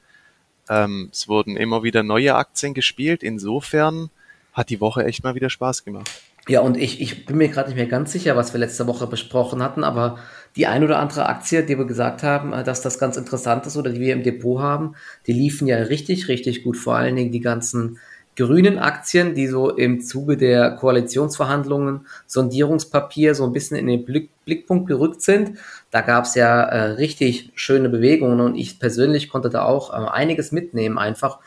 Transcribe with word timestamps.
Ähm, 0.69 1.09
es 1.11 1.27
wurden 1.27 1.57
immer 1.57 1.81
wieder 1.81 2.03
neue 2.03 2.35
Aktien 2.35 2.75
gespielt. 2.75 3.23
Insofern 3.23 4.11
hat 4.53 4.69
die 4.69 4.79
Woche 4.79 5.03
echt 5.03 5.23
mal 5.23 5.33
wieder 5.33 5.49
Spaß 5.49 5.83
gemacht. 5.83 6.11
Ja, 6.47 6.59
und 6.59 6.77
ich, 6.77 7.01
ich 7.01 7.25
bin 7.25 7.37
mir 7.37 7.47
gerade 7.47 7.69
nicht 7.69 7.77
mehr 7.77 7.87
ganz 7.87 8.11
sicher, 8.11 8.35
was 8.35 8.53
wir 8.53 8.59
letzte 8.59 8.85
Woche 8.85 9.07
besprochen 9.07 9.63
hatten, 9.63 9.83
aber 9.83 10.19
die 10.55 10.67
ein 10.67 10.83
oder 10.83 10.99
andere 10.99 11.25
Aktie, 11.25 11.63
die 11.63 11.77
wir 11.77 11.85
gesagt 11.85 12.21
haben, 12.21 12.53
äh, 12.53 12.63
dass 12.63 12.81
das 12.81 12.99
ganz 12.99 13.17
interessant 13.17 13.65
ist 13.65 13.77
oder 13.77 13.89
die 13.89 13.99
wir 13.99 14.13
im 14.13 14.21
Depot 14.21 14.61
haben, 14.61 14.95
die 15.25 15.33
liefen 15.33 15.65
ja 15.65 15.77
richtig, 15.77 16.27
richtig 16.27 16.63
gut. 16.63 16.77
Vor 16.77 16.95
allen 16.95 17.15
Dingen 17.15 17.31
die 17.31 17.39
ganzen 17.39 17.97
grünen 18.35 18.79
Aktien, 18.79 19.35
die 19.35 19.47
so 19.47 19.69
im 19.69 20.01
Zuge 20.01 20.37
der 20.37 20.71
Koalitionsverhandlungen, 20.71 22.07
Sondierungspapier 22.25 23.35
so 23.35 23.43
ein 23.43 23.53
bisschen 23.53 23.77
in 23.77 23.87
den 23.87 24.05
Blick, 24.05 24.29
Blickpunkt 24.45 24.87
gerückt 24.87 25.21
sind. 25.21 25.57
Da 25.91 26.01
gab 26.01 26.25
es 26.25 26.35
ja 26.35 26.63
äh, 26.63 26.91
richtig 26.91 27.51
schöne 27.55 27.89
Bewegungen 27.89 28.41
und 28.41 28.55
ich 28.55 28.79
persönlich 28.79 29.29
konnte 29.29 29.49
da 29.49 29.63
auch 29.63 29.91
äh, 29.91 30.09
einiges 30.09 30.51
mitnehmen, 30.51 30.97
einfach 30.97 31.39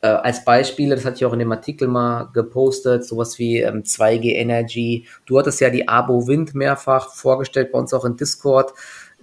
äh, 0.00 0.06
als 0.06 0.44
Beispiele, 0.44 0.94
das 0.94 1.04
hatte 1.04 1.16
ich 1.16 1.24
auch 1.24 1.32
in 1.32 1.40
dem 1.40 1.50
Artikel 1.50 1.88
mal 1.88 2.28
gepostet, 2.32 3.04
sowas 3.04 3.38
wie 3.38 3.58
ähm, 3.58 3.82
2G 3.82 4.34
Energy. 4.34 5.06
Du 5.26 5.38
hattest 5.38 5.60
ja 5.60 5.70
die 5.70 5.88
Abo 5.88 6.28
Wind 6.28 6.54
mehrfach 6.54 7.12
vorgestellt 7.12 7.72
bei 7.72 7.78
uns 7.78 7.92
auch 7.92 8.04
in 8.04 8.16
Discord. 8.16 8.72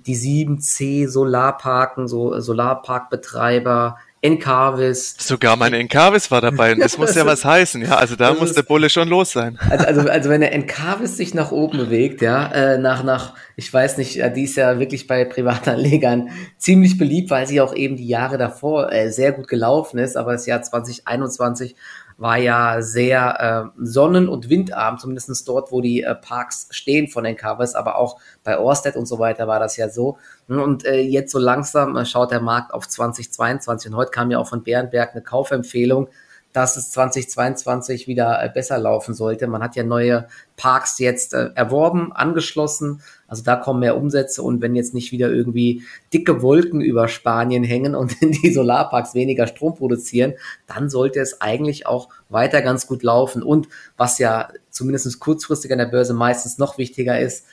Die 0.06 0.16
7C 0.16 1.08
Solarparken, 1.08 2.08
so 2.08 2.40
Solarparkbetreiber, 2.40 3.98
Encarvis. 4.22 5.16
Sogar 5.20 5.56
mein 5.56 5.74
Encarvis 5.74 6.32
war 6.32 6.42
dabei 6.42 6.74
und 6.74 6.80
das 6.80 6.98
muss 6.98 7.14
ja 7.14 7.26
was 7.28 7.46
heißen, 7.46 7.82
ja. 7.84 7.98
Also 7.98 8.16
da 8.16 8.34
muss 8.34 8.54
der 8.54 8.64
Bulle 8.64 8.90
schon 8.90 9.08
los 9.08 9.32
sein. 9.32 9.60
Also, 9.70 9.86
also, 9.86 10.10
also 10.10 10.30
wenn 10.30 10.42
der 10.42 10.54
Encarvis 10.54 11.18
sich 11.18 11.34
nach 11.34 11.52
oben 11.52 11.78
bewegt, 11.78 12.22
ja, 12.22 12.52
äh, 12.52 12.78
nach, 12.78 13.04
nach, 13.04 13.36
ich 13.56 13.72
weiß 13.72 13.98
nicht, 13.98 14.20
die 14.36 14.44
ist 14.44 14.56
ja 14.56 14.80
wirklich 14.80 15.06
bei 15.08 15.26
Privatanlegern 15.26 16.30
ziemlich 16.58 16.98
beliebt, 16.98 17.30
weil 17.30 17.46
sie 17.46 17.62
auch 17.62 17.76
eben 17.76 17.98
die 17.98 18.08
Jahre 18.08 18.38
davor 18.38 18.92
äh, 18.92 19.12
sehr 19.12 19.32
gut 19.32 19.48
gelaufen 19.48 20.00
ist, 20.00 20.18
aber 20.18 20.32
das 20.32 20.46
Jahr 20.46 20.62
2021 20.62 21.76
war 22.18 22.38
ja 22.38 22.82
sehr 22.82 23.74
äh, 23.76 23.84
sonnen- 23.84 24.30
und 24.30 24.50
windarm, 24.50 24.98
zumindest 24.98 25.48
dort, 25.48 25.72
wo 25.72 25.82
die 25.82 26.04
äh, 26.04 26.16
Parks 26.16 26.68
stehen 26.72 27.08
von 27.08 27.24
den 27.24 27.36
Covers, 27.36 27.76
aber 27.76 27.98
auch 27.98 28.20
bei 28.44 28.58
Orsted 28.58 28.96
und 28.96 29.06
so 29.06 29.20
weiter 29.20 29.48
war 29.48 29.60
das 29.60 29.76
ja 29.78 29.90
so. 29.90 30.18
Und 30.48 30.86
äh, 30.86 31.02
jetzt 31.02 31.32
so 31.32 31.40
langsam 31.40 31.98
äh, 31.98 32.06
schaut 32.06 32.32
der 32.32 32.42
Markt 32.42 32.74
auf 32.74 32.88
2022 32.88 33.92
und 33.92 33.98
heute 33.98 34.12
kam 34.12 34.32
ja 34.32 34.40
auch 34.40 34.48
von 34.48 34.64
Bärenberg 34.64 35.12
eine 35.12 35.24
Kaufempfehlung 35.24 36.08
dass 36.56 36.78
es 36.78 36.90
2022 36.92 38.08
wieder 38.08 38.42
äh, 38.42 38.50
besser 38.50 38.78
laufen 38.78 39.14
sollte. 39.14 39.46
Man 39.48 39.62
hat 39.62 39.76
ja 39.76 39.84
neue 39.84 40.30
Parks 40.56 41.00
jetzt 41.00 41.34
äh, 41.34 41.50
erworben, 41.54 42.14
angeschlossen. 42.14 43.02
Also 43.28 43.44
da 43.44 43.58
kommen 43.58 43.82
mehr 43.82 43.98
Umsätze 43.98 44.42
und 44.42 44.62
wenn 44.62 44.74
jetzt 44.74 44.94
nicht 44.94 45.12
wieder 45.12 45.30
irgendwie 45.30 45.84
dicke 46.14 46.42
Wolken 46.42 46.80
über 46.80 47.10
Spanien 47.10 47.66
hängen 47.66 47.94
und 47.94 48.16
die 48.22 48.54
Solarparks 48.54 49.16
weniger 49.16 49.48
Strom 49.48 49.76
produzieren, 49.76 50.36
dann 50.66 50.90
sollte 50.90 51.20
es 51.20 51.42
eigentlich 51.42 51.88
auch 51.88 52.08
weiter 52.30 52.62
ganz 52.62 52.88
gut 52.88 53.04
laufen. 53.04 53.44
Und 53.44 53.68
was 53.98 54.18
ja 54.18 54.48
zumindest 54.70 55.20
kurzfristig 55.20 55.74
an 55.74 55.80
der 55.80 55.88
Börse 55.88 56.14
meistens 56.14 56.58
noch 56.58 56.78
wichtiger 56.78 57.20
ist, 57.20 57.46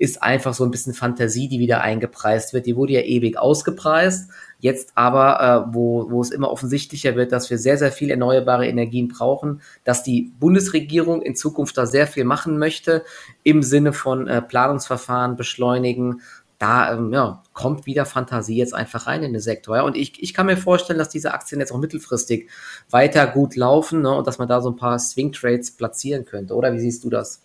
ist 0.00 0.22
einfach 0.22 0.54
so 0.54 0.64
ein 0.64 0.70
bisschen 0.70 0.94
Fantasie, 0.94 1.46
die 1.46 1.58
wieder 1.58 1.82
eingepreist 1.82 2.54
wird. 2.54 2.64
Die 2.64 2.74
wurde 2.74 2.94
ja 2.94 3.02
ewig 3.02 3.38
ausgepreist. 3.38 4.30
Jetzt 4.58 4.92
aber, 4.94 5.66
äh, 5.68 5.74
wo, 5.74 6.10
wo 6.10 6.22
es 6.22 6.30
immer 6.30 6.50
offensichtlicher 6.50 7.16
wird, 7.16 7.32
dass 7.32 7.50
wir 7.50 7.58
sehr, 7.58 7.76
sehr 7.76 7.92
viel 7.92 8.10
erneuerbare 8.10 8.66
Energien 8.66 9.08
brauchen, 9.08 9.60
dass 9.84 10.02
die 10.02 10.32
Bundesregierung 10.40 11.20
in 11.20 11.36
Zukunft 11.36 11.76
da 11.76 11.84
sehr 11.84 12.06
viel 12.06 12.24
machen 12.24 12.58
möchte 12.58 13.04
im 13.42 13.62
Sinne 13.62 13.92
von 13.92 14.26
äh, 14.26 14.40
Planungsverfahren 14.40 15.36
beschleunigen. 15.36 16.22
Da 16.58 16.94
ähm, 16.94 17.12
ja, 17.12 17.42
kommt 17.52 17.84
wieder 17.84 18.06
Fantasie 18.06 18.56
jetzt 18.56 18.74
einfach 18.74 19.06
rein 19.06 19.22
in 19.22 19.34
den 19.34 19.42
Sektor. 19.42 19.76
Ja? 19.76 19.82
Und 19.82 19.98
ich, 19.98 20.22
ich 20.22 20.32
kann 20.32 20.46
mir 20.46 20.56
vorstellen, 20.56 20.98
dass 20.98 21.10
diese 21.10 21.34
Aktien 21.34 21.60
jetzt 21.60 21.72
auch 21.72 21.78
mittelfristig 21.78 22.48
weiter 22.88 23.26
gut 23.26 23.54
laufen 23.54 24.00
ne? 24.00 24.14
und 24.14 24.26
dass 24.26 24.38
man 24.38 24.48
da 24.48 24.62
so 24.62 24.70
ein 24.70 24.76
paar 24.76 24.98
Swing 24.98 25.32
Trades 25.32 25.72
platzieren 25.72 26.24
könnte. 26.24 26.54
Oder 26.54 26.72
wie 26.72 26.80
siehst 26.80 27.04
du 27.04 27.10
das? 27.10 27.42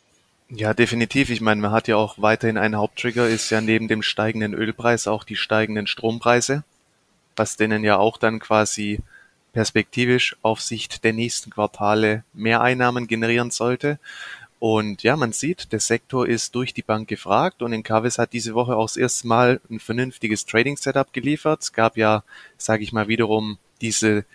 Ja, 0.50 0.74
definitiv. 0.74 1.30
Ich 1.32 1.42
meine, 1.42 1.62
man 1.62 1.72
hat 1.72 1.88
ja 1.88 1.96
auch 1.96 2.22
weiterhin 2.22 2.58
einen 2.58 2.76
Haupttrigger, 2.76 3.28
ist 3.28 3.50
ja 3.50 3.62
neben 3.62 3.88
dem 3.88 4.04
steigenden 4.04 4.54
Ölpreis 4.54 5.08
auch 5.08 5.24
die 5.24 5.36
steigenden 5.36 5.88
Strompreise, 5.88 6.64
was 7.36 7.58
denen 7.58 7.84
ja 7.84 7.98
auch 7.98 8.18
dann 8.18 8.40
quasi 8.40 9.00
perspektivisch 9.54 10.36
auf 10.44 10.62
Sicht 10.62 11.04
der 11.04 11.14
nächsten 11.14 11.50
Quartale 11.50 12.24
mehr 12.34 12.62
Einnahmen 12.62 13.08
generieren 13.08 13.50
sollte. 13.52 14.00
Und 14.60 15.04
ja, 15.04 15.16
man 15.16 15.32
sieht, 15.34 15.72
der 15.72 15.80
Sektor 15.80 16.28
ist 16.28 16.54
durch 16.56 16.74
die 16.74 16.82
Bank 16.82 17.08
gefragt 17.08 17.62
und 17.62 17.74
Encarvis 17.74 18.18
hat 18.18 18.34
diese 18.34 18.54
Woche 18.54 18.76
auch 18.76 18.88
das 18.88 18.98
erste 18.98 19.28
Mal 19.28 19.62
ein 19.70 19.80
vernünftiges 19.80 20.46
Trading-Setup 20.46 21.12
geliefert. 21.12 21.64
Es 21.64 21.74
gab 21.74 21.98
ja, 21.98 22.24
sage 22.58 22.84
ich 22.84 22.94
mal, 22.94 23.08
wiederum 23.08 23.58
diese 23.82 24.26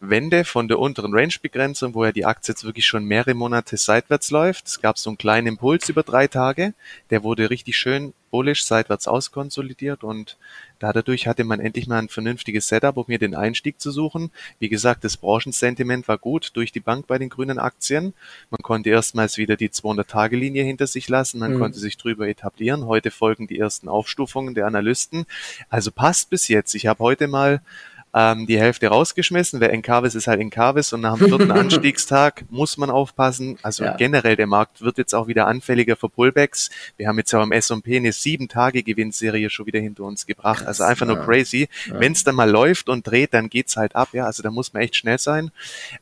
Wende 0.00 0.44
von 0.44 0.66
der 0.66 0.78
unteren 0.78 1.14
Range-Begrenzung, 1.14 1.94
wo 1.94 2.04
ja 2.04 2.12
die 2.12 2.24
Aktie 2.24 2.52
jetzt 2.52 2.64
wirklich 2.64 2.86
schon 2.86 3.04
mehrere 3.04 3.34
Monate 3.34 3.76
seitwärts 3.76 4.30
läuft. 4.30 4.66
Es 4.66 4.80
gab 4.80 4.98
so 4.98 5.10
einen 5.10 5.18
kleinen 5.18 5.46
Impuls 5.46 5.88
über 5.90 6.02
drei 6.02 6.26
Tage. 6.26 6.72
Der 7.10 7.22
wurde 7.22 7.50
richtig 7.50 7.76
schön 7.76 8.14
bullish 8.30 8.64
seitwärts 8.64 9.08
auskonsolidiert 9.08 10.04
und 10.04 10.38
dadurch 10.78 11.26
hatte 11.26 11.44
man 11.44 11.60
endlich 11.60 11.86
mal 11.86 11.98
ein 11.98 12.08
vernünftiges 12.08 12.68
Setup, 12.68 12.96
um 12.96 13.04
hier 13.06 13.18
den 13.18 13.34
Einstieg 13.34 13.80
zu 13.80 13.90
suchen. 13.90 14.30
Wie 14.58 14.68
gesagt, 14.68 15.04
das 15.04 15.16
Branchensentiment 15.16 16.08
war 16.08 16.16
gut 16.16 16.52
durch 16.54 16.72
die 16.72 16.80
Bank 16.80 17.06
bei 17.06 17.18
den 17.18 17.28
grünen 17.28 17.58
Aktien. 17.58 18.14
Man 18.50 18.62
konnte 18.62 18.90
erstmals 18.90 19.36
wieder 19.36 19.56
die 19.56 19.68
200-Tage-Linie 19.68 20.62
hinter 20.62 20.86
sich 20.86 21.08
lassen. 21.08 21.40
Man 21.40 21.54
mhm. 21.54 21.58
konnte 21.58 21.78
sich 21.78 21.96
drüber 21.96 22.28
etablieren. 22.28 22.86
Heute 22.86 23.10
folgen 23.10 23.46
die 23.46 23.58
ersten 23.58 23.88
Aufstufungen 23.88 24.54
der 24.54 24.66
Analysten. 24.66 25.26
Also 25.68 25.90
passt 25.90 26.30
bis 26.30 26.48
jetzt. 26.48 26.74
Ich 26.74 26.86
habe 26.86 27.00
heute 27.00 27.26
mal 27.26 27.60
ähm, 28.12 28.46
die 28.46 28.58
Hälfte 28.58 28.88
rausgeschmissen. 28.88 29.60
Wer 29.60 29.72
Encarvis 29.72 30.14
ist 30.14 30.26
halt 30.26 30.40
Encarvis 30.40 30.92
und 30.92 31.00
nach 31.00 31.16
dem 31.16 31.28
vierten 31.28 31.50
Anstiegstag 31.52 32.44
muss 32.50 32.76
man 32.76 32.90
aufpassen. 32.90 33.58
Also 33.62 33.84
ja. 33.84 33.96
generell 33.96 34.36
der 34.36 34.46
Markt 34.46 34.80
wird 34.80 34.98
jetzt 34.98 35.14
auch 35.14 35.28
wieder 35.28 35.46
anfälliger 35.46 35.96
für 35.96 36.08
Pullbacks. 36.08 36.70
Wir 36.96 37.08
haben 37.08 37.18
jetzt 37.18 37.34
auch 37.34 37.42
im 37.42 37.52
S&P 37.52 37.96
eine 37.96 38.12
sieben 38.12 38.48
Tage 38.48 38.82
Gewinnserie 38.82 39.48
schon 39.50 39.66
wieder 39.66 39.80
hinter 39.80 40.04
uns 40.04 40.26
gebracht. 40.26 40.64
Krass, 40.64 40.80
also 40.80 40.84
einfach 40.84 41.06
ja. 41.06 41.14
nur 41.14 41.24
crazy. 41.24 41.68
Ja. 41.86 42.00
Wenn 42.00 42.12
es 42.12 42.24
dann 42.24 42.34
mal 42.34 42.50
läuft 42.50 42.88
und 42.88 43.06
dreht, 43.06 43.32
dann 43.34 43.48
geht's 43.48 43.76
halt 43.76 43.94
ab. 43.94 44.08
Ja, 44.12 44.26
also 44.26 44.42
da 44.42 44.50
muss 44.50 44.72
man 44.72 44.82
echt 44.82 44.96
schnell 44.96 45.18
sein. 45.18 45.50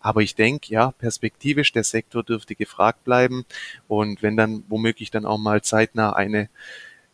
Aber 0.01 0.23
ich 0.23 0.35
denke, 0.35 0.73
ja, 0.73 0.93
perspektivisch 0.93 1.73
der 1.73 1.85
Sektor 1.85 2.23
dürfte 2.23 2.55
gefragt 2.55 3.05
bleiben 3.05 3.45
und 3.87 4.23
wenn 4.23 4.37
dann 4.37 4.65
womöglich 4.69 5.11
dann 5.11 5.27
auch 5.27 5.39
mal 5.39 5.63
zeitnah 5.63 6.13
eine 6.13 6.49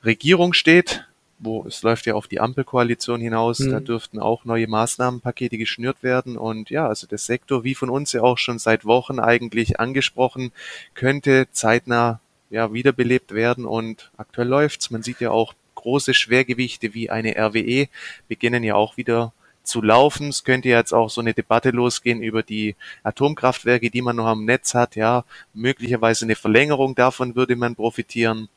Regierung 0.04 0.52
steht, 0.52 1.06
wo 1.44 1.64
es 1.66 1.82
läuft 1.82 2.06
ja 2.06 2.14
auf 2.14 2.28
die 2.28 2.40
Ampelkoalition 2.40 3.20
hinaus, 3.20 3.60
mhm. 3.60 3.70
da 3.70 3.80
dürften 3.80 4.18
auch 4.18 4.44
neue 4.44 4.66
Maßnahmenpakete 4.66 5.58
geschnürt 5.58 6.02
werden 6.02 6.36
und 6.36 6.70
ja, 6.70 6.88
also 6.88 7.06
der 7.06 7.18
Sektor, 7.18 7.64
wie 7.64 7.74
von 7.74 7.90
uns 7.90 8.12
ja 8.12 8.22
auch 8.22 8.38
schon 8.38 8.58
seit 8.58 8.84
Wochen 8.84 9.18
eigentlich 9.18 9.78
angesprochen, 9.80 10.52
könnte 10.94 11.46
zeitnah 11.52 12.20
ja 12.50 12.72
wiederbelebt 12.72 13.32
werden 13.32 13.66
und 13.66 14.10
aktuell 14.16 14.48
läuft's. 14.48 14.90
Man 14.90 15.02
sieht 15.02 15.20
ja 15.20 15.30
auch 15.30 15.54
große 15.74 16.14
Schwergewichte 16.14 16.94
wie 16.94 17.10
eine 17.10 17.36
RWE 17.36 17.88
beginnen 18.28 18.64
ja 18.64 18.74
auch 18.74 18.96
wieder 18.96 19.32
zu 19.64 19.82
laufen. 19.82 20.28
Es 20.28 20.44
könnte 20.44 20.68
jetzt 20.68 20.92
auch 20.92 21.10
so 21.10 21.20
eine 21.20 21.34
Debatte 21.34 21.70
losgehen 21.70 22.22
über 22.22 22.42
die 22.42 22.76
Atomkraftwerke, 23.02 23.90
die 23.90 24.02
man 24.02 24.16
noch 24.16 24.26
am 24.26 24.44
Netz 24.44 24.74
hat. 24.74 24.96
Ja, 24.96 25.24
möglicherweise 25.52 26.24
eine 26.24 26.36
Verlängerung 26.36 26.94
davon 26.94 27.34
würde 27.34 27.56
man 27.56 27.74
profitieren. 27.74 28.48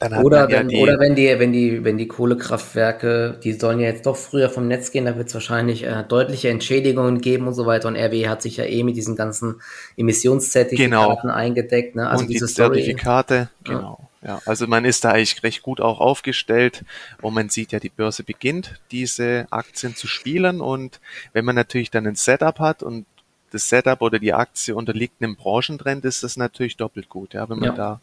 Oder, 0.00 0.48
wenn, 0.48 0.70
ja 0.70 0.80
oder 0.80 1.00
wenn 1.00 1.16
die, 1.16 1.38
wenn 1.38 1.52
die, 1.52 1.84
wenn 1.84 1.98
die 1.98 2.06
Kohlekraftwerke, 2.06 3.38
die 3.42 3.52
sollen 3.52 3.80
ja 3.80 3.88
jetzt 3.88 4.06
doch 4.06 4.16
früher 4.16 4.48
vom 4.48 4.68
Netz 4.68 4.92
gehen, 4.92 5.06
da 5.06 5.16
wird 5.16 5.28
es 5.28 5.34
wahrscheinlich 5.34 5.84
äh, 5.84 6.04
deutliche 6.08 6.50
Entschädigungen 6.50 7.20
geben 7.20 7.48
und 7.48 7.54
so 7.54 7.66
weiter. 7.66 7.88
Und 7.88 7.96
RW 7.96 8.28
hat 8.28 8.42
sich 8.42 8.58
ja 8.58 8.64
eh 8.64 8.84
mit 8.84 8.96
diesen 8.96 9.16
ganzen 9.16 9.60
Emissionszertifikaten 9.96 11.22
genau. 11.22 11.34
eingedeckt. 11.34 11.96
Ne? 11.96 12.08
Also 12.08 12.22
und 12.22 12.30
diese 12.30 12.46
die 12.46 12.54
Zertifikate, 12.54 13.48
genau. 13.64 13.98
Ja. 14.00 14.08
Ja, 14.20 14.42
also 14.46 14.66
man 14.66 14.84
ist 14.84 15.04
da 15.04 15.12
eigentlich 15.12 15.44
recht 15.44 15.62
gut 15.62 15.80
auch 15.80 16.00
aufgestellt 16.00 16.84
und 17.22 17.34
man 17.34 17.50
sieht 17.50 17.70
ja, 17.70 17.78
die 17.78 17.88
Börse 17.88 18.24
beginnt, 18.24 18.80
diese 18.90 19.46
Aktien 19.50 19.94
zu 19.94 20.08
spielen 20.08 20.60
und 20.60 21.00
wenn 21.32 21.44
man 21.44 21.54
natürlich 21.54 21.92
dann 21.92 22.04
ein 22.04 22.16
Setup 22.16 22.58
hat 22.58 22.82
und 22.82 23.06
das 23.52 23.68
Setup 23.68 24.02
oder 24.02 24.18
die 24.18 24.34
Aktie 24.34 24.74
unterliegt 24.74 25.22
einem 25.22 25.36
Branchentrend, 25.36 26.04
ist 26.04 26.24
das 26.24 26.36
natürlich 26.36 26.76
doppelt 26.76 27.08
gut, 27.08 27.34
ja, 27.34 27.48
wenn 27.48 27.60
man 27.60 27.70
ja. 27.70 27.76
da 27.76 28.00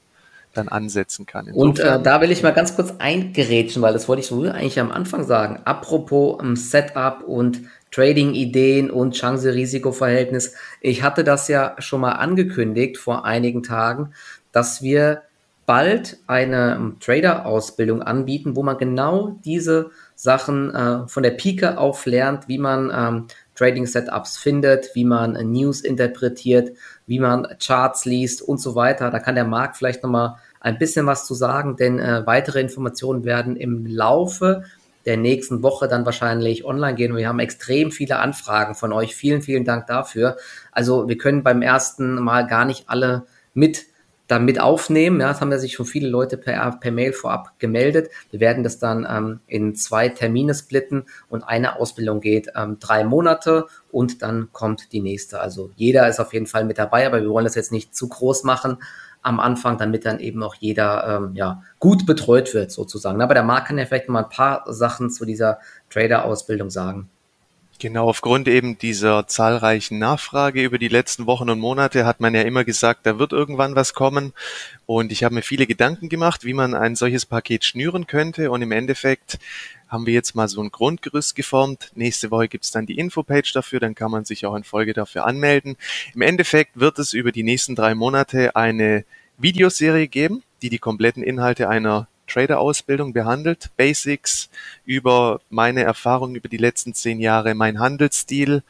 dann 0.57 0.67
ansetzen 0.67 1.25
kann. 1.25 1.47
Insofern, 1.47 1.67
und 1.67 1.79
äh, 1.79 2.03
da 2.03 2.21
will 2.21 2.31
ich 2.31 2.43
mal 2.43 2.53
ganz 2.53 2.75
kurz 2.75 2.93
eingerätschen, 2.99 3.81
weil 3.81 3.93
das 3.93 4.07
wollte 4.07 4.21
ich 4.21 4.27
so 4.27 4.41
eigentlich 4.43 4.79
am 4.79 4.91
Anfang 4.91 5.23
sagen. 5.23 5.59
Apropos 5.65 6.39
um, 6.39 6.49
ähm, 6.49 6.55
Setup 6.55 7.23
und 7.25 7.61
Trading-Ideen 7.91 8.91
und 8.91 9.15
Chance-Risiko-Verhältnis. 9.15 10.55
Ich 10.81 11.01
hatte 11.01 11.23
das 11.23 11.47
ja 11.47 11.75
schon 11.79 12.01
mal 12.01 12.13
angekündigt 12.13 12.97
vor 12.97 13.25
einigen 13.25 13.63
Tagen, 13.63 14.13
dass 14.51 14.81
wir 14.81 15.21
bald 15.65 16.17
eine 16.27 16.75
ähm, 16.75 16.97
Trader-Ausbildung 16.99 18.01
anbieten, 18.01 18.55
wo 18.55 18.63
man 18.63 18.77
genau 18.77 19.39
diese 19.45 19.91
Sachen 20.15 20.73
äh, 20.73 21.07
von 21.07 21.23
der 21.23 21.31
Pike 21.31 21.77
auf 21.77 22.05
lernt, 22.05 22.47
wie 22.47 22.57
man 22.57 22.91
ähm, 22.93 23.27
Trading-Setups 23.55 24.37
findet, 24.37 24.93
wie 24.93 25.05
man 25.05 25.33
News 25.51 25.81
interpretiert, 25.81 26.75
wie 27.07 27.19
man 27.19 27.47
Charts 27.59 28.05
liest 28.05 28.41
und 28.41 28.59
so 28.59 28.75
weiter. 28.75 29.11
Da 29.11 29.19
kann 29.19 29.35
der 29.35 29.45
Markt 29.45 29.77
vielleicht 29.77 30.03
nochmal 30.03 30.35
ein 30.59 30.77
bisschen 30.77 31.05
was 31.05 31.25
zu 31.25 31.33
sagen, 31.33 31.77
denn 31.77 31.99
äh, 31.99 32.25
weitere 32.25 32.59
Informationen 32.59 33.23
werden 33.23 33.55
im 33.55 33.85
Laufe 33.85 34.63
der 35.05 35.17
nächsten 35.17 35.61
Woche 35.61 35.87
dann 35.87 36.05
wahrscheinlich 36.05 36.65
online 36.65 36.95
gehen. 36.95 37.15
wir 37.15 37.27
haben 37.27 37.39
extrem 37.39 37.91
viele 37.91 38.17
Anfragen 38.17 38.73
von 38.73 38.91
euch. 38.91 39.15
Vielen, 39.15 39.41
vielen 39.41 39.63
Dank 39.63 39.87
dafür. 39.87 40.37
Also 40.71 41.07
wir 41.07 41.17
können 41.17 41.43
beim 41.43 41.61
ersten 41.61 42.15
Mal 42.15 42.47
gar 42.47 42.65
nicht 42.65 42.89
alle 42.89 43.27
mit 43.53 43.85
damit 44.27 44.59
aufnehmen. 44.59 45.19
Ja, 45.19 45.29
das 45.29 45.41
haben 45.41 45.51
ja 45.51 45.57
sich 45.57 45.73
schon 45.73 45.85
viele 45.85 46.09
Leute 46.09 46.37
per, 46.37 46.71
per 46.71 46.91
Mail 46.91 47.13
vorab 47.13 47.53
gemeldet. 47.59 48.09
Wir 48.31 48.39
werden 48.39 48.63
das 48.63 48.79
dann 48.79 49.07
ähm, 49.09 49.39
in 49.47 49.75
zwei 49.75 50.09
Termine 50.09 50.53
splitten 50.53 51.05
und 51.29 51.43
eine 51.43 51.79
Ausbildung 51.79 52.21
geht 52.21 52.49
ähm, 52.55 52.77
drei 52.79 53.03
Monate 53.03 53.67
und 53.91 54.21
dann 54.21 54.49
kommt 54.51 54.91
die 54.93 55.01
nächste. 55.01 55.39
Also 55.39 55.71
jeder 55.75 56.07
ist 56.09 56.19
auf 56.19 56.33
jeden 56.33 56.47
Fall 56.47 56.65
mit 56.65 56.77
dabei, 56.77 57.05
aber 57.05 57.21
wir 57.21 57.29
wollen 57.29 57.45
das 57.45 57.55
jetzt 57.55 57.71
nicht 57.71 57.95
zu 57.95 58.09
groß 58.09 58.43
machen 58.43 58.77
am 59.21 59.39
Anfang, 59.39 59.79
damit 59.79 60.05
dann 60.05 60.19
eben 60.19 60.43
auch 60.43 60.53
jeder 60.53 61.17
ähm, 61.17 61.35
ja, 61.35 61.63
gut 61.79 62.05
betreut 62.05 62.53
wird 62.53 62.71
sozusagen. 62.71 63.21
Aber 63.21 63.33
der 63.33 63.43
Marc 63.43 63.67
kann 63.67 63.77
ja 63.79 63.85
vielleicht 63.85 64.07
mal 64.07 64.23
ein 64.23 64.29
paar 64.29 64.71
Sachen 64.71 65.09
zu 65.09 65.25
dieser 65.25 65.59
Trader-Ausbildung 65.89 66.69
sagen. 66.69 67.09
Genau, 67.77 68.07
aufgrund 68.07 68.47
eben 68.47 68.77
dieser 68.77 69.27
zahlreichen 69.27 69.99
Nachfrage 69.99 70.63
über 70.63 70.77
die 70.77 70.87
letzten 70.87 71.25
Wochen 71.25 71.49
und 71.49 71.59
Monate 71.59 72.05
hat 72.05 72.21
man 72.21 72.33
ja 72.33 72.41
immer 72.41 72.63
gesagt, 72.63 73.05
da 73.05 73.19
wird 73.19 73.33
irgendwann 73.33 73.75
was 73.75 73.93
kommen. 73.93 74.31
Und 74.85 75.11
ich 75.11 75.25
habe 75.25 75.35
mir 75.35 75.41
viele 75.41 75.67
Gedanken 75.67 76.07
gemacht, 76.07 76.45
wie 76.45 76.53
man 76.53 76.73
ein 76.73 76.95
solches 76.95 77.25
Paket 77.25 77.65
schnüren 77.65 78.07
könnte. 78.07 78.49
Und 78.49 78.61
im 78.61 78.71
Endeffekt 78.71 79.39
haben 79.89 80.05
wir 80.05 80.13
jetzt 80.13 80.35
mal 80.35 80.47
so 80.47 80.61
ein 80.63 80.71
Grundgerüst 80.71 81.35
geformt. 81.35 81.91
Nächste 81.95 82.31
Woche 82.31 82.47
gibt's 82.47 82.71
dann 82.71 82.85
die 82.85 82.97
Infopage 82.97 83.51
dafür, 83.53 83.81
dann 83.81 83.93
kann 83.93 84.09
man 84.09 84.23
sich 84.23 84.45
auch 84.45 84.55
in 84.55 84.63
Folge 84.63 84.93
dafür 84.93 85.25
anmelden. 85.25 85.75
Im 86.13 86.21
Endeffekt 86.21 86.79
wird 86.79 86.97
es 86.97 87.11
über 87.11 87.33
die 87.33 87.43
nächsten 87.43 87.75
drei 87.75 87.93
Monate 87.93 88.55
eine 88.55 89.03
Videoserie 89.37 90.07
geben, 90.07 90.43
die 90.61 90.69
die 90.69 90.79
kompletten 90.79 91.23
Inhalte 91.23 91.67
einer 91.67 92.07
Trader-Ausbildung 92.27 93.13
behandelt. 93.13 93.69
Basics 93.77 94.49
über 94.85 95.41
meine 95.49 95.83
Erfahrungen 95.83 96.35
über 96.35 96.49
die 96.49 96.57
letzten 96.57 96.93
zehn 96.93 97.19
Jahre, 97.19 97.55
mein 97.55 97.79
Handelsstil. 97.79 98.63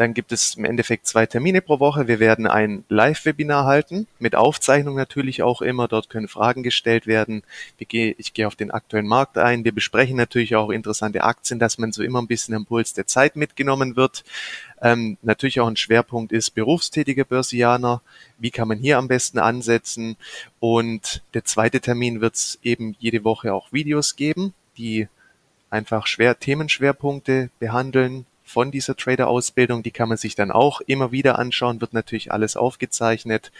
Dann 0.00 0.14
gibt 0.14 0.32
es 0.32 0.54
im 0.54 0.64
Endeffekt 0.64 1.06
zwei 1.06 1.26
Termine 1.26 1.60
pro 1.60 1.78
Woche. 1.78 2.08
Wir 2.08 2.20
werden 2.20 2.46
ein 2.46 2.84
Live-Webinar 2.88 3.66
halten, 3.66 4.06
mit 4.18 4.34
Aufzeichnung 4.34 4.96
natürlich 4.96 5.42
auch 5.42 5.60
immer. 5.60 5.88
Dort 5.88 6.08
können 6.08 6.26
Fragen 6.26 6.62
gestellt 6.62 7.06
werden. 7.06 7.42
Ich 7.76 7.88
gehe 8.32 8.46
auf 8.46 8.56
den 8.56 8.70
aktuellen 8.70 9.06
Markt 9.06 9.36
ein. 9.36 9.62
Wir 9.62 9.72
besprechen 9.72 10.16
natürlich 10.16 10.56
auch 10.56 10.70
interessante 10.70 11.22
Aktien, 11.22 11.58
dass 11.58 11.76
man 11.76 11.92
so 11.92 12.02
immer 12.02 12.22
ein 12.22 12.28
bisschen 12.28 12.54
am 12.54 12.64
Puls 12.64 12.94
der 12.94 13.06
Zeit 13.06 13.36
mitgenommen 13.36 13.94
wird. 13.94 14.24
Ähm, 14.82 15.18
natürlich 15.22 15.60
auch 15.60 15.66
ein 15.66 15.76
Schwerpunkt 15.76 16.32
ist 16.32 16.50
berufstätige 16.50 17.24
Börsianer. 17.24 18.00
Wie 18.38 18.50
kann 18.50 18.68
man 18.68 18.78
hier 18.78 18.98
am 18.98 19.08
besten 19.08 19.38
ansetzen? 19.38 20.16
Und 20.58 21.22
der 21.34 21.44
zweite 21.44 21.80
Termin 21.80 22.20
wird 22.20 22.34
es 22.34 22.58
eben 22.62 22.96
jede 22.98 23.24
Woche 23.24 23.52
auch 23.52 23.72
Videos 23.72 24.16
geben, 24.16 24.54
die 24.78 25.08
einfach 25.68 26.06
schwer 26.06 26.38
Themenschwerpunkte 26.38 27.50
behandeln 27.58 28.26
von 28.44 28.70
dieser 28.70 28.96
Trader-Ausbildung. 28.96 29.82
Die 29.82 29.92
kann 29.92 30.08
man 30.08 30.18
sich 30.18 30.34
dann 30.34 30.50
auch 30.50 30.80
immer 30.82 31.12
wieder 31.12 31.38
anschauen, 31.38 31.80
wird 31.80 31.92
natürlich 31.94 32.32
alles 32.32 32.56
aufgezeichnet. 32.56 33.52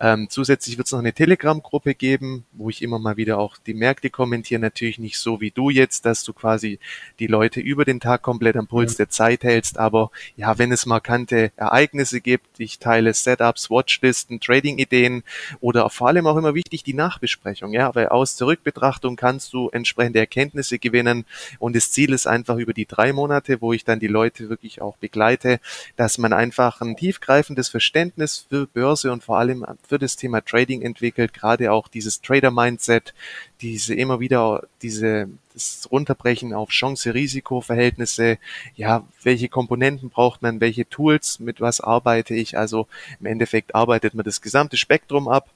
Ähm, 0.00 0.28
zusätzlich 0.28 0.76
wird 0.76 0.86
es 0.86 0.92
noch 0.92 0.98
eine 0.98 1.12
Telegram-Gruppe 1.12 1.94
geben, 1.94 2.44
wo 2.52 2.68
ich 2.68 2.82
immer 2.82 2.98
mal 2.98 3.16
wieder 3.16 3.38
auch 3.38 3.56
die 3.58 3.74
Märkte 3.74 4.10
kommentiere. 4.10 4.60
Natürlich 4.60 4.98
nicht 4.98 5.18
so 5.18 5.40
wie 5.40 5.52
du 5.52 5.70
jetzt, 5.70 6.04
dass 6.04 6.24
du 6.24 6.32
quasi 6.32 6.80
die 7.20 7.28
Leute 7.28 7.60
über 7.60 7.84
den 7.84 8.00
Tag 8.00 8.22
komplett 8.22 8.56
am 8.56 8.66
Puls 8.66 8.94
ja. 8.94 8.96
der 8.98 9.10
Zeit 9.10 9.44
hältst. 9.44 9.78
Aber 9.78 10.10
ja, 10.36 10.58
wenn 10.58 10.72
es 10.72 10.86
markante 10.86 11.52
Ereignisse 11.56 12.20
gibt, 12.20 12.58
ich 12.58 12.80
teile 12.80 13.14
Setups, 13.14 13.70
Watchlisten, 13.70 14.40
Trading-Ideen 14.40 15.22
oder 15.60 15.88
vor 15.90 16.08
allem 16.08 16.26
auch 16.26 16.36
immer 16.36 16.54
wichtig 16.54 16.82
die 16.82 16.94
Nachbesprechung. 16.94 17.72
Ja, 17.72 17.94
weil 17.94 18.08
aus 18.08 18.36
der 18.36 18.48
Rückbetrachtung 18.48 19.14
kannst 19.14 19.52
du 19.52 19.68
entsprechende 19.70 20.18
Erkenntnisse 20.18 20.80
gewinnen. 20.80 21.24
Und 21.60 21.76
das 21.76 21.92
Ziel 21.92 22.12
ist 22.12 22.26
einfach 22.26 22.56
über 22.56 22.72
die 22.72 22.86
drei 22.86 23.12
Monate, 23.12 23.60
wo 23.60 23.72
ich 23.72 23.84
dann 23.84 24.00
die 24.00 24.08
Leute 24.08 24.48
wirklich 24.48 24.82
auch 24.82 24.96
begleite, 24.96 25.60
dass 25.94 26.18
man 26.18 26.32
einfach 26.32 26.80
ein 26.80 26.96
tiefgreifendes 26.96 27.68
Verständnis 27.68 28.46
für 28.48 28.66
Börse 28.66 29.12
und 29.12 29.22
vor 29.22 29.38
allem 29.38 29.64
für 29.86 29.98
das 29.98 30.16
Thema 30.16 30.40
Trading 30.44 30.82
entwickelt, 30.82 31.34
gerade 31.34 31.72
auch 31.72 31.88
dieses 31.88 32.20
Trader-Mindset, 32.20 33.14
diese 33.60 33.94
immer 33.94 34.20
wieder 34.20 34.66
diese 34.82 35.28
das 35.54 35.88
Runterbrechen 35.90 36.52
auf 36.52 36.70
Chance-Risiko-Verhältnisse, 36.70 38.38
ja, 38.74 39.06
welche 39.22 39.48
Komponenten 39.48 40.10
braucht 40.10 40.42
man, 40.42 40.60
welche 40.60 40.88
Tools, 40.88 41.38
mit 41.38 41.60
was 41.60 41.80
arbeite 41.80 42.34
ich, 42.34 42.58
also 42.58 42.88
im 43.20 43.26
Endeffekt 43.26 43.74
arbeitet 43.74 44.14
man 44.14 44.24
das 44.24 44.40
gesamte 44.40 44.76
Spektrum 44.76 45.28
ab, 45.28 45.48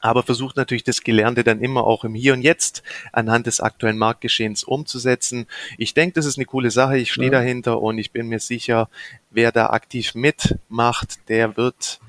aber 0.00 0.22
versucht 0.22 0.56
natürlich 0.56 0.82
das 0.82 1.02
Gelernte 1.02 1.44
dann 1.44 1.60
immer 1.60 1.84
auch 1.84 2.04
im 2.04 2.14
Hier 2.14 2.32
und 2.32 2.42
Jetzt 2.42 2.82
anhand 3.12 3.46
des 3.46 3.60
aktuellen 3.60 3.98
Marktgeschehens 3.98 4.64
umzusetzen. 4.64 5.46
Ich 5.78 5.94
denke, 5.94 6.14
das 6.14 6.26
ist 6.26 6.38
eine 6.38 6.46
coole 6.46 6.70
Sache, 6.70 6.98
ich 6.98 7.12
stehe 7.12 7.30
ja. 7.30 7.38
dahinter 7.38 7.80
und 7.80 7.98
ich 7.98 8.10
bin 8.10 8.28
mir 8.28 8.40
sicher, 8.40 8.88
wer 9.30 9.52
da 9.52 9.68
aktiv 9.68 10.14
mitmacht, 10.14 11.28
der 11.28 11.56
wird 11.56 12.00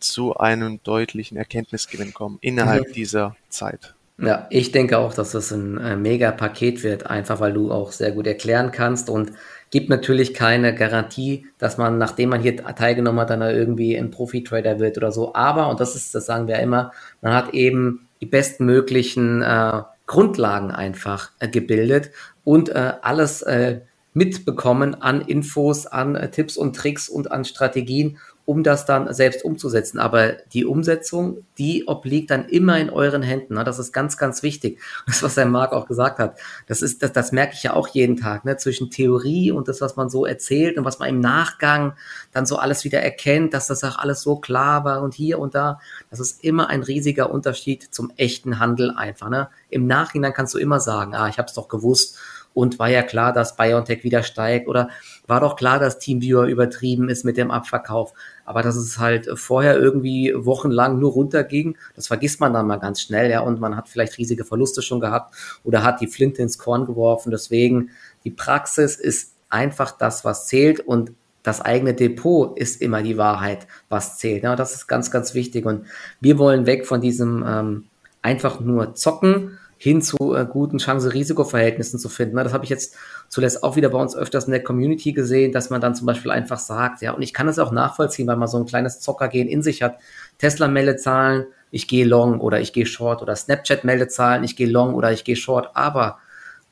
zu 0.00 0.36
einem 0.36 0.80
deutlichen 0.82 1.36
Erkenntnisgewinn 1.36 2.14
kommen 2.14 2.38
innerhalb 2.40 2.88
mhm. 2.88 2.92
dieser 2.92 3.36
Zeit. 3.48 3.94
Ja, 4.20 4.48
ich 4.50 4.72
denke 4.72 4.98
auch, 4.98 5.14
dass 5.14 5.30
das 5.30 5.52
ein 5.52 5.78
äh, 5.78 5.96
mega 5.96 6.32
Paket 6.32 6.82
wird, 6.82 7.06
einfach 7.06 7.38
weil 7.38 7.52
du 7.52 7.70
auch 7.70 7.92
sehr 7.92 8.10
gut 8.10 8.26
erklären 8.26 8.72
kannst 8.72 9.10
und 9.10 9.32
gibt 9.70 9.90
natürlich 9.90 10.34
keine 10.34 10.74
Garantie, 10.74 11.46
dass 11.58 11.78
man, 11.78 11.98
nachdem 11.98 12.30
man 12.30 12.40
hier 12.40 12.56
teilgenommen 12.56 13.20
hat, 13.20 13.30
dann 13.30 13.42
irgendwie 13.42 13.96
ein 13.96 14.10
Profi-Trader 14.10 14.80
wird 14.80 14.96
oder 14.96 15.12
so. 15.12 15.34
Aber, 15.34 15.68
und 15.68 15.78
das 15.78 15.94
ist, 15.94 16.14
das 16.16 16.26
sagen 16.26 16.48
wir 16.48 16.58
immer, 16.58 16.90
man 17.20 17.32
hat 17.32 17.54
eben 17.54 18.08
die 18.20 18.26
bestmöglichen 18.26 19.42
äh, 19.42 19.82
Grundlagen 20.06 20.72
einfach 20.72 21.30
äh, 21.38 21.48
gebildet 21.48 22.10
und 22.42 22.70
äh, 22.70 22.94
alles 23.02 23.42
äh, 23.42 23.82
mitbekommen 24.14 25.00
an 25.00 25.20
Infos, 25.20 25.86
an 25.86 26.16
äh, 26.16 26.30
Tipps 26.30 26.56
und 26.56 26.74
Tricks 26.74 27.08
und 27.08 27.30
an 27.30 27.44
Strategien, 27.44 28.18
um 28.48 28.62
das 28.62 28.86
dann 28.86 29.12
selbst 29.12 29.44
umzusetzen. 29.44 29.98
Aber 29.98 30.32
die 30.54 30.64
Umsetzung, 30.64 31.44
die 31.58 31.86
obliegt 31.86 32.30
dann 32.30 32.48
immer 32.48 32.78
in 32.78 32.88
euren 32.88 33.20
Händen. 33.20 33.56
Ne? 33.56 33.62
Das 33.62 33.78
ist 33.78 33.92
ganz, 33.92 34.16
ganz 34.16 34.42
wichtig. 34.42 34.80
Das, 35.06 35.22
was 35.22 35.36
Herr 35.36 35.44
Marc 35.46 35.72
auch 35.72 35.86
gesagt 35.86 36.18
hat, 36.18 36.38
das 36.66 36.80
ist, 36.80 37.02
das, 37.02 37.12
das 37.12 37.32
merke 37.32 37.52
ich 37.54 37.62
ja 37.62 37.74
auch 37.74 37.88
jeden 37.88 38.16
Tag, 38.16 38.46
ne? 38.46 38.56
zwischen 38.56 38.90
Theorie 38.90 39.50
und 39.50 39.68
das, 39.68 39.82
was 39.82 39.96
man 39.96 40.08
so 40.08 40.24
erzählt 40.24 40.78
und 40.78 40.86
was 40.86 40.98
man 40.98 41.10
im 41.10 41.20
Nachgang 41.20 41.92
dann 42.32 42.46
so 42.46 42.56
alles 42.56 42.84
wieder 42.84 43.02
erkennt, 43.02 43.52
dass 43.52 43.66
das 43.66 43.84
auch 43.84 43.98
alles 43.98 44.22
so 44.22 44.36
klar 44.36 44.84
war 44.84 45.02
und 45.02 45.12
hier 45.12 45.38
und 45.38 45.54
da. 45.54 45.78
Das 46.08 46.18
ist 46.18 46.42
immer 46.42 46.68
ein 46.70 46.82
riesiger 46.82 47.30
Unterschied 47.30 47.88
zum 47.90 48.12
echten 48.16 48.58
Handel 48.58 48.92
einfach. 48.96 49.28
Ne? 49.28 49.50
Im 49.68 49.86
Nachhinein 49.86 50.32
kannst 50.32 50.54
du 50.54 50.58
immer 50.58 50.80
sagen, 50.80 51.14
ah, 51.14 51.28
ich 51.28 51.36
habe 51.36 51.48
es 51.48 51.54
doch 51.54 51.68
gewusst 51.68 52.16
und 52.58 52.80
war 52.80 52.88
ja 52.88 53.04
klar, 53.04 53.32
dass 53.32 53.54
BioNTech 53.54 54.02
wieder 54.02 54.24
steigt 54.24 54.66
oder 54.66 54.88
war 55.28 55.38
doch 55.38 55.54
klar, 55.54 55.78
dass 55.78 56.00
TeamViewer 56.00 56.46
übertrieben 56.46 57.08
ist 57.08 57.24
mit 57.24 57.36
dem 57.36 57.52
Abverkauf. 57.52 58.12
Aber 58.44 58.62
dass 58.62 58.74
es 58.74 58.98
halt 58.98 59.28
vorher 59.34 59.78
irgendwie 59.78 60.34
wochenlang 60.36 60.98
nur 60.98 61.12
runterging, 61.12 61.76
das 61.94 62.08
vergisst 62.08 62.40
man 62.40 62.52
dann 62.52 62.66
mal 62.66 62.78
ganz 62.78 63.00
schnell, 63.00 63.30
ja, 63.30 63.42
und 63.42 63.60
man 63.60 63.76
hat 63.76 63.88
vielleicht 63.88 64.18
riesige 64.18 64.44
Verluste 64.44 64.82
schon 64.82 64.98
gehabt 64.98 65.36
oder 65.62 65.84
hat 65.84 66.00
die 66.00 66.08
Flinte 66.08 66.42
ins 66.42 66.58
Korn 66.58 66.84
geworfen. 66.84 67.30
Deswegen, 67.30 67.90
die 68.24 68.32
Praxis 68.32 68.96
ist 68.96 69.34
einfach 69.48 69.92
das, 69.92 70.24
was 70.24 70.48
zählt 70.48 70.80
und 70.80 71.12
das 71.44 71.60
eigene 71.60 71.94
Depot 71.94 72.58
ist 72.58 72.82
immer 72.82 73.04
die 73.04 73.16
Wahrheit, 73.16 73.68
was 73.88 74.18
zählt. 74.18 74.42
Ja, 74.42 74.56
das 74.56 74.74
ist 74.74 74.88
ganz, 74.88 75.12
ganz 75.12 75.32
wichtig. 75.32 75.64
Und 75.64 75.86
wir 76.20 76.38
wollen 76.38 76.66
weg 76.66 76.86
von 76.86 77.00
diesem 77.00 77.44
ähm, 77.46 77.84
einfach 78.20 78.58
nur 78.58 78.96
zocken 78.96 79.58
hin 79.78 80.02
zu 80.02 80.34
äh, 80.34 80.44
guten 80.44 80.78
Chance-Risiko-Verhältnissen 80.78 81.98
zu 81.98 82.08
finden. 82.08 82.36
Das 82.36 82.52
habe 82.52 82.64
ich 82.64 82.70
jetzt 82.70 82.96
zuletzt 83.28 83.62
auch 83.62 83.76
wieder 83.76 83.88
bei 83.88 83.98
uns 83.98 84.16
öfters 84.16 84.46
in 84.46 84.50
der 84.50 84.62
Community 84.62 85.12
gesehen, 85.12 85.52
dass 85.52 85.70
man 85.70 85.80
dann 85.80 85.94
zum 85.94 86.06
Beispiel 86.06 86.32
einfach 86.32 86.58
sagt, 86.58 87.00
ja, 87.00 87.12
und 87.12 87.22
ich 87.22 87.32
kann 87.32 87.46
das 87.46 87.60
auch 87.60 87.70
nachvollziehen, 87.70 88.26
weil 88.26 88.36
man 88.36 88.48
so 88.48 88.58
ein 88.58 88.66
kleines 88.66 89.00
Zockergehen 89.00 89.48
in 89.48 89.62
sich 89.62 89.82
hat. 89.82 89.98
Tesla-Meldezahlen, 90.38 91.46
ich 91.70 91.86
gehe 91.86 92.04
long 92.04 92.40
oder 92.40 92.60
ich 92.60 92.72
gehe 92.72 92.86
short 92.86 93.22
oder 93.22 93.36
Snapchat-Meldezahlen, 93.36 94.42
ich 94.42 94.56
gehe 94.56 94.68
long 94.68 94.94
oder 94.94 95.12
ich 95.12 95.22
gehe 95.22 95.36
short. 95.36 95.70
Aber 95.74 96.18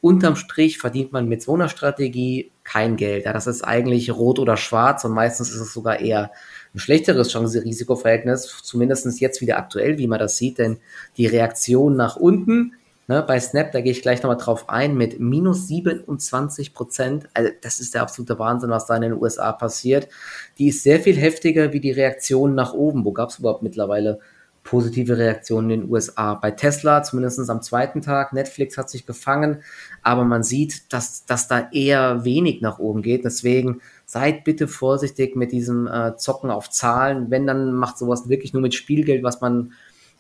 unterm 0.01 0.35
Strich 0.35 0.79
verdient 0.79 1.13
man 1.13 1.29
mit 1.29 1.43
so 1.43 1.55
einer 1.55 1.69
Strategie 1.69 2.51
kein 2.65 2.97
Geld. 2.97 3.25
Ja, 3.25 3.33
das 3.33 3.47
ist 3.47 3.63
eigentlich 3.63 4.11
rot 4.11 4.41
oder 4.41 4.57
schwarz 4.57 5.05
und 5.05 5.13
meistens 5.13 5.51
ist 5.51 5.61
es 5.61 5.73
sogar 5.73 6.01
eher 6.01 6.33
ein 6.75 6.81
schlechteres 6.81 7.31
Chance-Risiko-Verhältnis, 7.31 8.63
zumindest 8.65 9.21
jetzt 9.21 9.41
wieder 9.41 9.59
aktuell, 9.59 9.99
wie 9.99 10.09
man 10.09 10.19
das 10.19 10.37
sieht, 10.37 10.59
denn 10.59 10.79
die 11.17 11.27
Reaktion 11.27 11.95
nach 11.95 12.17
unten 12.17 12.73
Ne, 13.09 13.23
bei 13.23 13.39
Snap, 13.39 13.71
da 13.71 13.81
gehe 13.81 13.93
ich 13.93 14.03
gleich 14.03 14.23
nochmal 14.23 14.37
drauf 14.37 14.69
ein, 14.69 14.97
mit 14.97 15.21
minus 15.21 15.69
27 15.69 16.75
Prozent. 16.75 17.29
Also 17.35 17.53
das 17.61 17.79
ist 17.79 17.95
der 17.95 18.03
absolute 18.03 18.37
Wahnsinn, 18.41 18.71
was 18.71 18.87
da 18.87 18.97
in 18.97 19.03
den 19.03 19.13
USA 19.13 19.53
passiert. 19.53 20.09
Die 20.59 20.69
ist 20.69 20.83
sehr 20.83 20.99
viel 20.99 21.17
heftiger 21.17 21.73
wie 21.73 21.79
die 21.79 21.93
Reaktion 21.93 22.57
nach 22.57 22.75
oben. 22.75 23.05
Wo 23.05 23.13
gab 23.13 23.29
es 23.31 23.39
überhaupt 23.39 23.63
mittlerweile 23.63 24.19
positive 24.65 25.17
Reaktionen 25.19 25.71
in 25.71 25.81
den 25.83 25.91
USA? 25.91 26.35
Bei 26.35 26.51
Tesla, 26.51 27.05
zumindest 27.05 27.49
am 27.49 27.63
zweiten 27.63 28.03
Tag. 28.03 28.33
Netflix 28.33 28.77
hat 28.77 28.91
sich 28.91 29.07
gefangen, 29.07 29.63
aber 30.03 30.25
man 30.25 30.43
sieht, 30.43 30.93
dass, 30.93 31.25
dass 31.27 31.47
da 31.47 31.69
eher 31.71 32.25
wenig 32.25 32.61
nach 32.61 32.81
oben 32.81 33.03
geht. 33.03 33.25
Deswegen 33.25 33.83
seid 34.05 34.43
bitte 34.43 34.67
vorsichtig 34.67 35.37
mit 35.37 35.53
diesem 35.53 35.87
äh, 35.87 36.17
Zocken 36.17 36.51
auf 36.51 36.71
Zahlen. 36.71 37.31
Wenn, 37.31 37.47
dann 37.47 37.73
macht 37.73 37.99
sowas 37.99 38.29
wirklich 38.29 38.53
nur 38.53 38.63
mit 38.63 38.75
Spielgeld, 38.75 39.23
was 39.23 39.41
man 39.41 39.75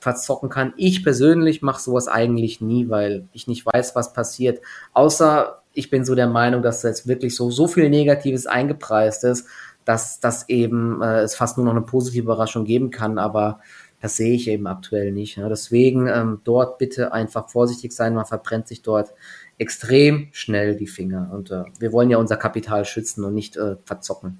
verzocken 0.06 0.48
kann. 0.48 0.72
Ich 0.76 1.02
persönlich 1.02 1.62
mache 1.62 1.82
sowas 1.82 2.06
eigentlich 2.06 2.60
nie, 2.60 2.88
weil 2.88 3.24
ich 3.32 3.48
nicht 3.48 3.66
weiß, 3.66 3.96
was 3.96 4.12
passiert. 4.12 4.60
Außer 4.92 5.62
ich 5.72 5.90
bin 5.90 6.04
so 6.04 6.14
der 6.14 6.28
Meinung, 6.28 6.62
dass 6.62 6.84
jetzt 6.84 7.08
wirklich 7.08 7.34
so, 7.34 7.50
so 7.50 7.66
viel 7.66 7.90
Negatives 7.90 8.46
eingepreist 8.46 9.24
ist, 9.24 9.48
dass 9.84 10.20
das 10.20 10.48
eben 10.48 11.02
äh, 11.02 11.22
es 11.22 11.34
fast 11.34 11.56
nur 11.56 11.66
noch 11.66 11.72
eine 11.72 11.82
positive 11.82 12.22
Überraschung 12.22 12.64
geben 12.64 12.92
kann. 12.92 13.18
Aber 13.18 13.58
das 14.00 14.14
sehe 14.14 14.32
ich 14.32 14.46
eben 14.46 14.68
aktuell 14.68 15.10
nicht. 15.10 15.38
Ne? 15.38 15.48
Deswegen 15.48 16.06
ähm, 16.06 16.40
dort 16.44 16.78
bitte 16.78 17.12
einfach 17.12 17.48
vorsichtig 17.48 17.92
sein. 17.92 18.14
Man 18.14 18.26
verbrennt 18.26 18.68
sich 18.68 18.82
dort 18.82 19.12
extrem 19.58 20.28
schnell 20.30 20.76
die 20.76 20.86
Finger. 20.86 21.30
Und 21.32 21.50
äh, 21.50 21.64
wir 21.80 21.92
wollen 21.92 22.10
ja 22.10 22.18
unser 22.18 22.36
Kapital 22.36 22.84
schützen 22.84 23.24
und 23.24 23.34
nicht 23.34 23.56
äh, 23.56 23.74
verzocken. 23.84 24.38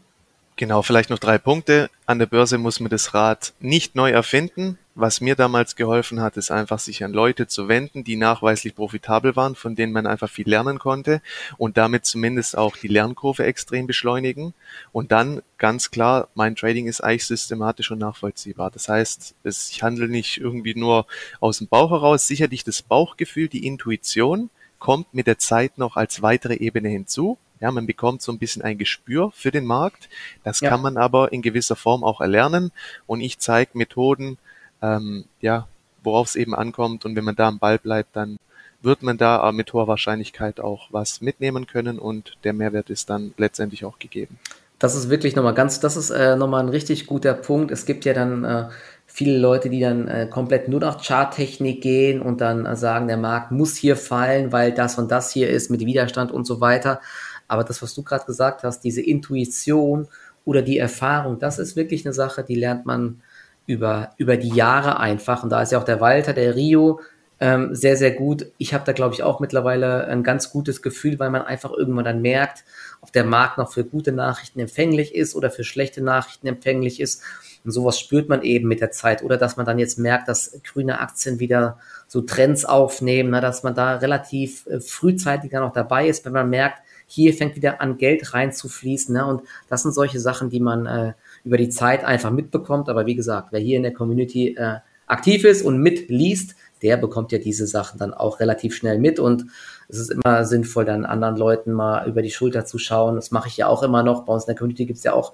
Genau, 0.54 0.82
vielleicht 0.82 1.10
noch 1.10 1.18
drei 1.18 1.38
Punkte. 1.38 1.90
An 2.06 2.20
der 2.20 2.26
Börse 2.26 2.56
muss 2.56 2.78
man 2.78 2.88
das 2.88 3.14
Rad 3.14 3.52
nicht 3.58 3.96
neu 3.96 4.12
erfinden. 4.12 4.78
Was 4.98 5.20
mir 5.20 5.36
damals 5.36 5.76
geholfen 5.76 6.22
hat, 6.22 6.38
ist 6.38 6.50
einfach, 6.50 6.78
sich 6.78 7.04
an 7.04 7.12
Leute 7.12 7.46
zu 7.46 7.68
wenden, 7.68 8.02
die 8.02 8.16
nachweislich 8.16 8.74
profitabel 8.74 9.36
waren, 9.36 9.54
von 9.54 9.74
denen 9.74 9.92
man 9.92 10.06
einfach 10.06 10.30
viel 10.30 10.48
lernen 10.48 10.78
konnte 10.78 11.20
und 11.58 11.76
damit 11.76 12.06
zumindest 12.06 12.56
auch 12.56 12.78
die 12.78 12.88
Lernkurve 12.88 13.44
extrem 13.44 13.86
beschleunigen. 13.86 14.54
Und 14.92 15.12
dann 15.12 15.42
ganz 15.58 15.90
klar, 15.90 16.28
mein 16.34 16.56
Trading 16.56 16.86
ist 16.86 17.02
eigentlich 17.02 17.26
systematisch 17.26 17.90
und 17.90 17.98
nachvollziehbar. 17.98 18.70
Das 18.70 18.88
heißt, 18.88 19.34
ich 19.44 19.82
handle 19.82 20.08
nicht 20.08 20.38
irgendwie 20.38 20.74
nur 20.74 21.04
aus 21.40 21.58
dem 21.58 21.68
Bauch 21.68 21.90
heraus. 21.90 22.26
Sicherlich 22.26 22.64
das 22.64 22.80
Bauchgefühl, 22.80 23.48
die 23.48 23.66
Intuition 23.66 24.48
kommt 24.78 25.12
mit 25.12 25.26
der 25.26 25.36
Zeit 25.36 25.76
noch 25.76 25.96
als 25.96 26.22
weitere 26.22 26.54
Ebene 26.54 26.88
hinzu. 26.88 27.36
Ja, 27.60 27.70
man 27.70 27.86
bekommt 27.86 28.22
so 28.22 28.32
ein 28.32 28.38
bisschen 28.38 28.62
ein 28.62 28.78
Gespür 28.78 29.30
für 29.34 29.50
den 29.50 29.66
Markt. 29.66 30.08
Das 30.42 30.60
ja. 30.60 30.70
kann 30.70 30.80
man 30.80 30.96
aber 30.96 31.32
in 31.32 31.42
gewisser 31.42 31.76
Form 31.76 32.02
auch 32.02 32.22
erlernen. 32.22 32.72
Und 33.06 33.20
ich 33.20 33.38
zeige 33.38 33.76
Methoden, 33.76 34.38
ähm, 34.82 35.24
ja, 35.40 35.66
worauf 36.02 36.28
es 36.28 36.36
eben 36.36 36.54
ankommt. 36.54 37.04
Und 37.04 37.16
wenn 37.16 37.24
man 37.24 37.36
da 37.36 37.48
am 37.48 37.58
Ball 37.58 37.78
bleibt, 37.78 38.16
dann 38.16 38.38
wird 38.82 39.02
man 39.02 39.18
da 39.18 39.50
mit 39.52 39.72
hoher 39.72 39.88
Wahrscheinlichkeit 39.88 40.60
auch 40.60 40.88
was 40.90 41.20
mitnehmen 41.20 41.66
können 41.66 41.98
und 41.98 42.36
der 42.44 42.52
Mehrwert 42.52 42.90
ist 42.90 43.10
dann 43.10 43.34
letztendlich 43.36 43.84
auch 43.84 43.98
gegeben. 43.98 44.38
Das 44.78 44.94
ist 44.94 45.08
wirklich 45.08 45.34
nochmal 45.34 45.54
ganz, 45.54 45.80
das 45.80 45.96
ist 45.96 46.10
äh, 46.10 46.36
nochmal 46.36 46.62
ein 46.62 46.68
richtig 46.68 47.06
guter 47.06 47.32
Punkt. 47.32 47.70
Es 47.70 47.86
gibt 47.86 48.04
ja 48.04 48.12
dann 48.12 48.44
äh, 48.44 48.68
viele 49.06 49.38
Leute, 49.38 49.70
die 49.70 49.80
dann 49.80 50.06
äh, 50.06 50.28
komplett 50.30 50.68
nur 50.68 50.80
nach 50.80 51.02
Charttechnik 51.02 51.80
gehen 51.80 52.20
und 52.20 52.42
dann 52.42 52.66
äh, 52.66 52.76
sagen, 52.76 53.08
der 53.08 53.16
Markt 53.16 53.52
muss 53.52 53.76
hier 53.76 53.96
fallen, 53.96 54.52
weil 54.52 54.72
das 54.72 54.98
und 54.98 55.10
das 55.10 55.32
hier 55.32 55.48
ist 55.48 55.70
mit 55.70 55.80
Widerstand 55.80 56.30
und 56.30 56.46
so 56.46 56.60
weiter. 56.60 57.00
Aber 57.48 57.64
das, 57.64 57.80
was 57.80 57.94
du 57.94 58.02
gerade 58.02 58.26
gesagt 58.26 58.64
hast, 58.64 58.80
diese 58.80 59.00
Intuition 59.00 60.08
oder 60.44 60.60
die 60.60 60.76
Erfahrung, 60.76 61.38
das 61.38 61.58
ist 61.58 61.74
wirklich 61.76 62.04
eine 62.04 62.12
Sache, 62.12 62.44
die 62.44 62.56
lernt 62.56 62.84
man 62.84 63.22
über, 63.66 64.10
über 64.16 64.36
die 64.36 64.54
Jahre 64.54 64.98
einfach. 65.00 65.42
Und 65.42 65.50
da 65.50 65.62
ist 65.62 65.72
ja 65.72 65.78
auch 65.78 65.84
der 65.84 66.00
Walter, 66.00 66.32
der 66.32 66.54
Rio, 66.56 67.00
ähm, 67.38 67.74
sehr, 67.74 67.96
sehr 67.96 68.12
gut. 68.12 68.46
Ich 68.56 68.72
habe 68.72 68.84
da, 68.84 68.92
glaube 68.92 69.14
ich, 69.14 69.22
auch 69.22 69.40
mittlerweile 69.40 70.06
ein 70.06 70.22
ganz 70.22 70.50
gutes 70.50 70.80
Gefühl, 70.80 71.18
weil 71.18 71.30
man 71.30 71.42
einfach 71.42 71.70
irgendwann 71.70 72.04
dann 72.04 72.22
merkt, 72.22 72.64
ob 73.02 73.12
der 73.12 73.24
Markt 73.24 73.58
noch 73.58 73.70
für 73.70 73.84
gute 73.84 74.12
Nachrichten 74.12 74.58
empfänglich 74.58 75.14
ist 75.14 75.34
oder 75.34 75.50
für 75.50 75.64
schlechte 75.64 76.02
Nachrichten 76.02 76.46
empfänglich 76.46 76.98
ist. 76.98 77.22
Und 77.64 77.72
sowas 77.72 78.00
spürt 78.00 78.30
man 78.30 78.42
eben 78.42 78.68
mit 78.68 78.80
der 78.80 78.90
Zeit. 78.90 79.22
Oder 79.22 79.36
dass 79.36 79.56
man 79.56 79.66
dann 79.66 79.78
jetzt 79.78 79.98
merkt, 79.98 80.28
dass 80.28 80.60
grüne 80.64 81.00
Aktien 81.00 81.38
wieder 81.38 81.78
so 82.06 82.22
Trends 82.22 82.64
aufnehmen, 82.64 83.30
na, 83.30 83.40
dass 83.42 83.62
man 83.62 83.74
da 83.74 83.96
relativ 83.96 84.66
äh, 84.66 84.80
frühzeitig 84.80 85.50
dann 85.50 85.62
noch 85.62 85.72
dabei 85.72 86.08
ist, 86.08 86.24
wenn 86.24 86.32
man 86.32 86.48
merkt, 86.48 86.80
hier 87.06 87.34
fängt 87.34 87.54
wieder 87.54 87.80
an, 87.80 87.98
Geld 87.98 88.32
reinzufließen. 88.32 89.14
Ne? 89.14 89.26
Und 89.26 89.42
das 89.68 89.82
sind 89.82 89.92
solche 89.92 90.20
Sachen, 90.20 90.48
die 90.48 90.60
man 90.60 90.86
äh, 90.86 91.12
über 91.46 91.56
die 91.56 91.68
Zeit 91.68 92.04
einfach 92.04 92.30
mitbekommt. 92.30 92.88
Aber 92.88 93.06
wie 93.06 93.14
gesagt, 93.14 93.48
wer 93.52 93.60
hier 93.60 93.76
in 93.76 93.84
der 93.84 93.94
Community 93.94 94.56
äh, 94.56 94.80
aktiv 95.06 95.44
ist 95.44 95.62
und 95.62 95.78
mitliest, 95.78 96.56
der 96.82 96.96
bekommt 96.96 97.32
ja 97.32 97.38
diese 97.38 97.66
Sachen 97.66 97.98
dann 97.98 98.12
auch 98.12 98.40
relativ 98.40 98.74
schnell 98.74 98.98
mit. 98.98 99.18
Und 99.18 99.46
es 99.88 99.98
ist 99.98 100.10
immer 100.10 100.44
sinnvoll, 100.44 100.84
dann 100.84 101.06
anderen 101.06 101.36
Leuten 101.36 101.72
mal 101.72 102.06
über 102.06 102.20
die 102.20 102.32
Schulter 102.32 102.66
zu 102.66 102.78
schauen. 102.78 103.14
Das 103.14 103.30
mache 103.30 103.48
ich 103.48 103.56
ja 103.56 103.68
auch 103.68 103.82
immer 103.84 104.02
noch. 104.02 104.24
Bei 104.24 104.34
uns 104.34 104.42
in 104.42 104.48
der 104.48 104.56
Community 104.56 104.86
gibt 104.86 104.98
es 104.98 105.04
ja 105.04 105.12
auch 105.12 105.32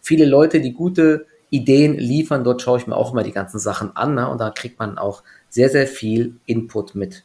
viele 0.00 0.26
Leute, 0.26 0.60
die 0.60 0.74
gute 0.74 1.26
Ideen 1.48 1.94
liefern. 1.94 2.44
Dort 2.44 2.60
schaue 2.60 2.78
ich 2.78 2.86
mir 2.86 2.96
auch 2.96 3.12
immer 3.12 3.22
die 3.22 3.32
ganzen 3.32 3.58
Sachen 3.58 3.96
an. 3.96 4.14
Ne? 4.14 4.28
Und 4.28 4.40
da 4.40 4.50
kriegt 4.50 4.78
man 4.78 4.98
auch 4.98 5.22
sehr, 5.48 5.70
sehr 5.70 5.86
viel 5.86 6.36
Input 6.44 6.94
mit. 6.94 7.24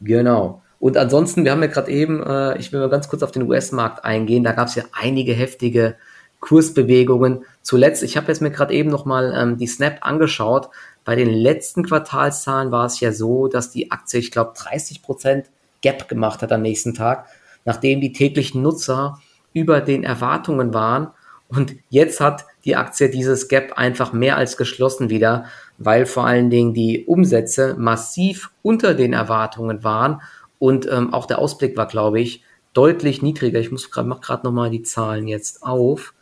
Genau. 0.00 0.62
Und 0.78 0.96
ansonsten, 0.96 1.44
wir 1.44 1.50
haben 1.50 1.62
ja 1.62 1.68
gerade 1.68 1.90
eben, 1.90 2.22
äh, 2.22 2.56
ich 2.58 2.72
will 2.72 2.80
mal 2.80 2.88
ganz 2.88 3.08
kurz 3.08 3.22
auf 3.22 3.32
den 3.32 3.42
US-Markt 3.42 4.04
eingehen, 4.04 4.44
da 4.44 4.52
gab 4.52 4.68
es 4.68 4.76
ja 4.76 4.84
einige 4.92 5.34
heftige 5.34 5.96
Kursbewegungen. 6.40 7.44
Zuletzt, 7.62 8.02
ich 8.02 8.16
habe 8.16 8.28
jetzt 8.28 8.40
mir 8.40 8.50
gerade 8.50 8.74
eben 8.74 8.90
nochmal 8.90 9.34
ähm, 9.36 9.56
die 9.58 9.66
Snap 9.66 9.98
angeschaut. 10.00 10.70
Bei 11.04 11.14
den 11.14 11.30
letzten 11.30 11.84
Quartalszahlen 11.84 12.72
war 12.72 12.86
es 12.86 13.00
ja 13.00 13.12
so, 13.12 13.48
dass 13.48 13.70
die 13.70 13.90
Aktie, 13.90 14.20
ich 14.20 14.30
glaube, 14.30 14.52
30% 14.52 15.44
Gap 15.82 16.08
gemacht 16.08 16.42
hat 16.42 16.52
am 16.52 16.62
nächsten 16.62 16.94
Tag, 16.94 17.26
nachdem 17.64 18.00
die 18.00 18.12
täglichen 18.12 18.62
Nutzer 18.62 19.20
über 19.52 19.80
den 19.80 20.04
Erwartungen 20.04 20.74
waren. 20.74 21.08
Und 21.48 21.76
jetzt 21.88 22.20
hat 22.20 22.44
die 22.64 22.76
Aktie 22.76 23.10
dieses 23.10 23.48
Gap 23.48 23.72
einfach 23.76 24.12
mehr 24.12 24.36
als 24.36 24.56
geschlossen 24.56 25.10
wieder, 25.10 25.46
weil 25.78 26.06
vor 26.06 26.26
allen 26.26 26.50
Dingen 26.50 26.74
die 26.74 27.06
Umsätze 27.06 27.74
massiv 27.78 28.50
unter 28.62 28.94
den 28.94 29.12
Erwartungen 29.12 29.82
waren 29.82 30.20
und 30.58 30.86
ähm, 30.90 31.12
auch 31.12 31.26
der 31.26 31.38
Ausblick 31.38 31.76
war, 31.76 31.86
glaube 31.86 32.20
ich, 32.20 32.44
deutlich 32.72 33.22
niedriger. 33.22 33.58
Ich 33.58 33.72
muss 33.72 33.90
gerade, 33.90 34.08
mach 34.08 34.20
gerade 34.20 34.46
nochmal 34.46 34.70
die 34.70 34.82
Zahlen 34.82 35.26
jetzt 35.26 35.62
auf. 35.62 36.14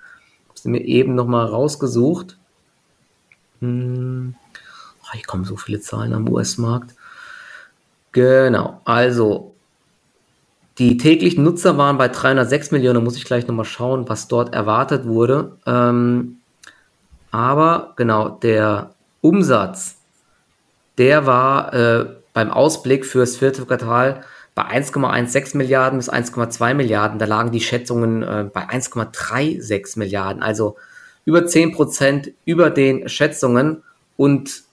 Sie 0.62 0.68
mir 0.68 0.80
eben 0.80 1.14
nochmal 1.14 1.46
rausgesucht. 1.46 2.36
Hm. 3.60 4.34
Oh, 5.02 5.12
hier 5.12 5.24
kommen 5.24 5.44
so 5.44 5.56
viele 5.56 5.80
Zahlen 5.80 6.12
am 6.12 6.28
US-Markt. 6.28 6.94
Genau, 8.12 8.80
also 8.84 9.54
die 10.78 10.96
täglichen 10.96 11.44
Nutzer 11.44 11.76
waren 11.76 11.98
bei 11.98 12.08
306 12.08 12.70
Millionen, 12.70 13.02
muss 13.02 13.16
ich 13.16 13.24
gleich 13.24 13.46
nochmal 13.46 13.64
schauen, 13.64 14.08
was 14.08 14.28
dort 14.28 14.54
erwartet 14.54 15.06
wurde. 15.06 15.56
Ähm, 15.66 16.38
aber 17.30 17.94
genau, 17.96 18.28
der 18.28 18.90
Umsatz, 19.20 19.96
der 20.96 21.26
war 21.26 21.74
äh, 21.74 22.06
beim 22.32 22.50
Ausblick 22.50 23.04
fürs 23.04 23.36
vierte 23.36 23.64
Quartal 23.66 24.24
bei 24.58 24.64
1,16 24.64 25.56
Milliarden 25.56 26.00
bis 26.00 26.10
1,2 26.10 26.74
Milliarden. 26.74 27.20
Da 27.20 27.26
lagen 27.26 27.52
die 27.52 27.60
Schätzungen 27.60 28.24
äh, 28.24 28.50
bei 28.52 28.68
1,36 28.68 29.96
Milliarden, 30.00 30.42
also 30.42 30.74
über 31.24 31.46
10 31.46 31.70
Prozent 31.70 32.32
über 32.44 32.68
den 32.70 33.08
Schätzungen. 33.08 33.84
Und 34.16 34.64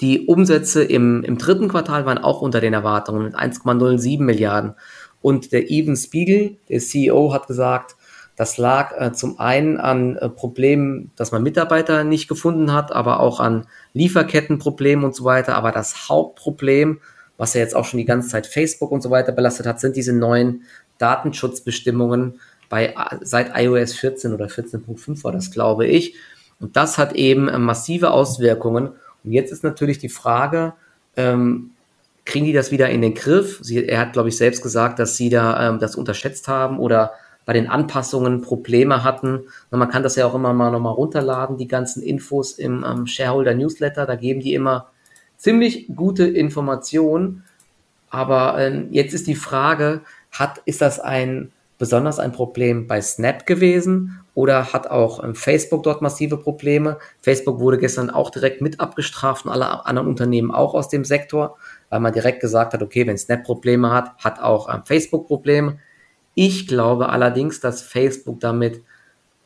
die 0.00 0.24
Umsätze 0.24 0.82
im, 0.82 1.22
im 1.24 1.36
dritten 1.36 1.68
Quartal 1.68 2.06
waren 2.06 2.16
auch 2.16 2.40
unter 2.40 2.62
den 2.62 2.72
Erwartungen 2.72 3.22
mit 3.22 3.34
1,07 3.36 4.22
Milliarden. 4.22 4.76
Und 5.20 5.52
der 5.52 5.70
Even 5.70 5.96
Spiegel, 5.96 6.56
der 6.70 6.80
CEO, 6.80 7.34
hat 7.34 7.46
gesagt, 7.46 7.96
das 8.36 8.56
lag 8.56 8.98
äh, 8.98 9.12
zum 9.12 9.38
einen 9.38 9.76
an 9.76 10.16
äh, 10.16 10.30
Problemen, 10.30 11.10
dass 11.16 11.32
man 11.32 11.42
Mitarbeiter 11.42 12.02
nicht 12.02 12.28
gefunden 12.28 12.72
hat, 12.72 12.92
aber 12.92 13.20
auch 13.20 13.40
an 13.40 13.66
Lieferkettenproblemen 13.92 15.04
und 15.04 15.14
so 15.14 15.24
weiter. 15.24 15.54
Aber 15.54 15.70
das 15.70 16.08
Hauptproblem, 16.08 17.00
was 17.36 17.54
ja 17.54 17.60
jetzt 17.60 17.74
auch 17.74 17.84
schon 17.84 17.98
die 17.98 18.04
ganze 18.04 18.28
Zeit 18.28 18.46
Facebook 18.46 18.90
und 18.90 19.02
so 19.02 19.10
weiter 19.10 19.32
belastet 19.32 19.66
hat, 19.66 19.80
sind 19.80 19.96
diese 19.96 20.12
neuen 20.12 20.62
Datenschutzbestimmungen 20.98 22.40
bei, 22.68 22.94
seit 23.22 23.52
iOS 23.56 23.94
14 23.94 24.32
oder 24.32 24.46
14.5 24.46 25.22
war 25.24 25.32
das, 25.32 25.50
glaube 25.50 25.86
ich. 25.86 26.14
Und 26.60 26.76
das 26.76 26.98
hat 26.98 27.12
eben 27.12 27.48
äh, 27.48 27.58
massive 27.58 28.10
Auswirkungen. 28.10 28.88
Und 29.22 29.32
jetzt 29.32 29.52
ist 29.52 29.64
natürlich 29.64 29.98
die 29.98 30.08
Frage, 30.08 30.74
ähm, 31.16 31.70
kriegen 32.24 32.46
die 32.46 32.52
das 32.52 32.70
wieder 32.70 32.88
in 32.90 33.02
den 33.02 33.14
Griff? 33.14 33.58
Sie, 33.62 33.84
er 33.86 34.00
hat, 34.00 34.12
glaube 34.12 34.28
ich, 34.28 34.36
selbst 34.36 34.62
gesagt, 34.62 34.98
dass 34.98 35.16
sie 35.16 35.28
da 35.28 35.68
ähm, 35.68 35.78
das 35.78 35.96
unterschätzt 35.96 36.48
haben 36.48 36.78
oder 36.78 37.12
bei 37.44 37.52
den 37.52 37.68
Anpassungen 37.68 38.40
Probleme 38.40 39.04
hatten. 39.04 39.44
Und 39.70 39.78
man 39.78 39.90
kann 39.90 40.02
das 40.02 40.16
ja 40.16 40.26
auch 40.26 40.34
immer 40.34 40.54
mal 40.54 40.70
nochmal 40.70 40.94
runterladen, 40.94 41.58
die 41.58 41.68
ganzen 41.68 42.02
Infos 42.02 42.52
im 42.52 42.84
ähm, 42.88 43.06
Shareholder 43.06 43.54
Newsletter. 43.54 44.06
Da 44.06 44.16
geben 44.16 44.40
die 44.40 44.54
immer 44.54 44.88
ziemlich 45.44 45.88
gute 45.94 46.24
Informationen. 46.24 47.44
Aber 48.08 48.58
ähm, 48.58 48.88
jetzt 48.90 49.12
ist 49.12 49.26
die 49.26 49.34
Frage, 49.34 50.00
hat, 50.32 50.62
ist 50.64 50.80
das 50.80 51.00
ein 51.00 51.52
besonders 51.76 52.18
ein 52.18 52.32
Problem 52.32 52.86
bei 52.86 53.02
Snap 53.02 53.44
gewesen 53.44 54.20
oder 54.32 54.72
hat 54.72 54.90
auch 54.90 55.22
ähm, 55.22 55.34
Facebook 55.34 55.82
dort 55.82 56.00
massive 56.00 56.38
Probleme? 56.38 56.98
Facebook 57.20 57.60
wurde 57.60 57.76
gestern 57.76 58.08
auch 58.08 58.30
direkt 58.30 58.62
mit 58.62 58.80
abgestraft 58.80 59.44
und 59.44 59.50
alle 59.50 59.84
anderen 59.84 60.08
Unternehmen 60.08 60.50
auch 60.50 60.72
aus 60.72 60.88
dem 60.88 61.04
Sektor, 61.04 61.58
weil 61.90 62.00
man 62.00 62.14
direkt 62.14 62.40
gesagt 62.40 62.72
hat, 62.72 62.82
okay, 62.82 63.06
wenn 63.06 63.18
Snap 63.18 63.44
Probleme 63.44 63.90
hat, 63.90 64.16
hat 64.24 64.40
auch 64.40 64.72
ähm, 64.72 64.80
Facebook 64.86 65.26
Probleme. 65.26 65.78
Ich 66.34 66.66
glaube 66.66 67.10
allerdings, 67.10 67.60
dass 67.60 67.82
Facebook 67.82 68.40
damit, 68.40 68.80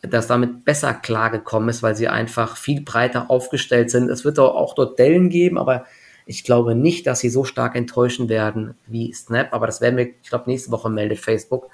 dass 0.02 0.26
damit 0.26 0.64
besser 0.64 0.94
klargekommen 0.94 1.68
ist, 1.68 1.82
weil 1.82 1.96
sie 1.96 2.08
einfach 2.08 2.56
viel 2.56 2.82
breiter 2.82 3.30
aufgestellt 3.30 3.90
sind. 3.90 4.10
Es 4.10 4.24
wird 4.24 4.38
auch 4.38 4.74
dort 4.74 4.98
Dellen 4.98 5.28
geben, 5.28 5.58
aber 5.58 5.84
ich 6.26 6.44
glaube 6.44 6.74
nicht, 6.74 7.06
dass 7.06 7.20
sie 7.20 7.30
so 7.30 7.44
stark 7.44 7.74
enttäuschen 7.74 8.28
werden 8.28 8.74
wie 8.86 9.12
Snap. 9.12 9.52
Aber 9.52 9.66
das 9.66 9.80
werden 9.80 9.96
wir, 9.96 10.08
ich 10.22 10.28
glaube, 10.28 10.50
nächste 10.50 10.70
Woche 10.70 10.90
meldet 10.90 11.18
Facebook. 11.18 11.70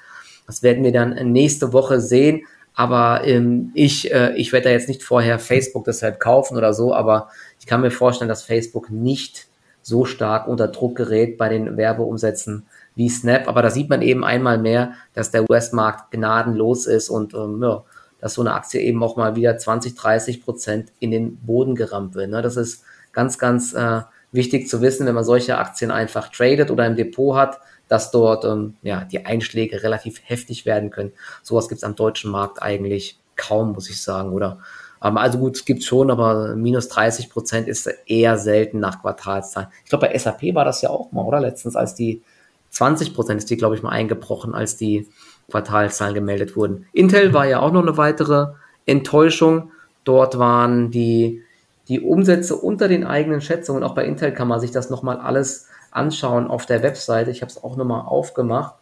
Das 0.47 0.62
werden 0.62 0.85
wir 0.85 0.93
dann 0.93 1.33
nächste 1.33 1.73
Woche 1.73 2.00
sehen. 2.00 2.47
Aber 2.75 3.23
ähm, 3.25 3.73
ich, 3.75 4.12
äh, 4.12 4.35
ich 4.37 4.52
werde 4.52 4.64
da 4.64 4.71
jetzt 4.71 4.88
nicht 4.88 5.02
vorher 5.02 5.38
Facebook 5.38 5.85
deshalb 5.85 6.19
kaufen 6.19 6.57
oder 6.57 6.73
so, 6.73 6.95
aber 6.95 7.28
ich 7.61 7.66
kann 7.66 7.81
mir 7.81 7.90
vorstellen, 7.90 8.28
dass 8.28 8.43
Facebook 8.43 8.90
nicht 8.90 9.47
so 9.83 10.04
stark 10.04 10.49
unter 10.49 10.69
Druck 10.69 10.97
gerät 10.97 11.37
bei 11.37 11.49
den 11.49 11.76
Werbeumsätzen 11.76 12.66
wie 12.97 13.09
Snap. 13.09 13.49
Aber 13.49 13.62
da 13.62 13.71
sieht 13.71 13.90
man 13.90 14.02
eben 14.02 14.25
einmal 14.25 14.59
mehr, 14.59 14.95
dass 15.12 15.31
der 15.31 15.49
US-Markt 15.49 16.11
gnadenlos 16.11 16.87
ist 16.87 17.11
und 17.11 17.35
ähm, 17.35 17.62
ja, 17.62 17.85
dass 18.25 18.33
so 18.33 18.40
eine 18.40 18.54
Aktie 18.54 18.81
eben 18.81 19.02
auch 19.02 19.16
mal 19.16 19.37
wieder 19.37 19.59
20, 19.59 19.97
30 19.97 20.43
Prozent 20.43 20.90
in 20.99 21.11
den 21.11 21.37
Boden 21.37 21.75
gerammt 21.75 22.14
wird. 22.14 22.31
Ne? 22.31 22.40
Das 22.40 22.57
ist 22.57 22.83
ganz, 23.12 23.38
ganz 23.38 23.75
äh, 23.75 24.00
wichtig 24.33 24.66
zu 24.66 24.81
wissen, 24.81 25.04
wenn 25.04 25.14
man 25.14 25.25
solche 25.25 25.59
Aktien 25.59 25.90
einfach 25.90 26.31
tradet 26.31 26.71
oder 26.71 26.87
im 26.87 26.97
Depot 26.97 27.37
hat, 27.37 27.61
dass 27.87 28.11
dort 28.12 28.47
ähm, 28.47 28.76
ja, 28.81 29.04
die 29.04 29.26
Einschläge 29.26 29.83
relativ 29.83 30.23
heftig 30.25 30.64
werden 30.64 30.88
können. 30.88 31.12
Sowas 31.43 31.69
gibt 31.69 31.81
es 31.81 31.85
am 31.85 31.97
deutschen 31.97 32.31
Markt 32.31 32.62
eigentlich 32.62 33.19
kaum, 33.37 33.73
muss 33.73 33.90
ich 33.90 34.00
sagen, 34.00 34.31
oder? 34.31 34.59
Ähm, 35.02 35.19
also 35.19 35.37
gut, 35.37 35.57
es 35.57 35.66
gibt 35.66 35.85
schon, 35.85 36.11
aber 36.11 36.57
minus 36.57 36.88
30 36.88 37.28
Prozent 37.28 37.69
ist 37.69 37.90
eher 38.07 38.38
selten 38.38 38.81
nach 38.81 39.02
Quartalszahlen. 39.02 39.69
Ich 39.85 39.90
glaube, 39.90 40.07
bei 40.07 40.19
SAP 40.19 40.54
war 40.54 40.64
das 40.64 40.81
ja 40.81 40.88
auch 40.88 41.12
mal, 41.12 41.26
oder? 41.26 41.40
Letztens, 41.40 41.76
als 41.76 41.95
die 41.95 42.23
20 42.71 43.12
Prozent 43.12 43.37
ist 43.37 43.50
die, 43.50 43.59
glaube 43.59 43.75
ich, 43.75 43.83
mal 43.83 43.90
eingebrochen, 43.90 44.54
als 44.54 44.78
die 44.78 45.09
Quartalszahlen 45.50 46.14
gemeldet 46.14 46.56
wurden. 46.56 46.86
Intel 46.92 47.32
war 47.32 47.46
ja 47.46 47.60
auch 47.60 47.72
noch 47.72 47.82
eine 47.82 47.96
weitere 47.96 48.48
Enttäuschung. 48.86 49.70
Dort 50.04 50.38
waren 50.38 50.90
die, 50.90 51.42
die 51.88 52.00
Umsätze 52.00 52.56
unter 52.56 52.88
den 52.88 53.04
eigenen 53.04 53.40
Schätzungen. 53.40 53.82
Auch 53.82 53.94
bei 53.94 54.04
Intel 54.04 54.32
kann 54.32 54.48
man 54.48 54.60
sich 54.60 54.70
das 54.70 54.90
nochmal 54.90 55.18
alles 55.18 55.68
anschauen 55.90 56.48
auf 56.48 56.66
der 56.66 56.82
Webseite. 56.82 57.30
Ich 57.30 57.42
habe 57.42 57.50
es 57.50 57.62
auch 57.62 57.76
nochmal 57.76 58.02
aufgemacht. 58.06 58.74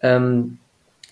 Ähm, 0.00 0.58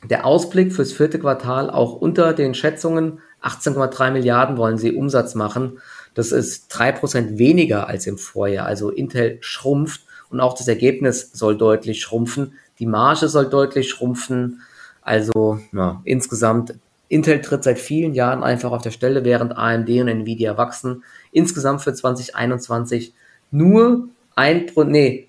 der 0.08 0.26
Ausblick 0.26 0.72
fürs 0.72 0.92
vierte 0.92 1.18
Quartal 1.18 1.70
auch 1.70 1.94
unter 1.94 2.34
den 2.34 2.54
Schätzungen 2.54 3.20
18,3 3.42 4.10
Milliarden 4.10 4.56
wollen 4.56 4.78
sie 4.78 4.92
Umsatz 4.92 5.34
machen. 5.34 5.78
Das 6.14 6.32
ist 6.32 6.68
drei 6.68 6.92
Prozent 6.92 7.38
weniger 7.38 7.88
als 7.88 8.06
im 8.06 8.18
Vorjahr. 8.18 8.66
Also 8.66 8.90
Intel 8.90 9.38
schrumpft 9.40 10.02
und 10.30 10.40
auch 10.40 10.54
das 10.54 10.68
Ergebnis 10.68 11.30
soll 11.32 11.56
deutlich 11.56 12.00
schrumpfen. 12.00 12.54
Die 12.78 12.86
Marge 12.86 13.28
soll 13.28 13.48
deutlich 13.48 13.90
schrumpfen. 13.90 14.62
Also 15.04 15.60
ja, 15.72 16.00
insgesamt, 16.04 16.74
Intel 17.08 17.40
tritt 17.42 17.62
seit 17.62 17.78
vielen 17.78 18.14
Jahren 18.14 18.42
einfach 18.42 18.72
auf 18.72 18.82
der 18.82 18.90
Stelle, 18.90 19.24
während 19.24 19.56
AMD 19.56 19.88
und 19.90 20.08
Nvidia 20.08 20.56
wachsen. 20.56 21.04
Insgesamt 21.30 21.82
für 21.82 21.92
2021 21.92 23.14
nur 23.50 24.08
ein, 24.34 24.66
nee, 24.86 25.28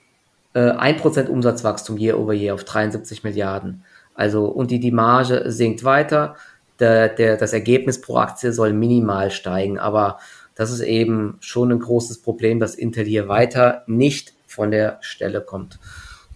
äh, 0.53 0.71
1% 0.71 1.27
Umsatzwachstum 1.27 1.97
year 1.97 2.17
over 2.17 2.33
year 2.33 2.53
auf 2.53 2.63
73 2.63 3.23
Milliarden. 3.23 3.83
Also, 4.15 4.45
und 4.45 4.71
die, 4.71 4.79
die 4.79 4.91
Marge 4.91 5.51
sinkt 5.51 5.83
weiter. 5.83 6.35
Der, 6.79 7.09
der, 7.09 7.38
das 7.38 7.53
Ergebnis 7.53 8.01
pro 8.01 8.17
Aktie 8.17 8.51
soll 8.51 8.73
minimal 8.73 9.31
steigen, 9.31 9.77
aber 9.77 10.19
das 10.55 10.71
ist 10.71 10.81
eben 10.81 11.38
schon 11.41 11.71
ein 11.71 11.79
großes 11.79 12.21
Problem, 12.21 12.59
dass 12.59 12.75
Intel 12.75 13.05
hier 13.05 13.27
weiter 13.27 13.83
nicht 13.88 14.33
von 14.47 14.71
der 14.71 14.97
Stelle 15.01 15.41
kommt. 15.41 15.79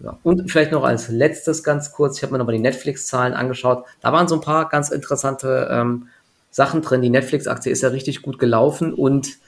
Ja. 0.02 0.18
Und 0.22 0.50
vielleicht 0.50 0.72
noch 0.72 0.84
als 0.84 1.08
letztes 1.08 1.62
ganz 1.62 1.92
kurz, 1.92 2.16
ich 2.16 2.22
habe 2.22 2.32
mir 2.32 2.38
nochmal 2.38 2.54
die 2.54 2.62
Netflix-Zahlen 2.62 3.34
angeschaut. 3.34 3.84
Da 4.00 4.12
waren 4.12 4.28
so 4.28 4.36
ein 4.36 4.40
paar 4.40 4.68
ganz 4.68 4.90
interessante 4.90 5.68
ähm, 5.70 6.08
Sachen 6.50 6.82
drin. 6.82 7.02
Die 7.02 7.10
Netflix-Aktie 7.10 7.70
ist 7.70 7.82
ja 7.82 7.90
richtig 7.90 8.22
gut 8.22 8.38
gelaufen 8.38 8.94
und 8.94 9.38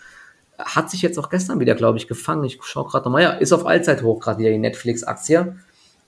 hat 0.59 0.91
sich 0.91 1.03
jetzt 1.03 1.19
auch 1.19 1.31
gestern 1.31 1.61
wieder, 1.61 1.75
glaube 1.75 1.99
ich, 1.99 2.07
gefangen. 2.07 2.45
Ich 2.45 2.59
schaue 2.63 2.87
gerade 2.87 3.05
nochmal, 3.05 3.23
ja, 3.23 3.31
ist 3.33 3.53
auf 3.53 3.67
Allzeithoch 3.67 4.21
gerade 4.21 4.39
wieder 4.39 4.51
die 4.51 4.59
Netflix-Aktie. 4.59 5.57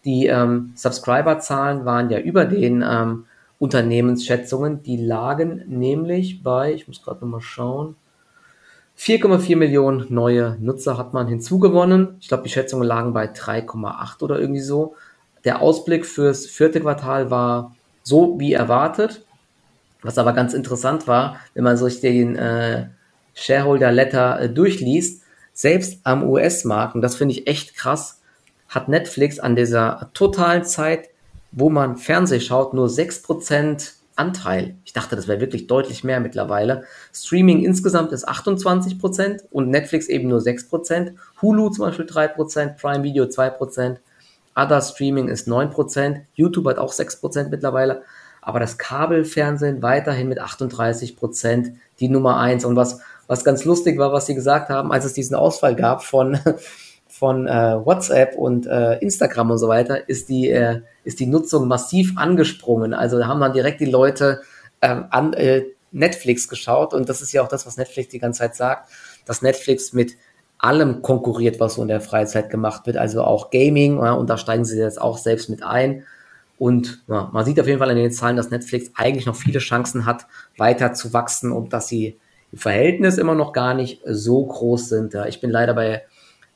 Die 0.04 0.26
ähm, 0.26 0.72
Subscriber-Zahlen 0.76 1.84
waren 1.84 2.10
ja 2.10 2.18
über 2.18 2.44
den 2.44 2.84
ähm, 2.86 3.24
Unternehmensschätzungen. 3.58 4.82
Die 4.82 4.98
lagen 4.98 5.64
nämlich 5.66 6.42
bei, 6.42 6.74
ich 6.74 6.86
muss 6.86 7.02
gerade 7.02 7.20
nochmal 7.20 7.40
schauen, 7.40 7.96
4,4 8.98 9.56
Millionen 9.56 10.06
neue 10.08 10.56
Nutzer 10.60 10.96
hat 10.96 11.12
man 11.12 11.26
hinzugewonnen. 11.26 12.16
Ich 12.20 12.28
glaube, 12.28 12.44
die 12.44 12.50
Schätzungen 12.50 12.86
lagen 12.86 13.12
bei 13.12 13.26
3,8 13.26 14.22
oder 14.22 14.38
irgendwie 14.38 14.60
so. 14.60 14.94
Der 15.44 15.60
Ausblick 15.60 16.06
fürs 16.06 16.46
vierte 16.46 16.80
Quartal 16.80 17.30
war 17.30 17.74
so 18.02 18.38
wie 18.38 18.52
erwartet. 18.52 19.24
Was 20.02 20.18
aber 20.18 20.32
ganz 20.32 20.54
interessant 20.54 21.08
war, 21.08 21.40
wenn 21.54 21.64
man 21.64 21.76
sich 21.76 22.00
den 22.00 22.36
äh, 22.36 22.88
Shareholder 23.34 23.90
Letter 23.90 24.40
äh, 24.40 24.50
durchliest, 24.50 25.22
selbst 25.52 26.00
am 26.04 26.28
US-Markt, 26.28 26.94
und 26.94 27.00
das 27.00 27.16
finde 27.16 27.34
ich 27.34 27.46
echt 27.46 27.74
krass, 27.74 28.20
hat 28.68 28.88
Netflix 28.88 29.38
an 29.38 29.56
dieser 29.56 30.10
totalen 30.14 30.64
Zeit, 30.64 31.08
wo 31.52 31.70
man 31.70 31.96
Fernseh 31.96 32.40
schaut, 32.40 32.74
nur 32.74 32.88
6% 32.88 33.92
Anteil. 34.16 34.76
Ich 34.84 34.92
dachte, 34.92 35.16
das 35.16 35.26
wäre 35.26 35.40
wirklich 35.40 35.66
deutlich 35.66 36.04
mehr 36.04 36.20
mittlerweile. 36.20 36.84
Streaming 37.12 37.64
insgesamt 37.64 38.12
ist 38.12 38.28
28% 38.28 39.44
und 39.50 39.70
Netflix 39.70 40.08
eben 40.08 40.28
nur 40.28 40.40
6%. 40.40 41.14
Hulu 41.42 41.70
zum 41.70 41.86
Beispiel 41.86 42.06
3%, 42.06 42.76
Prime 42.76 43.02
Video 43.02 43.24
2%, 43.24 43.96
Other 44.56 44.80
Streaming 44.80 45.28
ist 45.28 45.48
9%, 45.48 46.20
YouTube 46.34 46.68
hat 46.68 46.78
auch 46.78 46.92
6% 46.92 47.48
mittlerweile, 47.48 48.02
aber 48.40 48.60
das 48.60 48.78
Kabelfernsehen 48.78 49.82
weiterhin 49.82 50.28
mit 50.28 50.40
38% 50.40 51.72
die 51.98 52.08
Nummer 52.08 52.38
1. 52.38 52.64
Und 52.64 52.76
was, 52.76 53.00
was 53.26 53.44
ganz 53.44 53.64
lustig 53.64 53.98
war, 53.98 54.12
was 54.12 54.26
sie 54.26 54.34
gesagt 54.34 54.68
haben, 54.68 54.92
als 54.92 55.04
es 55.04 55.12
diesen 55.12 55.34
Ausfall 55.34 55.74
gab 55.74 56.04
von 56.04 56.38
von 57.24 57.46
äh, 57.46 57.50
WhatsApp 57.82 58.36
und 58.36 58.66
äh, 58.66 58.98
Instagram 58.98 59.52
und 59.52 59.56
so 59.56 59.66
weiter 59.66 60.10
ist 60.10 60.28
die, 60.28 60.50
äh, 60.50 60.82
ist 61.04 61.20
die 61.20 61.26
Nutzung 61.26 61.66
massiv 61.68 62.12
angesprungen. 62.18 62.92
Also 62.92 63.18
da 63.18 63.28
haben 63.28 63.40
dann 63.40 63.54
direkt 63.54 63.80
die 63.80 63.86
Leute 63.86 64.42
ähm, 64.82 65.06
an 65.08 65.32
äh, 65.32 65.62
Netflix 65.90 66.48
geschaut 66.48 66.92
und 66.92 67.08
das 67.08 67.22
ist 67.22 67.32
ja 67.32 67.40
auch 67.40 67.48
das, 67.48 67.66
was 67.66 67.78
Netflix 67.78 68.10
die 68.10 68.18
ganze 68.18 68.40
Zeit 68.40 68.56
sagt, 68.56 68.90
dass 69.24 69.40
Netflix 69.40 69.94
mit 69.94 70.18
allem 70.58 71.00
konkurriert, 71.00 71.60
was 71.60 71.76
so 71.76 71.82
in 71.82 71.88
der 71.88 72.02
Freizeit 72.02 72.50
gemacht 72.50 72.84
wird, 72.84 72.98
also 72.98 73.22
auch 73.22 73.48
Gaming, 73.48 73.96
ja, 74.02 74.12
und 74.12 74.28
da 74.28 74.36
steigen 74.36 74.66
sie 74.66 74.78
jetzt 74.78 75.00
auch 75.00 75.16
selbst 75.16 75.48
mit 75.48 75.62
ein. 75.62 76.04
Und 76.58 77.04
ja, 77.08 77.30
man 77.32 77.46
sieht 77.46 77.58
auf 77.58 77.66
jeden 77.66 77.78
Fall 77.78 77.90
in 77.90 77.96
den 77.96 78.12
Zahlen, 78.12 78.36
dass 78.36 78.50
Netflix 78.50 78.90
eigentlich 78.96 79.24
noch 79.24 79.36
viele 79.36 79.60
Chancen 79.60 80.04
hat, 80.04 80.26
weiter 80.58 80.92
zu 80.92 81.14
wachsen 81.14 81.52
und 81.52 81.72
dass 81.72 81.88
sie 81.88 82.18
im 82.52 82.58
Verhältnis 82.58 83.16
immer 83.16 83.34
noch 83.34 83.54
gar 83.54 83.72
nicht 83.72 84.02
so 84.04 84.44
groß 84.44 84.90
sind. 84.90 85.14
Ja. 85.14 85.24
Ich 85.24 85.40
bin 85.40 85.48
leider 85.48 85.72
bei 85.72 86.02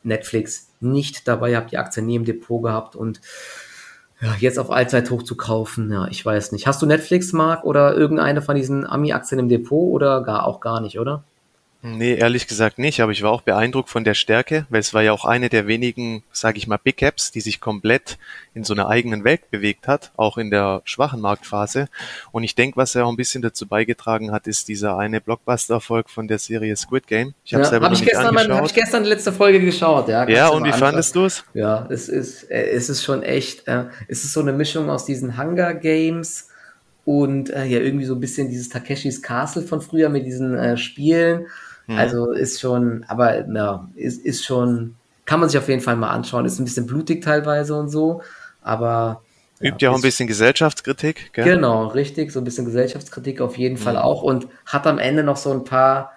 Netflix 0.08 0.72
nicht 0.80 1.28
dabei, 1.28 1.56
habe 1.56 1.68
die 1.70 1.78
Aktie 1.78 2.02
nie 2.02 2.16
im 2.16 2.24
Depot 2.24 2.62
gehabt 2.62 2.96
und 2.96 3.20
ja, 4.20 4.34
jetzt 4.40 4.58
auf 4.58 4.70
Allzeithoch 4.70 5.22
zu 5.22 5.36
kaufen, 5.36 5.92
ja, 5.92 6.08
ich 6.08 6.24
weiß 6.26 6.50
nicht. 6.50 6.66
Hast 6.66 6.82
du 6.82 6.86
Netflix, 6.86 7.32
Mark, 7.32 7.64
oder 7.64 7.94
irgendeine 7.96 8.42
von 8.42 8.56
diesen 8.56 8.84
Ami-Aktien 8.84 9.38
im 9.38 9.48
Depot 9.48 9.92
oder 9.92 10.22
gar 10.22 10.44
auch 10.44 10.60
gar 10.60 10.80
nicht, 10.80 10.98
oder? 10.98 11.22
Nee, 11.80 12.14
ehrlich 12.14 12.48
gesagt 12.48 12.80
nicht, 12.80 13.00
aber 13.00 13.12
ich 13.12 13.22
war 13.22 13.30
auch 13.30 13.42
beeindruckt 13.42 13.88
von 13.88 14.02
der 14.02 14.14
Stärke, 14.14 14.66
weil 14.68 14.80
es 14.80 14.94
war 14.94 15.02
ja 15.02 15.12
auch 15.12 15.24
eine 15.24 15.48
der 15.48 15.68
wenigen, 15.68 16.24
sage 16.32 16.58
ich 16.58 16.66
mal, 16.66 16.76
Big 16.76 16.96
Caps, 16.96 17.30
die 17.30 17.40
sich 17.40 17.60
komplett 17.60 18.18
in 18.52 18.64
so 18.64 18.74
einer 18.74 18.88
eigenen 18.88 19.22
Welt 19.22 19.48
bewegt 19.52 19.86
hat, 19.86 20.10
auch 20.16 20.38
in 20.38 20.50
der 20.50 20.82
schwachen 20.84 21.20
Marktphase. 21.20 21.88
Und 22.32 22.42
ich 22.42 22.56
denke, 22.56 22.76
was 22.76 22.94
ja 22.94 23.04
auch 23.04 23.10
ein 23.10 23.16
bisschen 23.16 23.42
dazu 23.42 23.68
beigetragen 23.68 24.32
hat, 24.32 24.48
ist 24.48 24.66
dieser 24.66 24.98
eine 24.98 25.20
Blockbuster-Erfolg 25.20 26.10
von 26.10 26.26
der 26.26 26.40
Serie 26.40 26.76
Squid 26.76 27.06
Game. 27.06 27.34
Ich 27.44 27.54
habe 27.54 27.62
ja, 27.62 27.70
selber 27.70 27.86
hab 27.86 27.92
ich, 27.92 28.02
gestern 28.02 28.34
mein, 28.34 28.52
hab 28.52 28.66
ich 28.66 28.74
gestern 28.74 29.04
die 29.04 29.10
letzte 29.10 29.32
Folge 29.32 29.60
geschaut, 29.60 30.08
ja. 30.08 30.28
Ja, 30.28 30.48
und 30.48 30.64
wie 30.64 30.72
anschauen. 30.72 30.80
fandest 30.80 31.14
du 31.14 31.26
es? 31.26 31.44
Ja, 31.54 31.86
es 31.90 32.08
ist, 32.08 32.50
äh, 32.50 32.70
es 32.70 32.88
ist 32.88 33.04
schon 33.04 33.22
echt, 33.22 33.68
äh, 33.68 33.84
es 34.08 34.24
ist 34.24 34.32
so 34.32 34.40
eine 34.40 34.52
Mischung 34.52 34.90
aus 34.90 35.04
diesen 35.04 35.40
Hunger 35.40 35.74
Games 35.74 36.48
und 37.04 37.50
äh, 37.50 37.64
ja 37.64 37.78
irgendwie 37.78 38.04
so 38.04 38.14
ein 38.14 38.20
bisschen 38.20 38.48
dieses 38.50 38.68
Takeshis 38.68 39.22
Castle 39.22 39.62
von 39.62 39.80
früher 39.80 40.08
mit 40.08 40.26
diesen 40.26 40.56
äh, 40.56 40.76
Spielen. 40.76 41.46
Mhm. 41.88 41.98
Also 41.98 42.30
ist 42.30 42.60
schon, 42.60 43.04
aber 43.08 43.48
ja, 43.48 43.88
ist, 43.96 44.24
ist 44.24 44.44
schon, 44.44 44.94
kann 45.24 45.40
man 45.40 45.48
sich 45.48 45.58
auf 45.58 45.68
jeden 45.68 45.80
Fall 45.80 45.96
mal 45.96 46.10
anschauen. 46.10 46.44
Ist 46.44 46.60
ein 46.60 46.64
bisschen 46.64 46.86
blutig 46.86 47.24
teilweise 47.24 47.74
und 47.74 47.88
so, 47.88 48.22
aber 48.62 49.22
Übt 49.60 49.84
ja 49.84 49.90
auch 49.90 49.96
ein 49.96 50.02
bisschen 50.02 50.28
Gesellschaftskritik, 50.28 51.32
gell? 51.32 51.44
Genau, 51.44 51.88
richtig, 51.88 52.30
so 52.30 52.40
ein 52.40 52.44
bisschen 52.44 52.64
Gesellschaftskritik 52.64 53.40
auf 53.40 53.58
jeden 53.58 53.74
mhm. 53.74 53.80
Fall 53.80 53.96
auch 53.96 54.22
und 54.22 54.46
hat 54.66 54.86
am 54.86 54.98
Ende 54.98 55.24
noch 55.24 55.36
so 55.36 55.50
ein 55.50 55.64
paar 55.64 56.12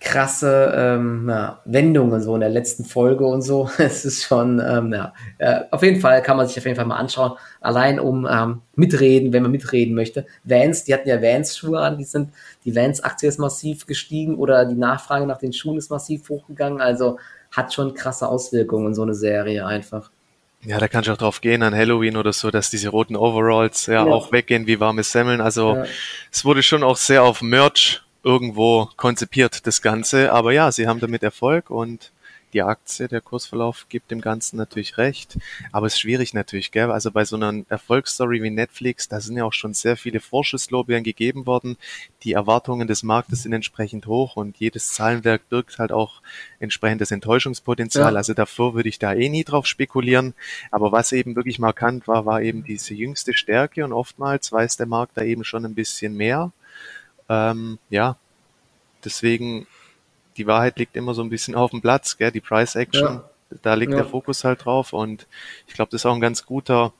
krasse 0.00 0.72
ähm, 0.76 1.28
ja, 1.28 1.60
Wendungen 1.64 2.22
so 2.22 2.34
in 2.34 2.40
der 2.40 2.50
letzten 2.50 2.84
Folge 2.84 3.26
und 3.26 3.42
so. 3.42 3.68
Es 3.78 4.04
ist 4.04 4.24
schon, 4.24 4.62
ähm, 4.64 4.92
ja, 4.92 5.12
äh, 5.38 5.62
auf 5.70 5.82
jeden 5.82 6.00
Fall 6.00 6.22
kann 6.22 6.36
man 6.36 6.46
sich 6.46 6.56
auf 6.58 6.64
jeden 6.64 6.76
Fall 6.76 6.86
mal 6.86 6.96
anschauen, 6.96 7.32
allein 7.60 7.98
um 7.98 8.26
ähm, 8.30 8.62
mitreden, 8.76 9.32
wenn 9.32 9.42
man 9.42 9.50
mitreden 9.50 9.94
möchte. 9.94 10.26
Vans, 10.44 10.84
die 10.84 10.94
hatten 10.94 11.08
ja 11.08 11.20
Vans-Schuhe 11.20 11.80
an, 11.80 11.98
die 11.98 12.04
sind, 12.04 12.30
die 12.64 12.76
Vans-Aktie 12.76 13.28
ist 13.28 13.38
massiv 13.38 13.86
gestiegen 13.86 14.36
oder 14.36 14.64
die 14.66 14.76
Nachfrage 14.76 15.26
nach 15.26 15.38
den 15.38 15.52
Schuhen 15.52 15.78
ist 15.78 15.90
massiv 15.90 16.28
hochgegangen, 16.28 16.80
also 16.80 17.18
hat 17.50 17.74
schon 17.74 17.94
krasse 17.94 18.28
Auswirkungen 18.28 18.94
so 18.94 19.02
eine 19.02 19.14
Serie 19.14 19.66
einfach. 19.66 20.10
Ja, 20.64 20.78
da 20.78 20.88
kannst 20.88 21.08
du 21.08 21.12
auch 21.12 21.16
drauf 21.16 21.40
gehen 21.40 21.62
an 21.62 21.74
Halloween 21.74 22.16
oder 22.16 22.32
so, 22.32 22.50
dass 22.50 22.68
diese 22.70 22.88
roten 22.88 23.16
Overalls 23.16 23.86
ja, 23.86 23.94
ja. 23.94 24.04
auch 24.04 24.32
weggehen 24.32 24.66
wie 24.66 24.80
warme 24.80 25.04
Semmeln. 25.04 25.40
Also 25.40 25.76
ja. 25.76 25.84
es 26.32 26.44
wurde 26.44 26.62
schon 26.62 26.82
auch 26.82 26.96
sehr 26.96 27.22
auf 27.22 27.42
Merch 27.42 28.02
irgendwo 28.28 28.90
konzipiert, 28.96 29.66
das 29.66 29.80
Ganze. 29.80 30.32
Aber 30.32 30.52
ja, 30.52 30.70
sie 30.70 30.86
haben 30.86 31.00
damit 31.00 31.22
Erfolg 31.22 31.70
und 31.70 32.12
die 32.52 32.62
Aktie, 32.62 33.08
der 33.08 33.20
Kursverlauf 33.20 33.86
gibt 33.88 34.10
dem 34.10 34.20
Ganzen 34.20 34.56
natürlich 34.56 34.96
recht. 34.96 35.38
Aber 35.72 35.86
es 35.86 35.94
ist 35.94 36.00
schwierig 36.00 36.34
natürlich, 36.34 36.70
gell? 36.70 36.90
Also 36.90 37.10
bei 37.10 37.24
so 37.24 37.36
einer 37.36 37.64
Erfolgsstory 37.68 38.42
wie 38.42 38.50
Netflix, 38.50 39.08
da 39.08 39.20
sind 39.20 39.36
ja 39.36 39.44
auch 39.44 39.52
schon 39.52 39.74
sehr 39.74 39.96
viele 39.96 40.20
Vorschusslorbeeren 40.20 41.04
gegeben 41.04 41.46
worden. 41.46 41.76
Die 42.22 42.32
Erwartungen 42.32 42.88
des 42.88 43.02
Marktes 43.02 43.42
sind 43.42 43.52
entsprechend 43.52 44.06
hoch 44.06 44.36
und 44.36 44.56
jedes 44.58 44.92
Zahlenwerk 44.92 45.48
birgt 45.48 45.78
halt 45.78 45.92
auch 45.92 46.22
entsprechendes 46.58 47.10
Enttäuschungspotenzial. 47.10 48.12
Ja. 48.12 48.18
Also 48.18 48.34
davor 48.34 48.74
würde 48.74 48.88
ich 48.88 48.98
da 48.98 49.12
eh 49.12 49.28
nie 49.28 49.44
drauf 49.44 49.66
spekulieren. 49.66 50.34
Aber 50.70 50.92
was 50.92 51.12
eben 51.12 51.36
wirklich 51.36 51.58
markant 51.58 52.08
war, 52.08 52.24
war 52.24 52.42
eben 52.42 52.64
diese 52.64 52.94
jüngste 52.94 53.34
Stärke 53.34 53.84
und 53.84 53.92
oftmals 53.92 54.52
weiß 54.52 54.76
der 54.76 54.86
Markt 54.86 55.16
da 55.16 55.22
eben 55.22 55.44
schon 55.44 55.64
ein 55.64 55.74
bisschen 55.74 56.14
mehr. 56.14 56.52
Ähm, 57.28 57.78
ja, 57.90 58.16
deswegen, 59.04 59.66
die 60.36 60.46
Wahrheit 60.46 60.78
liegt 60.78 60.96
immer 60.96 61.14
so 61.14 61.22
ein 61.22 61.30
bisschen 61.30 61.54
auf 61.54 61.70
dem 61.70 61.80
Platz, 61.80 62.16
gell? 62.16 62.30
die 62.30 62.40
Price 62.40 62.74
Action, 62.74 63.04
ja. 63.04 63.30
da 63.62 63.74
liegt 63.74 63.92
ja. 63.92 63.98
der 63.98 64.06
Fokus 64.06 64.44
halt 64.44 64.64
drauf 64.64 64.92
und 64.92 65.26
ich 65.66 65.74
glaube, 65.74 65.90
das 65.90 66.02
ist 66.02 66.06
auch 66.06 66.14
ein 66.14 66.20
ganz 66.20 66.46
guter 66.46 66.92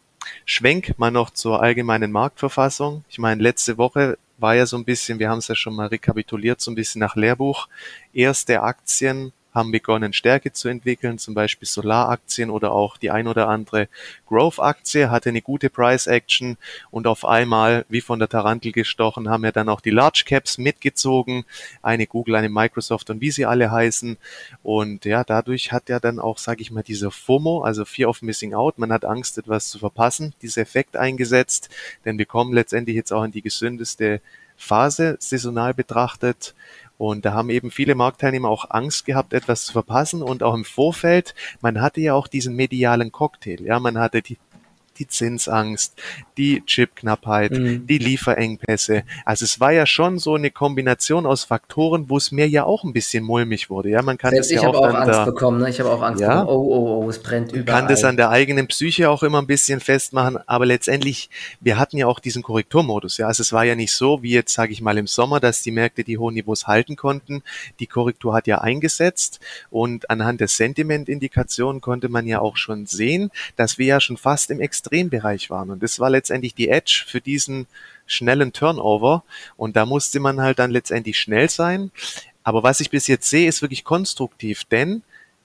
Schwenk 0.44 0.98
mal 0.98 1.10
noch 1.10 1.30
zur 1.30 1.62
allgemeinen 1.62 2.12
Marktverfassung. 2.12 3.04
Ich 3.08 3.18
meine, 3.18 3.42
letzte 3.42 3.78
Woche 3.78 4.18
war 4.36 4.54
ja 4.54 4.66
so 4.66 4.76
ein 4.76 4.84
bisschen, 4.84 5.18
wir 5.18 5.30
haben 5.30 5.38
es 5.38 5.48
ja 5.48 5.54
schon 5.54 5.74
mal 5.74 5.88
rekapituliert, 5.88 6.60
so 6.60 6.70
ein 6.70 6.74
bisschen 6.74 7.00
nach 7.00 7.16
Lehrbuch. 7.16 7.68
Erste 8.12 8.62
Aktien 8.62 9.32
haben 9.54 9.72
begonnen, 9.72 10.12
Stärke 10.12 10.52
zu 10.52 10.68
entwickeln, 10.68 11.18
zum 11.18 11.34
Beispiel 11.34 11.66
Solaraktien 11.66 12.50
oder 12.50 12.72
auch 12.72 12.96
die 12.96 13.10
ein 13.10 13.26
oder 13.26 13.48
andere 13.48 13.88
Growth-Aktie 14.26 15.10
hatte 15.10 15.30
eine 15.30 15.42
gute 15.42 15.70
Price-Action 15.70 16.56
und 16.90 17.06
auf 17.06 17.24
einmal, 17.24 17.84
wie 17.88 18.00
von 18.00 18.18
der 18.18 18.28
Tarantel 18.28 18.72
gestochen, 18.72 19.28
haben 19.28 19.44
ja 19.44 19.52
dann 19.52 19.68
auch 19.68 19.80
die 19.80 19.90
Large 19.90 20.24
Caps 20.26 20.58
mitgezogen, 20.58 21.44
eine 21.82 22.06
Google, 22.06 22.36
eine 22.36 22.48
Microsoft 22.48 23.10
und 23.10 23.20
wie 23.20 23.30
sie 23.30 23.46
alle 23.46 23.70
heißen. 23.70 24.16
Und 24.62 25.04
ja, 25.04 25.24
dadurch 25.24 25.72
hat 25.72 25.88
ja 25.88 25.98
dann 25.98 26.18
auch, 26.18 26.38
sage 26.38 26.62
ich 26.62 26.70
mal, 26.70 26.82
dieser 26.82 27.10
FOMO, 27.10 27.62
also 27.62 27.84
Fear 27.84 28.10
of 28.10 28.22
Missing 28.22 28.54
Out, 28.54 28.78
man 28.78 28.92
hat 28.92 29.04
Angst, 29.04 29.38
etwas 29.38 29.68
zu 29.68 29.78
verpassen, 29.78 30.34
dieser 30.42 30.62
Effekt 30.62 30.96
eingesetzt, 30.96 31.70
denn 32.04 32.18
wir 32.18 32.26
kommen 32.26 32.52
letztendlich 32.52 32.96
jetzt 32.96 33.12
auch 33.12 33.24
in 33.24 33.32
die 33.32 33.42
gesündeste 33.42 34.20
Phase 34.56 35.16
saisonal 35.20 35.72
betrachtet 35.72 36.54
und 36.98 37.24
da 37.24 37.32
haben 37.32 37.48
eben 37.48 37.70
viele 37.70 37.94
Marktteilnehmer 37.94 38.48
auch 38.48 38.70
Angst 38.70 39.06
gehabt, 39.06 39.32
etwas 39.32 39.64
zu 39.64 39.72
verpassen. 39.72 40.20
Und 40.20 40.42
auch 40.42 40.54
im 40.54 40.64
Vorfeld, 40.64 41.34
man 41.60 41.80
hatte 41.80 42.00
ja 42.00 42.14
auch 42.14 42.26
diesen 42.26 42.56
medialen 42.56 43.12
Cocktail. 43.12 43.62
Ja, 43.62 43.78
man 43.78 43.98
hatte 43.98 44.20
die 44.20 44.36
die 44.98 45.06
Zinsangst, 45.06 45.94
die 46.36 46.62
Chipknappheit, 46.64 47.52
mhm. 47.52 47.86
die 47.86 47.98
Lieferengpässe. 47.98 49.02
Also 49.24 49.44
es 49.44 49.60
war 49.60 49.72
ja 49.72 49.86
schon 49.86 50.18
so 50.18 50.34
eine 50.34 50.50
Kombination 50.50 51.26
aus 51.26 51.44
Faktoren, 51.44 52.08
wo 52.08 52.16
es 52.16 52.32
mir 52.32 52.48
ja 52.48 52.64
auch 52.64 52.84
ein 52.84 52.92
bisschen 52.92 53.24
mulmig 53.24 53.70
wurde. 53.70 53.90
Ja, 53.90 54.02
man 54.02 54.18
kann 54.18 54.30
Selbst 54.30 54.52
das 54.52 54.62
ja 54.62 54.68
auch, 54.68 54.74
auch 54.74 54.94
Angst 54.94 55.08
da, 55.08 55.24
bekommen. 55.24 55.60
Ne? 55.60 55.70
Ich 55.70 55.80
habe 55.80 55.90
auch 55.90 56.02
Angst 56.02 56.20
ja, 56.20 56.40
bekommen. 56.40 56.58
Oh, 56.58 56.74
oh, 56.74 57.04
oh, 57.04 57.10
es 57.10 57.22
brennt 57.22 57.52
überall. 57.52 57.64
Man 57.64 57.88
kann 57.88 57.94
das 57.94 58.04
an 58.04 58.16
der 58.16 58.30
eigenen 58.30 58.66
Psyche 58.66 59.10
auch 59.10 59.22
immer 59.22 59.40
ein 59.40 59.46
bisschen 59.46 59.80
festmachen. 59.80 60.38
Aber 60.46 60.66
letztendlich, 60.66 61.30
wir 61.60 61.78
hatten 61.78 61.96
ja 61.96 62.06
auch 62.06 62.20
diesen 62.20 62.42
Korrekturmodus. 62.42 63.18
Ja, 63.18 63.26
also 63.26 63.42
es 63.42 63.52
war 63.52 63.64
ja 63.64 63.74
nicht 63.74 63.92
so 63.92 64.22
wie 64.22 64.32
jetzt, 64.32 64.52
sage 64.52 64.72
ich 64.72 64.80
mal, 64.80 64.98
im 64.98 65.06
Sommer, 65.06 65.40
dass 65.40 65.62
die 65.62 65.70
Märkte 65.70 66.04
die 66.04 66.18
hohen 66.18 66.34
Niveaus 66.34 66.66
halten 66.66 66.96
konnten. 66.96 67.42
Die 67.80 67.86
Korrektur 67.86 68.34
hat 68.34 68.46
ja 68.46 68.58
eingesetzt 68.58 69.40
und 69.70 70.10
anhand 70.10 70.40
der 70.40 70.48
Sentimentindikationen 70.48 71.80
konnte 71.80 72.08
man 72.08 72.26
ja 72.26 72.40
auch 72.40 72.56
schon 72.56 72.86
sehen, 72.86 73.30
dass 73.56 73.78
wir 73.78 73.86
ja 73.86 74.00
schon 74.00 74.16
fast 74.16 74.50
im 74.50 74.60
Extrem 74.60 74.87
Extrembereich 74.88 75.50
waren. 75.50 75.70
Und 75.70 75.82
das 75.82 76.00
war 76.00 76.10
letztendlich 76.10 76.54
die 76.54 76.68
Edge 76.68 77.04
für 77.06 77.20
diesen 77.20 77.66
schnellen 78.06 78.52
Turnover. 78.52 79.22
Und 79.56 79.76
da 79.76 79.86
musste 79.86 80.20
man 80.20 80.40
halt 80.40 80.58
dann 80.58 80.70
letztendlich 80.70 81.18
schnell 81.18 81.48
sein. 81.48 81.90
Aber 82.42 82.62
was 82.62 82.80
ich 82.80 82.90
bis 82.90 83.06
jetzt 83.06 83.28
sehe, 83.28 83.48
ist 83.48 83.62
wirklich 83.62 83.84
konstruktiv, 83.84 84.64
denn 84.64 85.02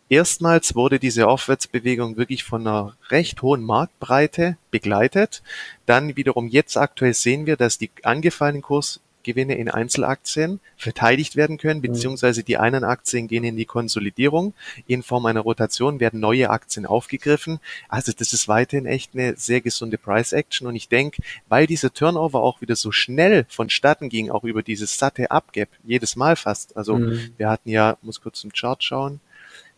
erstmals 0.08 0.75
wurde 0.75 0.99
diese 0.99 1.27
Aufwärtsbewegung 1.27 2.15
wirklich 2.15 2.43
von 2.43 2.65
einer 2.65 2.95
recht 3.10 3.41
hohen 3.41 3.63
Marktbreite 3.63 4.58
begleitet. 4.71 5.43
Dann 5.86 6.15
wiederum 6.15 6.47
jetzt 6.47 6.77
aktuell 6.77 7.13
sehen 7.13 7.45
wir, 7.45 7.58
dass 7.58 7.77
die 7.77 7.91
angefallenen 8.03 8.62
Kurs 8.62 9.01
Gewinne 9.23 9.55
in 9.55 9.69
Einzelaktien 9.69 10.59
verteidigt 10.77 11.36
werden 11.36 11.57
können, 11.57 11.79
mhm. 11.79 11.93
beziehungsweise 11.93 12.43
die 12.43 12.57
einen 12.57 12.83
Aktien 12.83 13.27
gehen 13.27 13.43
in 13.43 13.57
die 13.57 13.65
Konsolidierung. 13.65 14.53
In 14.88 15.03
Form 15.03 15.25
einer 15.25 15.41
Rotation 15.41 15.99
werden 15.99 16.19
neue 16.19 16.49
Aktien 16.49 16.86
aufgegriffen. 16.86 17.59
Also 17.89 18.12
das 18.15 18.33
ist 18.33 18.47
weiterhin 18.47 18.86
echt 18.86 19.12
eine 19.13 19.36
sehr 19.38 19.62
gesunde 19.62 19.97
Price 19.97 20.33
Action. 20.33 20.67
Und 20.67 20.75
ich 20.75 20.89
denke, 20.89 21.21
weil 21.47 21.67
dieser 21.67 21.93
Turnover 21.93 22.41
auch 22.41 22.62
wieder 22.62 22.75
so 22.75 22.91
schnell 22.91 23.45
vonstatten 23.49 24.09
ging, 24.09 24.29
auch 24.29 24.43
über 24.43 24.63
dieses 24.63 24.97
satte 24.97 25.31
Upgap, 25.31 25.69
jedes 25.83 26.15
Mal 26.15 26.36
fast. 26.36 26.75
Also 26.77 26.97
mhm. 26.97 27.31
wir 27.38 27.49
hatten 27.49 27.69
ja, 27.69 27.97
muss 28.01 28.21
kurz 28.21 28.41
zum 28.41 28.51
Chart 28.51 28.83
schauen, 28.83 29.19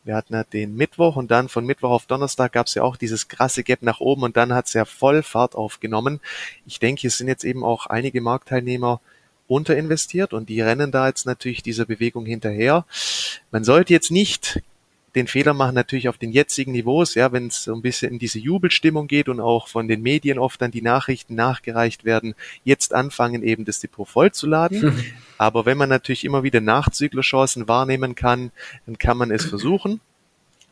wir 0.06 0.16
hatten 0.16 0.36
ja 0.36 0.44
den 0.44 0.76
Mittwoch 0.76 1.16
und 1.16 1.32
dann 1.32 1.50
von 1.50 1.66
Mittwoch 1.66 1.90
auf 1.90 2.06
Donnerstag 2.06 2.54
gab 2.54 2.68
es 2.68 2.76
ja 2.76 2.84
auch 2.84 2.96
dieses 2.96 3.28
krasse 3.28 3.64
Gap 3.64 3.82
nach 3.82 4.00
oben 4.00 4.22
und 4.22 4.38
dann 4.38 4.54
hat 4.54 4.68
es 4.68 4.74
ja 4.74 4.86
voll 4.86 5.24
Fahrt 5.24 5.56
aufgenommen. 5.56 6.20
Ich 6.68 6.80
denke, 6.80 7.08
es 7.08 7.18
sind 7.18 7.28
jetzt 7.28 7.44
eben 7.44 7.64
auch 7.64 7.88
einige 7.88 8.22
Marktteilnehmer 8.22 9.02
unterinvestiert 9.48 10.34
und 10.34 10.50
die 10.50 10.62
rennen 10.62 10.92
da 10.92 11.08
jetzt 11.08 11.26
natürlich 11.26 11.64
dieser 11.64 11.86
Bewegung 11.86 12.26
hinterher. 12.26 12.86
Man 13.52 13.64
sollte 13.64 13.94
jetzt 13.94 14.12
nicht 14.12 14.62
den 15.16 15.28
Fehler 15.28 15.54
machen, 15.54 15.76
natürlich 15.76 16.10
auf 16.10 16.18
den 16.18 16.32
jetzigen 16.32 16.74
Niveaus, 16.74 17.16
ja, 17.16 17.32
wenn 17.32 17.48
es 17.48 17.64
so 17.64 17.74
ein 17.74 17.82
bisschen 17.82 18.12
in 18.12 18.20
diese 18.20 18.38
Jubelstimmung 18.40 19.08
geht 19.08 19.30
und 19.30 19.40
auch 19.40 19.68
von 19.68 19.88
den 19.88 20.02
Medien 20.02 20.38
oft 20.38 20.62
dann 20.62 20.72
die 20.72 20.82
Nachrichten 20.82 21.36
nachgereicht 21.36 22.04
werden, 22.04 22.36
jetzt 22.64 22.94
anfangen 22.94 23.42
eben 23.42 23.66
das 23.66 23.80
Depot 23.80 24.08
vollzuladen. 24.08 25.06
Aber 25.38 25.66
wenn 25.66 25.78
man 25.78 25.90
natürlich 25.90 26.26
immer 26.26 26.44
wieder 26.44 26.62
Nachzüglerchancen 26.62 27.68
wahrnehmen 27.68 28.16
kann, 28.16 28.52
dann 28.86 28.98
kann 28.98 29.18
man 29.18 29.32
es 29.32 29.46
versuchen. 29.46 30.02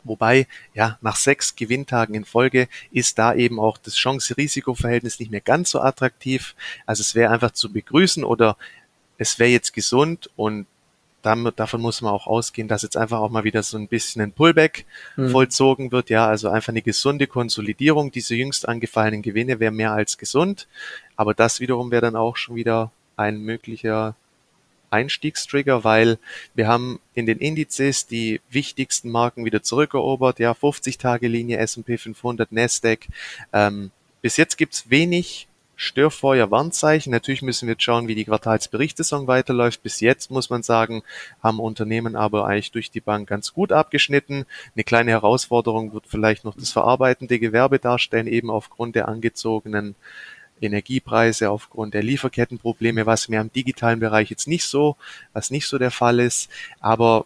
Wobei, 0.03 0.47
ja, 0.73 0.97
nach 1.01 1.15
sechs 1.15 1.55
Gewinntagen 1.55 2.15
in 2.15 2.25
Folge 2.25 2.67
ist 2.91 3.17
da 3.17 3.33
eben 3.33 3.59
auch 3.59 3.77
das 3.77 3.95
Chance-Risiko-Verhältnis 3.95 5.19
nicht 5.19 5.31
mehr 5.31 5.41
ganz 5.41 5.71
so 5.71 5.79
attraktiv. 5.79 6.55
Also 6.85 7.01
es 7.01 7.15
wäre 7.15 7.31
einfach 7.31 7.51
zu 7.51 7.71
begrüßen 7.71 8.23
oder 8.23 8.57
es 9.17 9.39
wäre 9.39 9.49
jetzt 9.49 9.73
gesund 9.73 10.29
und 10.35 10.67
damit, 11.21 11.57
davon 11.59 11.81
muss 11.81 12.01
man 12.01 12.11
auch 12.11 12.27
ausgehen, 12.27 12.67
dass 12.67 12.81
jetzt 12.81 12.97
einfach 12.97 13.19
auch 13.19 13.29
mal 13.29 13.43
wieder 13.45 13.63
so 13.63 13.77
ein 13.77 13.87
bisschen 13.87 14.21
ein 14.21 14.33
Pullback 14.33 14.85
mhm. 15.15 15.29
vollzogen 15.29 15.91
wird. 15.91 16.09
Ja, 16.09 16.27
also 16.27 16.49
einfach 16.49 16.69
eine 16.69 16.81
gesunde 16.81 17.27
Konsolidierung. 17.27 18.11
Diese 18.11 18.35
jüngst 18.35 18.67
angefallenen 18.67 19.21
Gewinne 19.21 19.59
wäre 19.59 19.71
mehr 19.71 19.93
als 19.93 20.17
gesund. 20.17 20.67
Aber 21.15 21.33
das 21.33 21.59
wiederum 21.59 21.91
wäre 21.91 22.01
dann 22.01 22.15
auch 22.15 22.35
schon 22.35 22.55
wieder 22.55 22.91
ein 23.15 23.37
möglicher 23.39 24.15
Einstiegstrigger, 24.93 25.83
weil 25.83 26.19
wir 26.53 26.67
haben 26.67 26.99
in 27.13 27.25
den 27.25 27.39
Indizes 27.39 28.07
die 28.07 28.39
wichtigsten 28.49 29.09
Marken 29.09 29.43
wieder 29.43 29.63
zurückerobert, 29.63 30.39
ja, 30.39 30.51
50-Tage-Linie, 30.51 31.57
S&P 31.57 31.97
500, 31.97 32.51
Nasdaq. 32.51 33.07
Ähm, 33.51 33.91
bis 34.21 34.37
jetzt 34.37 34.57
gibt's 34.57 34.89
wenig 34.89 35.47
Störfeuer, 35.75 36.51
Warnzeichen. 36.51 37.11
Natürlich 37.11 37.41
müssen 37.41 37.67
wir 37.67 37.73
jetzt 37.73 37.83
schauen, 37.83 38.07
wie 38.07 38.15
die 38.15 38.25
Quartalsberichtssaison 38.25 39.27
weiterläuft. 39.27 39.81
Bis 39.81 39.99
jetzt 39.99 40.29
muss 40.31 40.49
man 40.49 40.63
sagen, 40.63 41.03
haben 41.41 41.59
Unternehmen 41.59 42.15
aber 42.15 42.45
eigentlich 42.45 42.71
durch 42.71 42.91
die 42.91 43.01
Bank 43.01 43.27
ganz 43.27 43.53
gut 43.53 43.71
abgeschnitten. 43.71 44.45
Eine 44.75 44.83
kleine 44.83 45.11
Herausforderung 45.11 45.93
wird 45.93 46.05
vielleicht 46.07 46.45
noch 46.45 46.55
das 46.55 46.71
verarbeitende 46.71 47.39
Gewerbe 47.39 47.79
darstellen, 47.79 48.27
eben 48.27 48.49
aufgrund 48.49 48.95
der 48.95 49.07
angezogenen 49.07 49.95
Energiepreise 50.63 51.49
aufgrund 51.49 51.93
der 51.93 52.03
Lieferkettenprobleme, 52.03 53.05
was 53.05 53.29
mir 53.29 53.41
im 53.41 53.51
digitalen 53.51 53.99
Bereich 53.99 54.29
jetzt 54.29 54.47
nicht 54.47 54.65
so, 54.65 54.95
was 55.33 55.51
nicht 55.51 55.67
so 55.67 55.77
der 55.77 55.91
Fall 55.91 56.19
ist. 56.19 56.49
Aber 56.79 57.25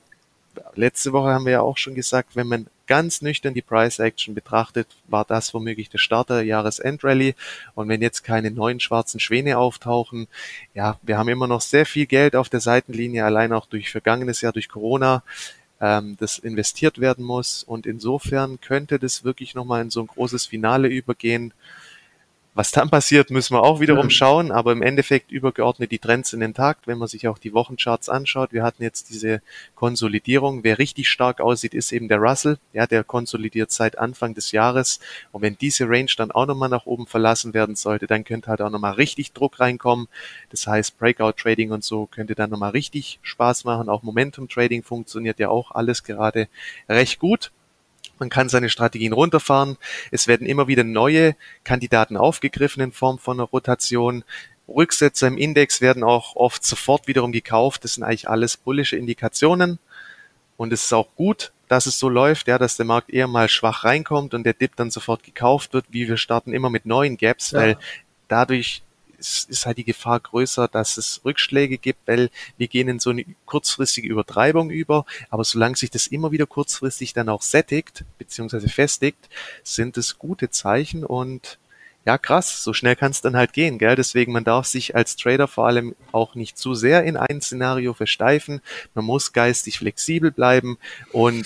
letzte 0.76 1.14
Woche 1.14 1.30
haben 1.30 1.46
wir 1.46 1.54
ja 1.54 1.62
auch 1.62 1.78
schon 1.78 1.96
gesagt, 1.96 2.36
wenn 2.36 2.48
man 2.48 2.68
ganz 2.88 3.22
nüchtern 3.22 3.54
die 3.54 3.62
Price 3.62 4.00
Action 4.00 4.34
betrachtet, 4.34 4.88
war 5.08 5.26
das 5.26 5.54
womöglich 5.54 5.90
der 5.90 5.98
Start 5.98 6.30
der 6.30 6.44
Jahresendrallye. 6.44 7.36
Und 7.76 7.90
wenn 7.90 8.02
jetzt 8.02 8.24
keine 8.24 8.50
neuen 8.50 8.80
schwarzen 8.80 9.20
Schwäne 9.20 9.58
auftauchen, 9.58 10.28
ja, 10.74 10.98
wir 11.04 11.18
haben 11.18 11.30
immer 11.30 11.48
noch 11.48 11.62
sehr 11.62 11.86
viel 11.86 12.06
Geld 12.06 12.36
auf 12.36 12.50
der 12.50 12.62
Seitenlinie, 12.62 13.26
allein 13.26 13.54
auch 13.54 13.66
durch 13.66 13.92
vergangenes 13.92 14.42
Jahr, 14.42 14.54
durch 14.54 14.70
Corona, 14.70 15.22
ähm, 15.80 16.18
das 16.20 16.40
investiert 16.40 17.00
werden 17.00 17.24
muss. 17.24 17.64
Und 17.64 17.86
insofern 17.86 18.60
könnte 18.62 19.00
das 19.00 19.24
wirklich 19.24 19.54
nochmal 19.54 19.82
in 19.82 19.92
so 19.92 20.02
ein 20.02 20.08
großes 20.08 20.48
Finale 20.48 20.88
übergehen. 20.88 21.54
Was 22.58 22.72
dann 22.72 22.90
passiert, 22.90 23.30
müssen 23.30 23.54
wir 23.54 23.62
auch 23.62 23.82
wiederum 23.82 24.10
schauen, 24.10 24.52
aber 24.52 24.72
im 24.72 24.82
Endeffekt 24.82 25.32
übergeordnet 25.32 25.92
die 25.92 26.00
Trends 26.00 26.34
in 26.34 26.40
den 26.40 26.56
Takt, 26.56 26.88
wenn 26.88 26.98
man 26.98 27.08
sich 27.08 27.28
auch 27.28 27.38
die 27.38 27.54
Wochencharts 27.54 28.10
anschaut. 28.10 28.52
Wir 28.52 28.64
hatten 28.64 28.82
jetzt 28.82 29.12
diese 29.12 29.44
Konsolidierung. 29.76 30.64
Wer 30.64 30.80
richtig 30.80 31.08
stark 31.08 31.40
aussieht, 31.40 31.76
ist 31.76 31.92
eben 31.92 32.08
der 32.08 32.18
Russell. 32.18 32.58
Ja, 32.74 32.88
der 32.88 33.04
konsolidiert 33.04 33.70
seit 33.70 34.00
Anfang 34.00 34.34
des 34.34 34.54
Jahres. 34.54 35.00
Und 35.32 35.44
wenn 35.44 35.56
diese 35.56 35.88
Range 35.88 36.10
dann 36.18 36.32
auch 36.32 36.48
nochmal 36.48 36.70
nach 36.70 36.88
oben 36.88 37.06
verlassen 37.06 37.54
werden 37.54 37.76
sollte, 37.76 38.08
dann 38.08 38.24
könnte 38.24 38.50
halt 38.50 38.64
auch 38.64 38.72
nochmal 38.72 38.94
richtig 38.94 39.34
Druck 39.34 39.60
reinkommen. 39.60 40.08
Das 40.50 40.66
heißt, 40.66 40.98
Breakout 40.98 41.34
Trading 41.34 41.70
und 41.70 41.84
so 41.84 42.08
könnte 42.08 42.34
dann 42.34 42.50
nochmal 42.50 42.72
richtig 42.72 43.20
Spaß 43.22 43.66
machen. 43.66 43.88
Auch 43.88 44.02
Momentum 44.02 44.50
Trading 44.50 44.82
funktioniert 44.82 45.38
ja 45.38 45.50
auch 45.50 45.70
alles 45.70 46.04
gerade 46.04 46.48
recht 46.90 47.20
gut. 47.20 47.52
Man 48.20 48.30
kann 48.30 48.50
seine 48.50 48.70
Strategien 48.70 49.14
runterfahren. 49.14 49.78
Es 50.12 50.28
werden 50.28 50.48
immer 50.48 50.68
wieder 50.68 50.84
neue 50.84 51.36
Kandidaten 51.64 52.18
aufgegriffen 52.18 52.82
in 52.82 52.92
Form 52.92 53.20
von 53.20 53.40
einer 53.40 53.50
Rotation. 53.50 54.24
Rücksetzer 54.68 55.28
im 55.28 55.38
Index 55.38 55.82
werden 55.82 56.04
auch 56.04 56.36
oft 56.36 56.66
sofort 56.66 57.08
wiederum 57.08 57.32
gekauft. 57.32 57.84
Das 57.84 57.94
sind 57.94 58.04
eigentlich 58.04 58.30
alles 58.30 58.58
bullische 58.58 58.98
Indikationen. 58.98 59.80
Und 60.58 60.74
es 60.74 60.86
ist 60.86 60.94
auch 60.94 61.08
gut, 61.16 61.52
dass 61.68 61.86
es 61.86 62.00
so 62.00 62.10
läuft, 62.10 62.48
ja, 62.48 62.58
dass 62.58 62.78
der 62.78 62.86
Markt 62.86 63.10
eher 63.10 63.28
mal 63.28 63.50
schwach 63.50 63.84
reinkommt 63.84 64.34
und 64.34 64.44
der 64.44 64.54
Dip 64.54 64.76
dann 64.76 64.92
sofort 64.92 65.24
gekauft 65.24 65.74
wird, 65.74 65.86
wie 65.90 66.08
wir 66.08 66.18
starten 66.18 66.54
immer 66.54 66.70
mit 66.70 66.86
neuen 66.86 67.18
Gaps, 67.18 67.52
ja. 67.52 67.60
weil 67.60 67.78
dadurch 68.28 68.82
ist, 69.18 69.50
ist 69.50 69.66
halt 69.66 69.78
die 69.78 69.84
Gefahr 69.84 70.20
größer, 70.20 70.68
dass 70.68 70.98
es 70.98 71.22
Rückschläge 71.26 71.78
gibt, 71.78 72.08
weil 72.08 72.30
wir 72.58 72.68
gehen 72.68 72.88
in 72.88 73.00
so 73.00 73.10
eine 73.10 73.26
kurzfristige 73.46 74.08
Übertreibung 74.08 74.70
über. 74.70 75.06
Aber 75.30 75.44
solange 75.44 75.76
sich 75.76 75.92
das 75.92 76.08
immer 76.08 76.32
wieder 76.32 76.46
kurzfristig 76.46 77.14
dann 77.14 77.30
auch 77.30 77.42
sättigt, 77.42 78.06
beziehungsweise 78.18 78.70
festigt, 78.70 79.30
sind 79.64 79.98
es 79.98 80.18
gute 80.18 80.50
Zeichen 80.50 81.04
und 81.04 81.60
ja, 82.08 82.18
krass, 82.18 82.64
so 82.64 82.72
schnell 82.72 82.96
kann 82.96 83.12
es 83.12 83.20
dann 83.20 83.36
halt 83.36 83.52
gehen, 83.52 83.78
gell? 83.80 83.98
Deswegen, 83.98 84.32
man 84.32 84.46
darf 84.46 84.66
sich 84.66 84.96
als 84.96 85.18
Trader 85.18 85.46
vor 85.46 85.68
allem 85.68 85.94
auch 86.14 86.36
nicht 86.36 86.58
zu 86.58 86.74
sehr 86.74 87.04
in 87.04 87.18
ein 87.18 87.42
Szenario 87.42 87.94
versteifen. 87.94 88.62
Man 88.94 89.04
muss 89.04 89.34
geistig 89.34 89.80
flexibel 89.80 90.32
bleiben 90.32 90.78
und 91.12 91.46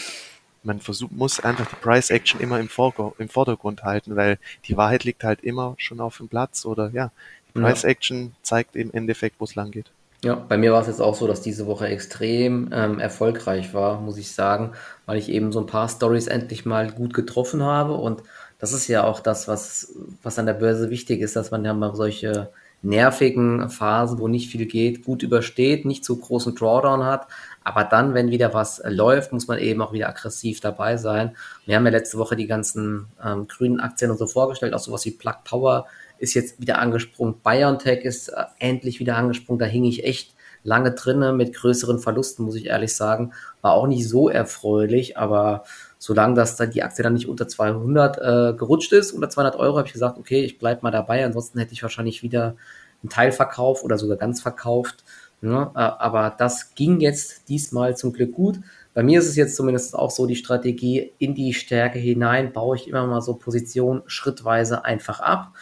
man 0.63 0.79
versucht, 0.79 1.13
muss 1.13 1.39
einfach 1.39 1.65
die 1.65 1.75
Price 1.77 2.11
Action 2.11 2.39
immer 2.39 2.59
im, 2.59 2.69
im 3.17 3.29
Vordergrund 3.29 3.83
halten, 3.83 4.15
weil 4.15 4.37
die 4.65 4.77
Wahrheit 4.77 5.03
liegt 5.03 5.23
halt 5.23 5.41
immer 5.41 5.73
schon 5.77 5.99
auf 5.99 6.17
dem 6.17 6.27
Platz 6.27 6.65
oder 6.65 6.91
ja, 6.91 7.11
Price 7.53 7.83
Action 7.83 8.33
zeigt 8.41 8.75
im 8.75 8.91
Endeffekt, 8.93 9.35
wo 9.39 9.45
es 9.45 9.55
lang 9.55 9.71
geht. 9.71 9.91
Ja, 10.23 10.35
bei 10.35 10.57
mir 10.57 10.71
war 10.71 10.81
es 10.81 10.87
jetzt 10.87 11.01
auch 11.01 11.15
so, 11.15 11.25
dass 11.25 11.41
diese 11.41 11.65
Woche 11.65 11.87
extrem 11.87 12.69
ähm, 12.71 12.99
erfolgreich 12.99 13.73
war, 13.73 13.99
muss 13.99 14.17
ich 14.17 14.31
sagen, 14.33 14.73
weil 15.07 15.17
ich 15.17 15.29
eben 15.29 15.51
so 15.51 15.59
ein 15.59 15.65
paar 15.65 15.89
Stories 15.89 16.27
endlich 16.27 16.63
mal 16.63 16.91
gut 16.91 17.15
getroffen 17.15 17.63
habe 17.63 17.95
und 17.95 18.21
das 18.59 18.73
ist 18.73 18.87
ja 18.87 19.03
auch 19.03 19.19
das, 19.19 19.47
was, 19.47 19.95
was 20.21 20.37
an 20.37 20.45
der 20.45 20.53
Börse 20.53 20.91
wichtig 20.91 21.21
ist, 21.21 21.35
dass 21.35 21.49
man 21.49 21.65
ja 21.65 21.73
mal 21.73 21.95
solche 21.95 22.51
nervigen 22.83 23.69
Phasen, 23.71 24.19
wo 24.19 24.27
nicht 24.27 24.51
viel 24.51 24.67
geht, 24.67 25.03
gut 25.03 25.23
übersteht, 25.23 25.85
nicht 25.85 26.05
zu 26.05 26.15
großen 26.17 26.53
Drawdown 26.53 27.03
hat. 27.03 27.27
Aber 27.63 27.83
dann, 27.83 28.13
wenn 28.13 28.29
wieder 28.29 28.53
was 28.53 28.81
läuft, 28.85 29.33
muss 29.33 29.47
man 29.47 29.59
eben 29.59 29.81
auch 29.81 29.93
wieder 29.93 30.09
aggressiv 30.09 30.61
dabei 30.61 30.97
sein. 30.97 31.35
Wir 31.65 31.75
haben 31.75 31.85
ja 31.85 31.91
letzte 31.91 32.19
Woche 32.19 32.35
die 32.35 32.47
ganzen 32.47 33.07
ähm, 33.23 33.47
grünen 33.47 33.79
Aktien 33.79 34.11
und 34.11 34.17
so 34.17 34.27
vorgestellt, 34.27 34.73
auch 34.73 34.79
sowas 34.79 35.05
wie 35.05 35.11
Plug 35.11 35.37
Power 35.43 35.87
ist 36.21 36.35
jetzt 36.35 36.61
wieder 36.61 36.79
angesprungen. 36.79 37.35
BioNTech 37.43 38.05
ist 38.05 38.29
äh, 38.29 38.43
endlich 38.59 38.99
wieder 38.99 39.17
angesprungen. 39.17 39.59
Da 39.59 39.65
hing 39.65 39.83
ich 39.85 40.03
echt 40.03 40.35
lange 40.63 40.91
drinne 40.91 41.33
mit 41.33 41.53
größeren 41.55 41.99
Verlusten, 41.99 42.45
muss 42.45 42.55
ich 42.55 42.67
ehrlich 42.67 42.95
sagen. 42.95 43.33
War 43.61 43.73
auch 43.73 43.87
nicht 43.87 44.07
so 44.07 44.29
erfreulich, 44.29 45.17
aber 45.17 45.63
solange 45.97 46.35
das 46.35 46.55
dann 46.55 46.69
die 46.71 46.83
Aktie 46.83 47.03
dann 47.03 47.13
nicht 47.13 47.27
unter 47.27 47.47
200 47.47 48.17
äh, 48.17 48.57
gerutscht 48.57 48.93
ist, 48.93 49.11
unter 49.11 49.29
200 49.29 49.55
Euro, 49.55 49.77
habe 49.77 49.87
ich 49.87 49.93
gesagt, 49.93 50.19
okay, 50.19 50.43
ich 50.43 50.59
bleibe 50.59 50.81
mal 50.83 50.91
dabei. 50.91 51.25
Ansonsten 51.25 51.57
hätte 51.57 51.73
ich 51.73 51.81
wahrscheinlich 51.81 52.21
wieder 52.21 52.55
einen 53.01 53.09
Teilverkauf 53.09 53.83
oder 53.83 53.97
sogar 53.97 54.17
ganz 54.17 54.41
verkauft. 54.41 55.03
Ja, 55.41 55.49
ne? 55.49 55.71
äh, 55.73 55.79
aber 55.79 56.35
das 56.37 56.75
ging 56.75 56.99
jetzt 56.99 57.49
diesmal 57.49 57.97
zum 57.97 58.13
Glück 58.13 58.33
gut. 58.33 58.59
Bei 58.93 59.01
mir 59.01 59.19
ist 59.19 59.27
es 59.27 59.35
jetzt 59.37 59.55
zumindest 59.55 59.95
auch 59.95 60.11
so 60.11 60.27
die 60.27 60.35
Strategie, 60.35 61.13
in 61.17 61.33
die 61.33 61.53
Stärke 61.53 61.97
hinein 61.97 62.53
baue 62.53 62.75
ich 62.75 62.87
immer 62.87 63.07
mal 63.07 63.21
so 63.21 63.33
Positionen 63.33 64.03
schrittweise 64.05 64.85
einfach 64.85 65.19
ab 65.19 65.53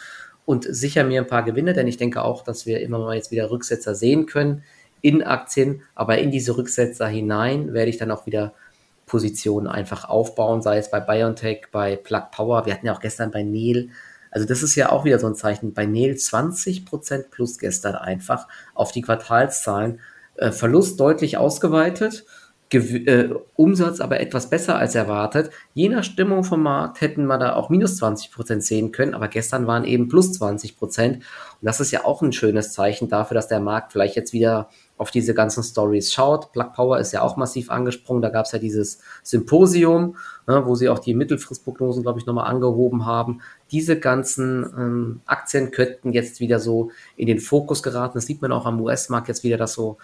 und 0.44 0.64
sicher 0.64 1.04
mir 1.04 1.20
ein 1.20 1.26
paar 1.26 1.44
Gewinne, 1.44 1.72
denn 1.72 1.86
ich 1.86 1.96
denke 1.96 2.22
auch, 2.22 2.42
dass 2.42 2.66
wir 2.66 2.80
immer 2.80 2.98
mal 2.98 3.16
jetzt 3.16 3.30
wieder 3.30 3.50
Rücksetzer 3.50 3.94
sehen 3.94 4.26
können 4.26 4.62
in 5.00 5.22
Aktien, 5.22 5.82
aber 5.94 6.18
in 6.18 6.30
diese 6.30 6.56
Rücksetzer 6.56 7.06
hinein 7.06 7.72
werde 7.72 7.90
ich 7.90 7.98
dann 7.98 8.10
auch 8.10 8.26
wieder 8.26 8.52
Positionen 9.06 9.66
einfach 9.66 10.08
aufbauen, 10.08 10.62
sei 10.62 10.78
es 10.78 10.90
bei 10.90 11.00
BioNTech, 11.00 11.66
bei 11.72 11.96
Plug 11.96 12.24
Power, 12.32 12.66
wir 12.66 12.74
hatten 12.74 12.86
ja 12.86 12.94
auch 12.94 13.00
gestern 13.00 13.30
bei 13.30 13.42
Neil, 13.42 13.88
also 14.30 14.46
das 14.46 14.62
ist 14.62 14.76
ja 14.76 14.90
auch 14.90 15.04
wieder 15.04 15.18
so 15.18 15.26
ein 15.26 15.34
Zeichen, 15.34 15.74
bei 15.74 15.86
Neil 15.86 16.12
20% 16.12 17.30
plus 17.30 17.58
gestern 17.58 17.96
einfach 17.96 18.46
auf 18.74 18.92
die 18.92 19.02
Quartalszahlen, 19.02 20.00
äh, 20.36 20.52
Verlust 20.52 21.00
deutlich 21.00 21.36
ausgeweitet, 21.36 22.24
äh, 22.78 23.34
Umsatz 23.56 24.00
aber 24.00 24.20
etwas 24.20 24.48
besser 24.48 24.76
als 24.76 24.94
erwartet. 24.94 25.50
Je 25.74 25.88
nach 25.88 26.04
Stimmung 26.04 26.44
vom 26.44 26.62
Markt 26.62 27.00
hätten 27.00 27.26
wir 27.26 27.38
da 27.38 27.54
auch 27.54 27.68
minus 27.68 27.96
20 27.96 28.32
Prozent 28.32 28.64
sehen 28.64 28.92
können, 28.92 29.14
aber 29.14 29.28
gestern 29.28 29.66
waren 29.66 29.84
eben 29.84 30.08
plus 30.08 30.32
20 30.34 30.76
Prozent. 30.76 31.16
Und 31.16 31.66
das 31.66 31.80
ist 31.80 31.90
ja 31.90 32.04
auch 32.04 32.22
ein 32.22 32.32
schönes 32.32 32.72
Zeichen 32.72 33.08
dafür, 33.08 33.34
dass 33.34 33.48
der 33.48 33.60
Markt 33.60 33.92
vielleicht 33.92 34.16
jetzt 34.16 34.32
wieder 34.32 34.68
auf 35.00 35.10
diese 35.10 35.32
ganzen 35.32 35.62
Stories 35.62 36.12
schaut. 36.12 36.52
Plug 36.52 36.72
Power 36.74 36.98
ist 36.98 37.12
ja 37.12 37.22
auch 37.22 37.36
massiv 37.36 37.70
angesprungen. 37.70 38.20
Da 38.20 38.28
gab 38.28 38.44
es 38.44 38.52
ja 38.52 38.58
dieses 38.58 39.00
Symposium, 39.22 40.16
ne, 40.46 40.62
wo 40.66 40.74
sie 40.74 40.90
auch 40.90 40.98
die 40.98 41.14
Mittelfristprognosen, 41.14 42.02
glaube 42.02 42.18
ich, 42.18 42.26
nochmal 42.26 42.50
angehoben 42.50 43.06
haben. 43.06 43.40
Diese 43.70 43.98
ganzen 43.98 44.62
ähm, 44.76 45.20
Aktien 45.24 45.70
könnten 45.70 46.12
jetzt 46.12 46.40
wieder 46.40 46.60
so 46.60 46.90
in 47.16 47.26
den 47.26 47.40
Fokus 47.40 47.82
geraten. 47.82 48.18
Das 48.18 48.26
sieht 48.26 48.42
man 48.42 48.52
auch 48.52 48.66
am 48.66 48.80
US-Markt 48.80 49.28
jetzt 49.28 49.42
wieder, 49.42 49.56
dass 49.56 49.72
so 49.72 49.96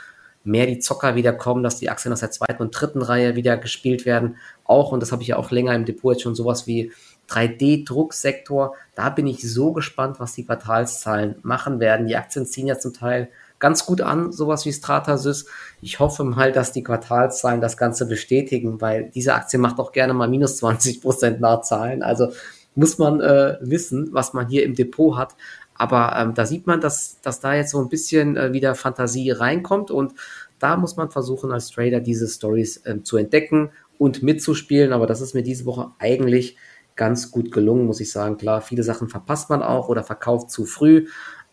mehr 0.47 0.67
die 0.67 0.79
Zocker 0.79 1.15
wieder 1.15 1.33
kommen, 1.33 1.63
dass 1.63 1.79
die 1.79 1.91
Aktien 1.91 2.13
aus 2.13 2.21
der 2.21 2.31
zweiten 2.31 2.63
und 2.63 2.71
dritten 2.71 3.03
Reihe 3.03 3.37
wieder 3.37 3.57
gespielt 3.57 4.07
werden. 4.07 4.37
Auch, 4.65 4.93
und 4.93 5.01
das 5.01 5.13
habe 5.13 5.23
ich 5.23 5.29
ja 5.29 5.37
auch 5.37 5.51
länger 5.51 5.75
im 5.75 5.85
Depot 5.85 6.15
jetzt 6.15 6.23
schon 6.23 6.35
sowas 6.35 6.67
wie 6.67 6.93
3D-Drucksektor. 7.29 8.75
Da 8.95 9.11
bin 9.11 9.27
ich 9.27 9.51
so 9.51 9.73
gespannt, 9.73 10.21
was 10.21 10.35
die 10.35 10.47
Quartalszahlen 10.47 11.37
machen 11.43 11.81
werden. 11.81 12.07
Die 12.07 12.17
Aktien 12.17 12.47
ziehen 12.47 12.67
ja 12.67 12.79
zum 12.79 12.95
Teil 12.95 13.29
ganz 13.59 13.87
gut 13.87 14.01
an, 14.01 14.33
sowas 14.33 14.67
wie 14.67 14.73
Stratasys. 14.73 15.47
Ich 15.81 15.99
hoffe 15.99 16.25
mal, 16.25 16.53
dass 16.53 16.73
die 16.73 16.83
Quartalszahlen 16.83 17.61
das 17.61 17.77
Ganze 17.77 18.07
bestätigen, 18.07 18.81
weil 18.81 19.11
diese 19.15 19.35
Aktie 19.35 19.59
macht 19.59 19.79
auch 19.79 19.93
gerne 19.93 20.15
mal 20.15 20.29
minus 20.29 20.59
20 20.59 21.01
Prozent 21.01 21.41
nach 21.41 21.63
Zahlen. 21.63 22.03
Also 22.03 22.33
muss 22.75 22.99
man 22.99 23.21
äh, 23.21 23.57
wissen, 23.63 24.11
was 24.13 24.35
man 24.35 24.49
hier 24.49 24.65
im 24.65 24.75
Depot 24.75 25.17
hat. 25.17 25.35
Aber 25.79 26.17
ähm, 26.17 26.35
da 26.35 26.47
sieht 26.47 26.67
man, 26.67 26.81
dass, 26.81 27.21
dass 27.21 27.41
da 27.41 27.55
jetzt 27.55 27.71
so 27.71 27.81
ein 27.81 27.89
bisschen 27.89 28.37
äh, 28.37 28.53
wieder 28.53 28.75
Fantasie 28.75 29.31
reinkommt 29.31 29.91
und 29.91 30.15
da 30.59 30.77
muss 30.77 30.97
man 30.97 31.11
versuchen, 31.11 31.53
als 31.53 31.71
Trader 31.71 32.01
diese 32.01 32.29
Stories 32.29 32.83
ähm, 32.87 33.05
zu 33.05 33.17
entdecken 33.17 33.71
und 33.99 34.23
mitzuspielen. 34.23 34.93
Aber 34.93 35.07
das 35.07 35.21
ist 35.21 35.35
mir 35.35 35.43
diese 35.43 35.67
Woche 35.67 35.93
eigentlich 35.99 36.57
ganz 36.97 37.31
gut 37.31 37.53
gelungen, 37.53 37.87
muss 37.87 38.01
ich 38.01 38.11
sagen. 38.11 38.39
Klar, 38.39 38.63
viele 38.63 38.83
Sachen 38.83 39.09
verpasst 39.09 39.51
man 39.51 39.63
auch 39.63 39.89
oder 39.89 40.03
verkauft 40.03 40.51
zu 40.51 40.65
früh 40.65 41.07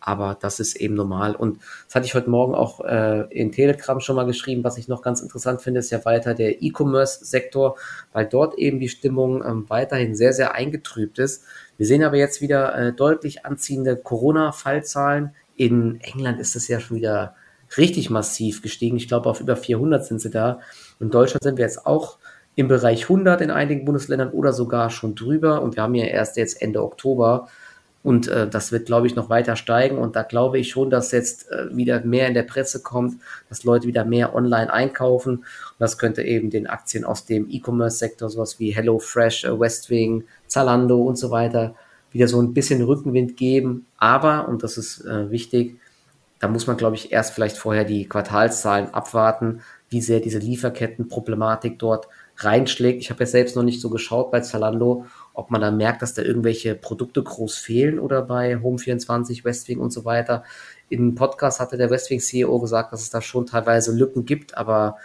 aber 0.06 0.38
das 0.40 0.60
ist 0.60 0.76
eben 0.76 0.96
normal. 0.96 1.34
Und 1.34 1.60
das 1.86 1.96
hatte 1.96 2.06
ich 2.06 2.14
heute 2.14 2.30
Morgen 2.30 2.54
auch 2.56 2.82
äh, 2.82 3.22
in 3.30 3.54
Telegram 3.54 4.02
schon 4.02 4.18
mal 4.18 4.26
geschrieben, 4.26 4.64
was 4.64 4.78
ich 4.78 4.90
noch 4.90 5.02
ganz 5.02 5.22
interessant 5.22 5.62
finde, 5.62 5.80
ist 5.80 5.92
ja 5.92 6.04
weiter 6.04 6.34
der 6.34 6.62
E-Commerce-Sektor, 6.62 7.78
weil 8.12 8.26
dort 8.26 8.58
eben 8.58 8.80
die 8.80 8.90
Stimmung 8.90 9.42
ähm, 9.46 9.66
weiterhin 9.70 10.14
sehr, 10.14 10.34
sehr 10.34 10.56
eingetrübt 10.56 11.20
ist. 11.20 11.46
Wir 11.78 11.86
sehen 11.86 12.04
aber 12.04 12.18
jetzt 12.18 12.42
wieder 12.42 12.76
äh, 12.76 12.92
deutlich 12.92 13.46
anziehende 13.46 13.96
Corona-Fallzahlen. 13.96 15.36
In 15.56 16.02
England 16.02 16.42
ist 16.42 16.58
es 16.58 16.68
ja 16.68 16.82
schon 16.82 16.98
wieder 16.98 17.36
richtig 17.78 18.10
massiv 18.10 18.62
gestiegen. 18.62 18.98
Ich 18.98 19.08
glaube, 19.08 19.30
auf 19.30 19.40
über 19.40 19.56
400 19.56 20.06
sind 20.06 20.20
sie 20.20 20.30
da. 20.30 20.60
In 21.00 21.12
Deutschland 21.12 21.44
sind 21.44 21.58
wir 21.58 21.66
jetzt 21.66 21.86
auch 21.86 22.18
im 22.56 22.68
Bereich 22.68 23.04
100 23.04 23.40
in 23.40 23.52
einigen 23.52 23.86
Bundesländern 23.86 24.32
oder 24.32 24.52
sogar 24.52 24.90
schon 24.90 25.16
drüber. 25.16 25.62
Und 25.62 25.78
wir 25.78 25.84
haben 25.84 25.96
ja 25.96 26.06
erst 26.06 26.36
jetzt 26.36 26.62
Ende 26.62 26.84
Oktober. 26.84 27.48
Und 28.04 28.28
äh, 28.28 28.50
das 28.50 28.74
wird, 28.74 28.86
glaube 28.86 29.08
ich, 29.08 29.16
noch 29.16 29.30
weiter 29.30 29.56
steigen. 29.56 29.98
Und 29.98 30.16
da 30.16 30.24
glaube 30.24 30.60
ich 30.60 30.70
schon, 30.70 30.90
dass 30.90 31.12
jetzt 31.12 31.50
äh, 31.52 31.76
wieder 31.76 32.02
mehr 32.02 32.28
in 32.28 32.34
der 32.34 32.44
Presse 32.44 32.84
kommt, 32.84 33.22
dass 33.48 33.64
Leute 33.64 33.88
wieder 33.88 34.04
mehr 34.04 34.36
online 34.36 34.72
einkaufen. 34.72 35.38
Und 35.38 35.46
das 35.80 35.98
könnte 35.98 36.22
eben 36.22 36.50
den 36.50 36.68
Aktien 36.68 37.06
aus 37.06 37.26
dem 37.26 37.50
E-Commerce-Sektor, 37.50 38.30
sowas 38.30 38.60
wie 38.60 38.72
HelloFresh, 38.72 39.46
äh, 39.46 39.60
Westwing, 39.60 40.26
Zalando 40.48 41.02
und 41.02 41.18
so 41.18 41.32
weiter, 41.32 41.76
wieder 42.12 42.28
so 42.28 42.42
ein 42.42 42.54
bisschen 42.54 42.82
Rückenwind 42.82 43.38
geben. 43.38 43.86
Aber, 43.98 44.50
und 44.50 44.64
das 44.64 44.78
ist 44.78 45.06
äh, 45.06 45.32
wichtig, 45.32 45.80
da 46.40 46.50
muss 46.50 46.68
man, 46.68 46.76
glaube 46.76 46.98
ich, 46.98 47.14
erst 47.14 47.34
vielleicht 47.34 47.58
vorher 47.58 47.86
die 47.86 48.06
Quartalszahlen 48.06 48.94
abwarten, 48.94 49.62
wie 49.90 50.02
sehr 50.02 50.20
diese 50.20 50.40
Lieferkettenproblematik 50.40 51.80
dort 51.80 52.10
reinschlägt. 52.36 53.02
Ich 53.02 53.10
habe 53.12 53.22
ja 53.22 53.28
selbst 53.28 53.56
noch 53.56 53.64
nicht 53.64 53.80
so 53.80 53.90
geschaut 53.90 54.30
bei 54.30 54.42
Zalando, 54.42 55.06
ob 55.34 55.52
man 55.52 55.62
da 55.62 55.72
merkt, 55.72 56.02
dass 56.02 56.14
da 56.14 56.22
irgendwelche 56.22 56.76
Produkte 56.76 57.24
groß 57.24 57.58
fehlen 57.58 58.00
oder 58.00 58.22
bei 58.22 58.56
Home24, 58.56 59.44
Westwing 59.44 59.80
und 59.80 59.92
so 59.92 60.06
weiter. 60.06 60.44
Im 60.90 61.16
Podcast 61.16 61.60
hatte 61.60 61.78
der 61.78 61.90
Westwing 61.90 62.20
CEO 62.20 62.60
gesagt, 62.60 62.94
dass 62.94 63.02
es 63.02 63.10
da 63.10 63.22
schon 63.22 63.46
teilweise 63.46 63.92
Lücken 63.92 64.26
gibt, 64.26 64.56
aber 64.58 64.98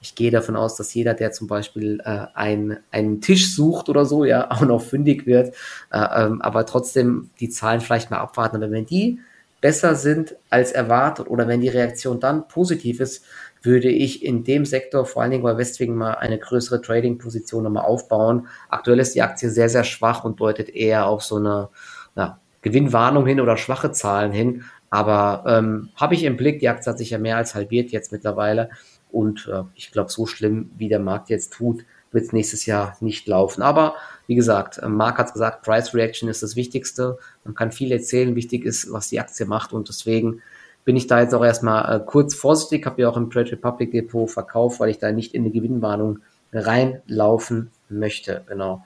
ich 0.00 0.14
gehe 0.14 0.30
davon 0.30 0.56
aus, 0.56 0.76
dass 0.76 0.94
jeder, 0.94 1.14
der 1.14 1.32
zum 1.32 1.46
Beispiel 1.46 2.00
äh, 2.04 2.26
ein, 2.34 2.78
einen 2.90 3.20
Tisch 3.20 3.54
sucht 3.54 3.88
oder 3.88 4.04
so, 4.04 4.24
ja, 4.24 4.50
auch 4.50 4.62
noch 4.62 4.82
fündig 4.82 5.26
wird, 5.26 5.54
äh, 5.90 6.24
ähm, 6.24 6.40
aber 6.42 6.66
trotzdem 6.66 7.30
die 7.40 7.50
Zahlen 7.50 7.80
vielleicht 7.80 8.10
mal 8.10 8.18
abwarten. 8.18 8.56
Aber 8.56 8.70
wenn 8.70 8.86
die 8.86 9.20
besser 9.60 9.94
sind 9.94 10.36
als 10.50 10.72
erwartet 10.72 11.28
oder 11.28 11.48
wenn 11.48 11.60
die 11.60 11.68
Reaktion 11.68 12.20
dann 12.20 12.46
positiv 12.46 13.00
ist, 13.00 13.24
würde 13.62 13.88
ich 13.88 14.24
in 14.24 14.44
dem 14.44 14.64
Sektor, 14.64 15.06
vor 15.06 15.22
allen 15.22 15.30
Dingen 15.30 15.42
bei 15.42 15.56
Westwing, 15.56 15.94
mal 15.94 16.14
eine 16.14 16.38
größere 16.38 16.80
Trading-Position 16.80 17.64
nochmal 17.64 17.84
aufbauen. 17.84 18.46
Aktuell 18.68 19.00
ist 19.00 19.14
die 19.14 19.22
Aktie 19.22 19.50
sehr, 19.50 19.68
sehr 19.68 19.84
schwach 19.84 20.24
und 20.24 20.40
deutet 20.40 20.68
eher 20.68 21.06
auf 21.06 21.22
so 21.22 21.36
eine 21.36 21.68
ja, 22.16 22.40
Gewinnwarnung 22.62 23.26
hin 23.26 23.40
oder 23.40 23.56
schwache 23.56 23.92
Zahlen 23.92 24.32
hin. 24.32 24.64
Aber 24.90 25.44
ähm, 25.46 25.90
habe 25.96 26.14
ich 26.14 26.24
im 26.24 26.36
Blick, 26.36 26.60
die 26.60 26.68
Aktie 26.68 26.90
hat 26.90 26.98
sich 26.98 27.10
ja 27.10 27.18
mehr 27.18 27.36
als 27.36 27.54
halbiert 27.54 27.90
jetzt 27.90 28.12
mittlerweile. 28.12 28.70
Und 29.10 29.48
äh, 29.52 29.62
ich 29.74 29.90
glaube, 29.90 30.10
so 30.10 30.26
schlimm, 30.26 30.70
wie 30.76 30.88
der 30.88 31.00
Markt 31.00 31.28
jetzt 31.28 31.52
tut, 31.52 31.84
wird 32.12 32.24
es 32.24 32.32
nächstes 32.32 32.66
Jahr 32.66 32.96
nicht 33.00 33.26
laufen. 33.26 33.62
Aber 33.62 33.94
wie 34.26 34.34
gesagt, 34.34 34.78
äh, 34.78 34.88
Mark 34.88 35.18
hat 35.18 35.32
gesagt, 35.32 35.62
Price 35.62 35.94
Reaction 35.94 36.28
ist 36.28 36.42
das 36.42 36.56
Wichtigste. 36.56 37.18
Man 37.44 37.54
kann 37.54 37.72
viel 37.72 37.92
erzählen, 37.92 38.34
wichtig 38.34 38.64
ist, 38.64 38.92
was 38.92 39.08
die 39.08 39.20
Aktie 39.20 39.46
macht. 39.46 39.72
Und 39.72 39.88
deswegen 39.88 40.42
bin 40.86 40.96
ich 40.96 41.08
da 41.08 41.20
jetzt 41.20 41.34
auch 41.34 41.44
erstmal 41.44 41.96
äh, 41.96 42.00
kurz 42.00 42.34
vorsichtig, 42.34 42.86
habe 42.86 43.02
ja 43.02 43.08
auch 43.10 43.16
im 43.16 43.28
Trade 43.28 43.52
Republic 43.52 43.90
Depot 43.90 44.30
verkauft, 44.30 44.80
weil 44.80 44.88
ich 44.88 44.98
da 44.98 45.10
nicht 45.12 45.34
in 45.34 45.44
die 45.44 45.50
Gewinnwarnung 45.50 46.20
reinlaufen 46.52 47.72
möchte. 47.88 48.44
Genau. 48.48 48.84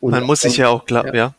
Und 0.00 0.12
man 0.12 0.24
muss 0.24 0.40
sich 0.40 0.56
ja 0.56 0.68
auch 0.70 0.86
klar, 0.86 1.06
ja. 1.08 1.14
ja. 1.14 1.34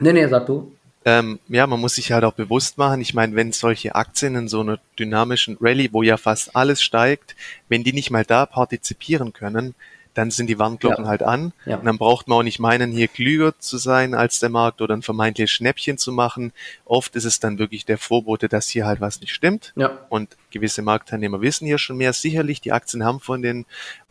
Nee, 0.00 0.12
nee, 0.12 0.28
sag 0.28 0.46
du. 0.46 0.72
Ähm, 1.04 1.40
ja, 1.48 1.66
man 1.66 1.80
muss 1.80 1.96
sich 1.96 2.12
halt 2.12 2.22
auch 2.22 2.34
bewusst 2.34 2.78
machen, 2.78 3.00
ich 3.00 3.14
meine, 3.14 3.34
wenn 3.34 3.52
solche 3.52 3.94
Aktien 3.94 4.36
in 4.36 4.48
so 4.48 4.60
einer 4.60 4.78
dynamischen 4.98 5.56
Rallye, 5.60 5.92
wo 5.92 6.02
ja 6.02 6.16
fast 6.16 6.54
alles 6.54 6.80
steigt, 6.80 7.34
wenn 7.68 7.82
die 7.82 7.92
nicht 7.92 8.10
mal 8.10 8.24
da 8.24 8.46
partizipieren 8.46 9.32
können, 9.32 9.74
dann 10.18 10.32
sind 10.32 10.48
die 10.48 10.58
Warnglocken 10.58 11.04
ja. 11.04 11.10
halt 11.10 11.22
an. 11.22 11.52
Ja. 11.64 11.76
Und 11.76 11.84
dann 11.84 11.96
braucht 11.96 12.26
man 12.26 12.38
auch 12.38 12.42
nicht 12.42 12.58
meinen, 12.58 12.90
hier 12.90 13.06
klüger 13.06 13.56
zu 13.60 13.78
sein 13.78 14.14
als 14.14 14.40
der 14.40 14.48
Markt 14.48 14.82
oder 14.82 14.94
ein 14.94 15.02
vermeintliches 15.02 15.52
Schnäppchen 15.52 15.96
zu 15.96 16.10
machen. 16.10 16.52
Oft 16.84 17.14
ist 17.14 17.24
es 17.24 17.38
dann 17.38 17.60
wirklich 17.60 17.86
der 17.86 17.98
Vorbote, 17.98 18.48
dass 18.48 18.68
hier 18.68 18.84
halt 18.84 19.00
was 19.00 19.20
nicht 19.20 19.32
stimmt. 19.32 19.72
Ja. 19.76 19.96
Und 20.08 20.36
gewisse 20.50 20.82
Marktteilnehmer 20.82 21.40
wissen 21.40 21.66
hier 21.66 21.78
schon 21.78 21.98
mehr. 21.98 22.12
Sicherlich, 22.12 22.60
die 22.60 22.72
Aktien 22.72 23.04
haben 23.04 23.20
von 23.20 23.42
den 23.42 23.64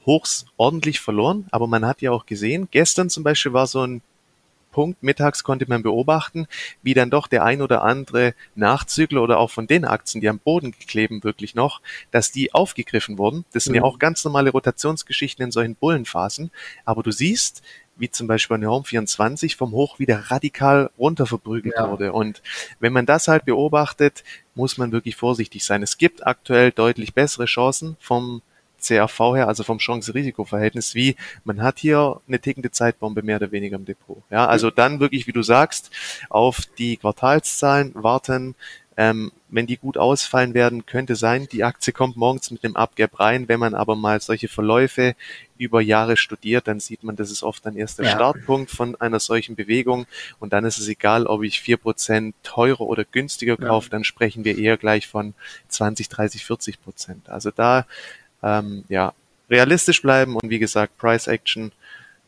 Hochs 0.06 0.46
ordentlich 0.56 1.02
verloren, 1.02 1.48
aber 1.52 1.68
man 1.68 1.86
hat 1.86 2.02
ja 2.02 2.12
auch 2.12 2.26
gesehen, 2.26 2.70
gestern 2.72 3.10
zum 3.10 3.24
Beispiel 3.26 3.52
war 3.52 3.68
so 3.68 3.82
ein 3.82 4.02
Punkt 4.78 5.02
mittags 5.02 5.44
konnte 5.44 5.66
man 5.68 5.82
beobachten, 5.82 6.46
wie 6.84 6.94
dann 6.94 7.10
doch 7.10 7.26
der 7.26 7.44
ein 7.44 7.64
oder 7.64 7.84
andere 7.84 8.36
Nachzügler 8.54 9.24
oder 9.24 9.40
auch 9.40 9.50
von 9.50 9.66
den 9.66 9.86
Aktien, 9.86 10.22
die 10.22 10.30
am 10.30 10.38
Boden 10.38 10.72
kleben 10.72 11.24
wirklich 11.24 11.56
noch, 11.56 11.82
dass 12.12 12.32
die 12.32 12.54
aufgegriffen 12.54 13.18
wurden. 13.18 13.44
Das 13.54 13.64
sind 13.64 13.72
mhm. 13.72 13.78
ja 13.78 13.84
auch 13.86 13.98
ganz 13.98 14.24
normale 14.24 14.52
Rotationsgeschichten 14.52 15.44
in 15.46 15.52
solchen 15.52 15.74
Bullenphasen. 15.74 16.52
Aber 16.86 17.02
du 17.02 17.10
siehst, 17.10 17.64
wie 17.96 18.12
zum 18.12 18.28
Beispiel 18.28 18.54
eine 18.54 18.70
Home 18.70 18.84
24 18.84 19.56
vom 19.56 19.72
Hoch 19.72 19.98
wieder 19.98 20.30
radikal 20.30 20.92
runter 21.00 21.26
verprügelt 21.26 21.74
ja. 21.76 21.90
wurde. 21.90 22.14
Und 22.14 22.44
wenn 22.80 22.94
man 22.94 23.08
das 23.08 23.28
halt 23.28 23.46
beobachtet, 23.46 24.24
muss 24.54 24.78
man 24.78 24.92
wirklich 24.92 25.16
vorsichtig 25.16 25.66
sein. 25.66 25.82
Es 25.82 25.98
gibt 25.98 26.28
aktuell 26.28 26.72
deutlich 26.72 27.16
bessere 27.16 27.46
Chancen 27.46 27.98
vom 28.00 28.44
CRV 28.82 29.36
her, 29.36 29.48
also 29.48 29.64
vom 29.64 29.80
Chance-Risiko-Verhältnis, 29.80 30.96
wie 30.96 31.16
man 31.44 31.62
hat 31.62 31.80
hier 31.80 32.22
eine 32.28 32.40
tickende 32.40 32.72
Zeitbombe 32.72 33.24
mehr 33.24 33.38
oder 33.38 33.52
weniger 33.52 33.76
im 33.78 33.86
Depot. 33.86 34.22
Ja, 34.30 34.48
also 34.48 34.72
dann 34.72 35.00
wirklich, 35.00 35.28
wie 35.28 35.34
du 35.34 35.44
sagst, 35.44 35.92
auf 36.30 36.62
die 36.78 36.98
Quartalszahlen 36.98 37.94
warten. 37.96 38.56
Ähm, 39.00 39.32
wenn 39.50 39.68
die 39.68 39.78
gut 39.78 39.96
ausfallen 39.96 40.56
werden, 40.56 40.88
könnte 40.88 41.16
sein, 41.16 41.48
die 41.52 41.64
Aktie 41.64 41.94
kommt 41.94 42.18
morgens 42.18 42.50
mit 42.50 42.66
einem 42.66 42.76
Abgap 42.76 43.20
rein. 43.20 43.48
Wenn 43.48 43.60
man 43.60 43.76
aber 43.76 43.96
mal 43.96 44.20
solche 44.20 44.48
Verläufe 44.48 45.16
über 45.60 45.82
Jahre 45.82 46.18
studiert, 46.18 46.68
dann 46.68 46.80
sieht 46.80 47.04
man, 47.04 47.16
das 47.16 47.30
ist 47.30 47.44
oft 47.44 47.64
dann 47.66 47.76
erst 47.76 48.00
der 48.00 48.08
ja. 48.08 48.12
Startpunkt 48.12 48.72
von 48.72 49.00
einer 49.00 49.20
solchen 49.20 49.56
Bewegung. 49.56 50.08
Und 50.40 50.52
dann 50.52 50.66
ist 50.66 50.80
es 50.80 50.88
egal, 50.88 51.28
ob 51.28 51.44
ich 51.44 51.62
vier 51.62 51.78
Prozent 51.78 52.36
teurer 52.42 52.82
oder 52.82 53.06
günstiger 53.06 53.56
kaufe, 53.56 53.88
ja. 53.88 53.92
dann 53.92 54.04
sprechen 54.04 54.44
wir 54.44 54.58
eher 54.58 54.78
gleich 54.78 55.08
von 55.08 55.36
20, 55.68 56.10
30, 56.10 56.44
40 56.44 56.82
Prozent. 56.82 57.30
Also 57.30 57.52
da 57.52 57.86
ähm, 58.44 58.84
ja, 58.90 59.14
realistisch 59.50 60.02
bleiben 60.02 60.36
und 60.36 60.50
wie 60.50 60.60
gesagt, 60.60 60.98
Price 60.98 61.28
Action 61.28 61.72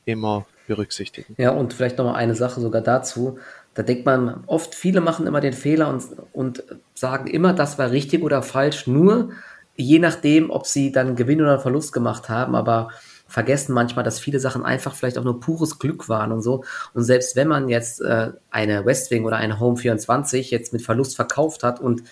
immer 0.05 0.45
berücksichtigen. 0.67 1.35
Ja, 1.37 1.51
und 1.51 1.73
vielleicht 1.73 1.97
nochmal 1.97 2.15
eine 2.15 2.35
Sache 2.35 2.61
sogar 2.61 2.81
dazu. 2.81 3.39
Da 3.73 3.83
denkt 3.83 4.05
man, 4.05 4.43
oft 4.47 4.75
viele 4.75 5.01
machen 5.01 5.27
immer 5.27 5.41
den 5.41 5.53
Fehler 5.53 5.89
und, 5.89 6.03
und 6.33 6.63
sagen 6.93 7.27
immer, 7.27 7.53
das 7.53 7.77
war 7.77 7.91
richtig 7.91 8.23
oder 8.23 8.41
falsch, 8.41 8.87
nur 8.87 9.31
je 9.75 9.99
nachdem, 9.99 10.49
ob 10.49 10.67
sie 10.67 10.91
dann 10.91 11.15
Gewinn 11.15 11.41
oder 11.41 11.59
Verlust 11.59 11.93
gemacht 11.93 12.27
haben, 12.29 12.55
aber 12.55 12.89
vergessen 13.27 13.73
manchmal, 13.73 14.03
dass 14.03 14.19
viele 14.19 14.39
Sachen 14.39 14.65
einfach 14.65 14.95
vielleicht 14.95 15.17
auch 15.17 15.23
nur 15.23 15.39
pures 15.39 15.79
Glück 15.79 16.09
waren 16.09 16.31
und 16.31 16.41
so. 16.41 16.63
Und 16.93 17.03
selbst 17.03 17.35
wenn 17.35 17.47
man 17.47 17.69
jetzt 17.69 18.01
äh, 18.01 18.31
eine 18.49 18.85
Westwing 18.85 19.23
oder 19.23 19.37
eine 19.37 19.59
Home 19.59 19.77
24 19.77 20.51
jetzt 20.51 20.73
mit 20.73 20.81
Verlust 20.81 21.15
verkauft 21.15 21.63
hat 21.63 21.79
und 21.79 22.03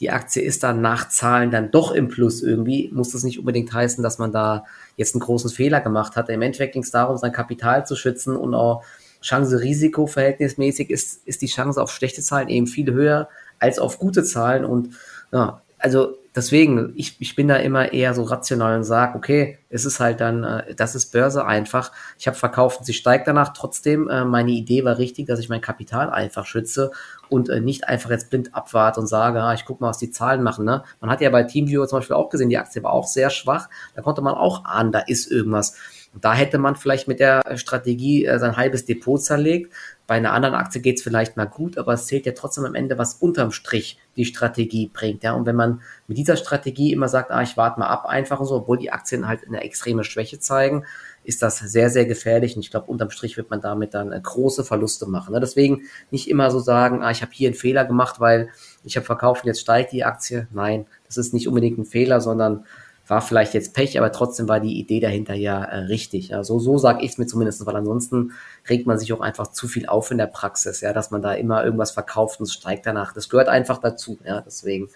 die 0.00 0.10
Aktie 0.10 0.42
ist 0.42 0.62
dann 0.64 0.80
nach 0.80 1.08
Zahlen 1.08 1.50
dann 1.50 1.70
doch 1.70 1.92
im 1.92 2.08
Plus 2.08 2.42
irgendwie, 2.42 2.90
muss 2.92 3.12
das 3.12 3.22
nicht 3.22 3.38
unbedingt 3.38 3.72
heißen, 3.72 4.02
dass 4.02 4.18
man 4.18 4.32
da 4.32 4.64
jetzt 4.96 5.14
einen 5.14 5.20
großen 5.20 5.50
Fehler 5.50 5.80
gemacht 5.80 6.16
hat. 6.16 6.28
Im 6.28 6.42
Endeffekt 6.42 6.72
ging 6.72 6.82
es 6.82 6.90
darum, 6.90 7.16
sein 7.16 7.32
Kapital 7.32 7.86
zu 7.86 7.94
schützen 7.94 8.36
und 8.36 8.54
auch 8.54 8.84
Chance-Risiko 9.22 10.06
verhältnismäßig 10.06 10.90
ist, 10.90 11.26
ist 11.26 11.42
die 11.42 11.46
Chance 11.46 11.80
auf 11.80 11.90
schlechte 11.90 12.22
Zahlen 12.22 12.48
eben 12.48 12.66
viel 12.66 12.92
höher 12.92 13.28
als 13.58 13.78
auf 13.78 13.98
gute 13.98 14.24
Zahlen 14.24 14.64
und 14.64 14.90
ja, 15.32 15.62
also 15.78 16.16
deswegen, 16.34 16.92
ich, 16.96 17.16
ich 17.20 17.36
bin 17.36 17.48
da 17.48 17.56
immer 17.56 17.92
eher 17.92 18.14
so 18.14 18.22
rational 18.22 18.76
und 18.76 18.84
sage, 18.84 19.16
okay, 19.16 19.58
es 19.70 19.84
ist 19.84 20.00
halt 20.00 20.20
dann, 20.20 20.44
äh, 20.44 20.74
das 20.74 20.94
ist 20.94 21.12
Börse 21.12 21.44
einfach. 21.44 21.92
Ich 22.18 22.26
habe 22.26 22.36
verkauft 22.36 22.80
und 22.80 22.84
sie 22.84 22.92
steigt 22.92 23.26
danach 23.26 23.52
trotzdem. 23.52 24.08
Äh, 24.08 24.24
meine 24.24 24.50
Idee 24.50 24.84
war 24.84 24.98
richtig, 24.98 25.26
dass 25.26 25.38
ich 25.38 25.48
mein 25.48 25.60
Kapital 25.60 26.10
einfach 26.10 26.46
schütze 26.46 26.90
und 27.28 27.48
äh, 27.48 27.60
nicht 27.60 27.88
einfach 27.88 28.10
jetzt 28.10 28.30
blind 28.30 28.54
abwarte 28.54 29.00
und 29.00 29.06
sage, 29.06 29.42
ah, 29.42 29.54
ich 29.54 29.64
gucke 29.64 29.82
mal, 29.82 29.90
was 29.90 29.98
die 29.98 30.10
Zahlen 30.10 30.42
machen. 30.42 30.64
Ne? 30.64 30.84
Man 31.00 31.10
hat 31.10 31.20
ja 31.20 31.30
bei 31.30 31.44
Teamviewer 31.44 31.88
zum 31.88 31.98
Beispiel 31.98 32.16
auch 32.16 32.30
gesehen, 32.30 32.50
die 32.50 32.58
Aktie 32.58 32.82
war 32.82 32.92
auch 32.92 33.06
sehr 33.06 33.30
schwach. 33.30 33.68
Da 33.94 34.02
konnte 34.02 34.22
man 34.22 34.34
auch 34.34 34.64
ahnen, 34.64 34.92
da 34.92 35.00
ist 35.00 35.30
irgendwas. 35.30 35.76
Und 36.14 36.24
da 36.24 36.32
hätte 36.32 36.58
man 36.58 36.76
vielleicht 36.76 37.08
mit 37.08 37.18
der 37.18 37.42
Strategie 37.56 38.24
äh, 38.24 38.38
sein 38.38 38.56
halbes 38.56 38.84
Depot 38.84 39.20
zerlegt. 39.20 39.72
Bei 40.06 40.16
einer 40.16 40.32
anderen 40.32 40.54
Aktie 40.54 40.82
geht 40.82 40.98
es 40.98 41.02
vielleicht 41.02 41.36
mal 41.36 41.46
gut, 41.46 41.78
aber 41.78 41.94
es 41.94 42.06
zählt 42.06 42.26
ja 42.26 42.32
trotzdem 42.32 42.66
am 42.66 42.74
Ende, 42.74 42.98
was 42.98 43.14
unterm 43.14 43.52
Strich 43.52 43.98
die 44.16 44.26
Strategie 44.26 44.90
bringt. 44.92 45.22
Ja? 45.22 45.32
Und 45.32 45.46
wenn 45.46 45.56
man 45.56 45.80
mit 46.08 46.18
dieser 46.18 46.36
Strategie 46.36 46.92
immer 46.92 47.08
sagt, 47.08 47.30
ah, 47.30 47.42
ich 47.42 47.56
warte 47.56 47.80
mal 47.80 47.86
ab 47.86 48.04
einfach 48.04 48.38
und 48.38 48.46
so, 48.46 48.56
obwohl 48.56 48.76
die 48.76 48.92
Aktien 48.92 49.26
halt 49.26 49.46
eine 49.46 49.62
extreme 49.62 50.04
Schwäche 50.04 50.38
zeigen, 50.38 50.84
ist 51.24 51.40
das 51.42 51.58
sehr, 51.58 51.88
sehr 51.88 52.04
gefährlich. 52.04 52.54
Und 52.54 52.60
ich 52.60 52.70
glaube, 52.70 52.90
unterm 52.90 53.10
Strich 53.10 53.38
wird 53.38 53.48
man 53.48 53.62
damit 53.62 53.94
dann 53.94 54.12
äh, 54.12 54.20
große 54.22 54.62
Verluste 54.62 55.06
machen. 55.06 55.32
Ne? 55.32 55.40
Deswegen 55.40 55.82
nicht 56.10 56.28
immer 56.28 56.50
so 56.50 56.60
sagen, 56.60 57.02
ah, 57.02 57.10
ich 57.10 57.22
habe 57.22 57.32
hier 57.32 57.48
einen 57.48 57.56
Fehler 57.56 57.86
gemacht, 57.86 58.20
weil 58.20 58.50
ich 58.84 58.96
habe 58.96 59.06
verkauft 59.06 59.44
und 59.44 59.48
jetzt 59.48 59.60
steigt 59.60 59.92
die 59.92 60.04
Aktie. 60.04 60.48
Nein, 60.52 60.86
das 61.06 61.16
ist 61.16 61.32
nicht 61.32 61.48
unbedingt 61.48 61.78
ein 61.78 61.86
Fehler, 61.86 62.20
sondern 62.20 62.66
war 63.06 63.20
vielleicht 63.20 63.54
jetzt 63.54 63.74
Pech, 63.74 63.98
aber 63.98 64.12
trotzdem 64.12 64.48
war 64.48 64.60
die 64.60 64.78
Idee 64.78 65.00
dahinter 65.00 65.34
ja 65.34 65.62
äh, 65.62 65.78
richtig. 65.80 66.28
Ja, 66.28 66.42
so 66.42 66.58
so 66.58 66.78
sage 66.78 67.04
ich 67.04 67.12
es 67.12 67.18
mir 67.18 67.26
zumindest, 67.26 67.64
weil 67.66 67.76
ansonsten 67.76 68.32
regt 68.68 68.86
man 68.86 68.98
sich 68.98 69.12
auch 69.12 69.20
einfach 69.20 69.48
zu 69.48 69.68
viel 69.68 69.86
auf 69.86 70.10
in 70.10 70.18
der 70.18 70.26
Praxis, 70.26 70.80
ja, 70.80 70.92
dass 70.92 71.10
man 71.10 71.22
da 71.22 71.34
immer 71.34 71.64
irgendwas 71.64 71.90
verkauft 71.90 72.40
und 72.40 72.44
es 72.44 72.54
steigt 72.54 72.86
danach. 72.86 73.12
Das 73.12 73.28
gehört 73.28 73.48
einfach 73.48 73.78
dazu, 73.78 74.18
ja, 74.24 74.40
deswegen. 74.40 74.88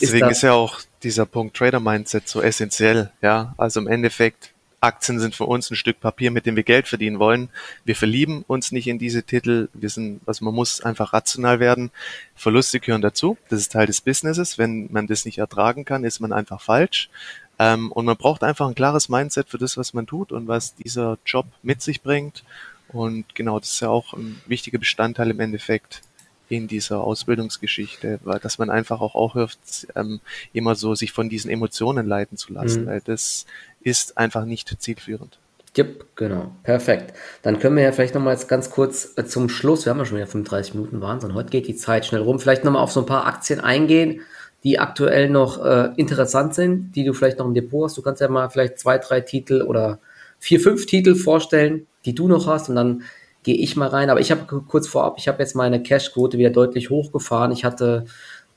Deswegen 0.00 0.26
ist, 0.26 0.38
ist 0.38 0.42
ja 0.42 0.52
auch 0.52 0.80
dieser 1.02 1.26
Punkt 1.26 1.56
Trader 1.56 1.80
Mindset 1.80 2.28
so 2.28 2.42
essentiell, 2.42 3.10
ja. 3.22 3.54
Also 3.56 3.80
im 3.80 3.86
Endeffekt 3.86 4.52
Aktien 4.80 5.18
sind 5.18 5.34
für 5.34 5.44
uns 5.44 5.70
ein 5.70 5.76
Stück 5.76 6.00
Papier, 6.00 6.30
mit 6.30 6.46
dem 6.46 6.56
wir 6.56 6.62
Geld 6.62 6.86
verdienen 6.86 7.18
wollen. 7.18 7.50
Wir 7.84 7.96
verlieben 7.96 8.44
uns 8.46 8.70
nicht 8.70 8.86
in 8.86 8.98
diese 8.98 9.22
Titel. 9.24 9.68
Wir 9.74 9.90
sind, 9.90 10.20
also 10.26 10.44
man 10.44 10.54
muss 10.54 10.80
einfach 10.80 11.12
rational 11.12 11.58
werden. 11.58 11.90
Verluste 12.34 12.78
gehören 12.78 13.02
dazu. 13.02 13.36
Das 13.48 13.60
ist 13.60 13.72
Teil 13.72 13.86
des 13.86 14.00
Businesses. 14.00 14.58
Wenn 14.58 14.88
man 14.92 15.06
das 15.06 15.24
nicht 15.24 15.38
ertragen 15.38 15.84
kann, 15.84 16.04
ist 16.04 16.20
man 16.20 16.32
einfach 16.32 16.60
falsch. 16.60 17.10
Ähm, 17.58 17.90
und 17.90 18.04
man 18.04 18.16
braucht 18.16 18.44
einfach 18.44 18.68
ein 18.68 18.74
klares 18.74 19.08
Mindset 19.08 19.48
für 19.48 19.58
das, 19.58 19.76
was 19.76 19.94
man 19.94 20.06
tut 20.06 20.30
und 20.30 20.46
was 20.46 20.74
dieser 20.76 21.18
Job 21.26 21.46
mit 21.62 21.82
sich 21.82 22.02
bringt. 22.02 22.44
Und 22.88 23.34
genau, 23.34 23.58
das 23.58 23.70
ist 23.70 23.80
ja 23.80 23.88
auch 23.88 24.14
ein 24.14 24.40
wichtiger 24.46 24.78
Bestandteil 24.78 25.30
im 25.30 25.40
Endeffekt 25.40 26.02
in 26.48 26.68
dieser 26.68 27.00
Ausbildungsgeschichte, 27.00 28.20
weil 28.24 28.38
dass 28.38 28.58
man 28.58 28.70
einfach 28.70 29.00
auch 29.00 29.14
aufhört, 29.14 29.58
ähm, 29.94 30.20
immer 30.52 30.74
so 30.74 30.94
sich 30.94 31.12
von 31.12 31.28
diesen 31.28 31.50
Emotionen 31.50 32.06
leiten 32.06 32.36
zu 32.36 32.52
lassen, 32.52 32.82
mhm. 32.82 32.86
weil 32.86 33.00
das 33.04 33.46
ist 33.82 34.16
einfach 34.16 34.44
nicht 34.44 34.74
zielführend. 34.80 35.38
Yep, 35.76 36.16
genau. 36.16 36.50
Perfekt. 36.64 37.14
Dann 37.42 37.60
können 37.60 37.76
wir 37.76 37.84
ja 37.84 37.92
vielleicht 37.92 38.14
nochmal 38.14 38.34
jetzt 38.34 38.48
ganz 38.48 38.70
kurz 38.70 39.12
äh, 39.16 39.24
zum 39.24 39.48
Schluss, 39.48 39.84
wir 39.84 39.90
haben 39.90 39.98
ja 39.98 40.06
schon 40.06 40.16
wieder 40.16 40.26
35 40.26 40.74
Minuten 40.74 41.00
Wahnsinn, 41.00 41.34
heute 41.34 41.50
geht 41.50 41.68
die 41.68 41.76
Zeit 41.76 42.04
schnell 42.04 42.22
rum, 42.22 42.40
vielleicht 42.40 42.64
nochmal 42.64 42.82
auf 42.82 42.90
so 42.90 43.00
ein 43.00 43.06
paar 43.06 43.26
Aktien 43.26 43.60
eingehen, 43.60 44.22
die 44.64 44.80
aktuell 44.80 45.30
noch 45.30 45.64
äh, 45.64 45.90
interessant 45.96 46.54
sind, 46.54 46.92
die 46.96 47.04
du 47.04 47.12
vielleicht 47.12 47.38
noch 47.38 47.46
im 47.46 47.54
Depot 47.54 47.84
hast. 47.84 47.96
Du 47.96 48.02
kannst 48.02 48.20
ja 48.20 48.28
mal 48.28 48.48
vielleicht 48.50 48.78
zwei, 48.78 48.98
drei 48.98 49.20
Titel 49.20 49.62
oder 49.62 50.00
vier, 50.40 50.58
fünf 50.60 50.86
Titel 50.86 51.14
vorstellen, 51.14 51.86
die 52.04 52.14
du 52.14 52.26
noch 52.26 52.46
hast 52.46 52.68
und 52.68 52.74
dann 52.74 53.02
gehe 53.48 53.56
ich 53.56 53.76
mal 53.76 53.88
rein. 53.88 54.10
Aber 54.10 54.20
ich 54.20 54.30
habe 54.30 54.44
kurz 54.68 54.86
vorab, 54.86 55.14
ich 55.16 55.26
habe 55.26 55.38
jetzt 55.38 55.56
meine 55.56 55.82
Cash-Quote 55.82 56.36
wieder 56.36 56.50
deutlich 56.50 56.90
hochgefahren. 56.90 57.50
Ich 57.50 57.64
hatte 57.64 58.04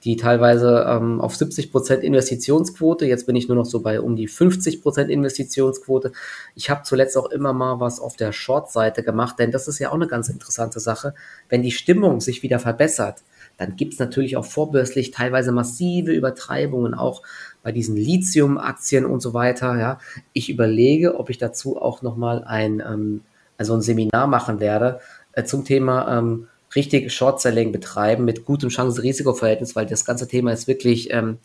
die 0.04 0.18
teilweise 0.18 0.86
ähm, 0.86 1.22
auf 1.22 1.34
70 1.34 1.72
Prozent 1.72 2.04
Investitionsquote. 2.04 3.06
Jetzt 3.06 3.26
bin 3.26 3.38
ich 3.38 3.48
nur 3.48 3.56
noch 3.56 3.66
so 3.66 3.80
bei 3.80 4.02
um 4.02 4.18
die 4.18 4.28
50 4.28 4.82
Prozent 4.82 5.10
Investitionsquote. 5.10 6.12
Ich 6.56 6.70
habe 6.70 6.84
zuletzt 6.84 7.18
auch 7.18 7.32
immer 7.32 7.54
mal 7.54 7.80
was 7.80 8.02
auf 8.02 8.18
der 8.18 8.34
Short-Seite 8.34 9.02
gemacht, 9.02 9.40
denn 9.40 9.52
das 9.52 9.70
ist 9.70 9.80
ja 9.80 9.92
auch 9.92 9.96
eine 9.96 10.08
ganz 10.08 10.28
interessante 10.28 10.82
Sache. 10.82 11.14
Wenn 11.48 11.62
die 11.62 11.72
Stimmung 11.72 12.20
sich 12.20 12.44
wieder 12.44 12.60
verbessert, 12.60 13.24
dann 13.56 13.78
gibt 13.78 13.94
es 13.94 14.00
natürlich 14.00 14.36
auch 14.36 14.46
vorbörslich 14.46 15.12
teilweise 15.12 15.54
massive 15.54 16.12
Übertreibungen, 16.12 16.96
auch 16.96 17.22
bei 17.64 17.72
diesen 17.72 17.96
Lithium-Aktien 17.96 19.06
und 19.06 19.22
so 19.22 19.34
weiter. 19.34 19.80
Ja. 19.80 20.00
Ich 20.34 20.50
überlege, 20.50 21.18
ob 21.18 21.30
ich 21.30 21.38
dazu 21.38 21.82
auch 21.82 22.02
nochmal 22.02 22.44
ein, 22.44 22.84
ähm, 22.86 23.22
also 23.62 23.76
ein 23.76 23.82
Seminar 23.82 24.26
machen 24.26 24.60
werde 24.60 25.00
äh, 25.34 25.44
zum 25.44 25.64
Thema 25.66 26.18
ähm, 26.18 26.48
richtig 26.76 27.14
Short-Selling 27.14 27.72
betreiben 27.72 28.26
mit 28.26 28.44
gutem 28.44 28.70
Chance-Risiko-Verhältnis, 28.70 29.76
weil 29.76 29.86
das 29.86 30.04
ganze 30.04 30.28
Thema 30.28 30.52
ist 30.52 30.68
wirklich 30.68 31.14
ähm, 31.14 31.38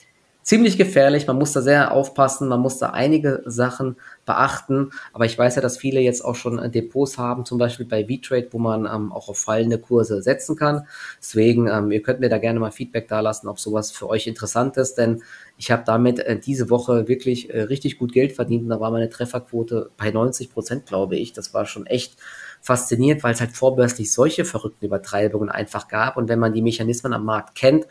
ziemlich 0.47 0.79
gefährlich. 0.79 1.27
Man 1.27 1.39
muss 1.39 1.53
da 1.53 1.61
sehr 1.61 1.91
aufpassen, 1.91 2.47
man 2.47 2.61
muss 2.61 2.79
da 2.79 2.91
einige 2.91 3.43
Sachen 3.47 3.97
beachten. 4.25 4.93
Aber 5.13 5.25
ich 5.25 5.37
weiß 5.37 5.57
ja, 5.57 5.61
dass 5.61 5.77
viele 5.77 5.99
jetzt 5.99 6.25
auch 6.25 6.37
schon 6.37 6.61
äh, 6.61 6.71
Depots 6.71 7.19
haben, 7.19 7.45
zum 7.45 7.59
Beispiel 7.59 7.85
bei 7.85 8.07
V-Trade, 8.07 8.49
wo 8.53 8.59
man 8.59 8.87
ähm, 8.87 9.13
auch 9.13 9.29
auf 9.29 9.39
fallende 9.39 9.79
Kurse 9.79 10.23
setzen 10.23 10.55
kann. 10.55 10.87
Deswegen, 11.19 11.67
ähm, 11.67 11.91
ihr 11.91 12.01
könnt 12.01 12.21
mir 12.21 12.29
da 12.29 12.39
gerne 12.39 12.61
mal 12.61 12.71
Feedback 12.71 13.09
da 13.09 13.19
lassen, 13.19 13.49
ob 13.49 13.59
sowas 13.59 13.91
für 13.91 14.09
euch 14.09 14.29
interessant 14.29 14.77
ist, 14.77 14.95
denn 14.95 15.21
ich 15.59 15.73
habe 15.73 15.83
damit 15.85 16.21
äh, 16.21 16.39
diese 16.39 16.71
Woche 16.71 17.09
wirklich 17.09 17.51
äh, 17.53 17.63
richtig 17.63 17.99
gut 17.99 18.13
Geld 18.13 18.33
verdient 18.33 18.63
und 18.63 18.69
da 18.71 18.79
war 18.79 18.93
meine 18.93 19.11
Trefferquote 19.11 19.91
bei 19.97 20.13
90 20.13 20.53
Prozent, 20.53 20.87
glaube 20.87 21.17
ich. 21.17 21.33
Das 21.33 21.55
war 21.55 21.67
schon 21.67 21.87
echt 21.87 22.19
faszinierend, 22.61 23.25
weil 23.25 23.35
es 23.35 23.41
halt 23.41 23.51
vorbörslich 23.51 24.13
solche 24.13 24.45
verrückten 24.45 24.87
Übertreibungen 24.87 25.49
einfach 25.49 25.89
gab. 25.89 26.17
Und 26.17 26.29
wenn 26.29 26.39
man 26.39 26.53
die 26.53 26.63
Mechanismen 26.63 27.13
am 27.13 27.25
Markt 27.25 27.57
kennt, 27.57 27.87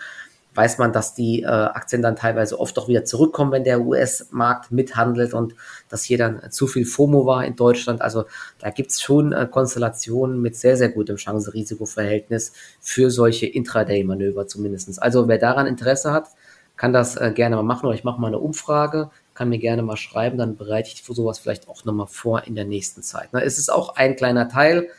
weiß 0.55 0.77
man, 0.77 0.93
dass 0.93 1.13
die 1.13 1.43
äh, 1.43 1.47
Aktien 1.47 2.01
dann 2.01 2.15
teilweise 2.15 2.59
oft 2.59 2.79
auch 2.79 2.87
wieder 2.87 3.03
zurückkommen, 3.03 3.51
wenn 3.51 3.63
der 3.63 3.81
US-Markt 3.81 4.71
mithandelt 4.71 5.33
und 5.33 5.53
dass 5.89 6.03
hier 6.03 6.17
dann 6.17 6.49
zu 6.51 6.67
viel 6.67 6.85
FOMO 6.85 7.25
war 7.25 7.45
in 7.45 7.55
Deutschland. 7.55 8.01
Also 8.01 8.25
da 8.59 8.69
gibt's 8.69 9.01
schon 9.01 9.33
äh, 9.33 9.47
Konstellationen 9.49 10.41
mit 10.41 10.55
sehr, 10.55 10.77
sehr 10.77 10.89
gutem 10.89 11.17
Chance-Risiko-Verhältnis 11.17 12.53
für 12.79 13.11
solche 13.11 13.45
Intraday-Manöver 13.45 14.47
zumindestens. 14.47 14.97
Also 14.97 15.27
wer 15.27 15.37
daran 15.37 15.67
Interesse 15.67 16.11
hat, 16.11 16.29
kann 16.77 16.93
das 16.93 17.15
äh, 17.15 17.31
gerne 17.33 17.55
mal 17.57 17.63
machen 17.63 17.85
oder 17.85 17.95
ich 17.95 18.03
mache 18.03 18.19
mal 18.19 18.27
eine 18.27 18.39
Umfrage, 18.39 19.09
kann 19.33 19.49
mir 19.49 19.59
gerne 19.59 19.81
mal 19.81 19.97
schreiben, 19.97 20.37
dann 20.37 20.55
bereite 20.55 20.89
ich 20.93 21.03
für 21.03 21.13
sowas 21.13 21.39
vielleicht 21.39 21.67
auch 21.67 21.85
nochmal 21.85 22.07
vor 22.07 22.43
in 22.45 22.55
der 22.55 22.65
nächsten 22.65 23.03
Zeit. 23.03 23.29
Na, 23.31 23.41
es 23.41 23.57
ist 23.57 23.71
auch 23.71 23.95
ein 23.95 24.15
kleiner 24.15 24.47
Teil 24.49 24.89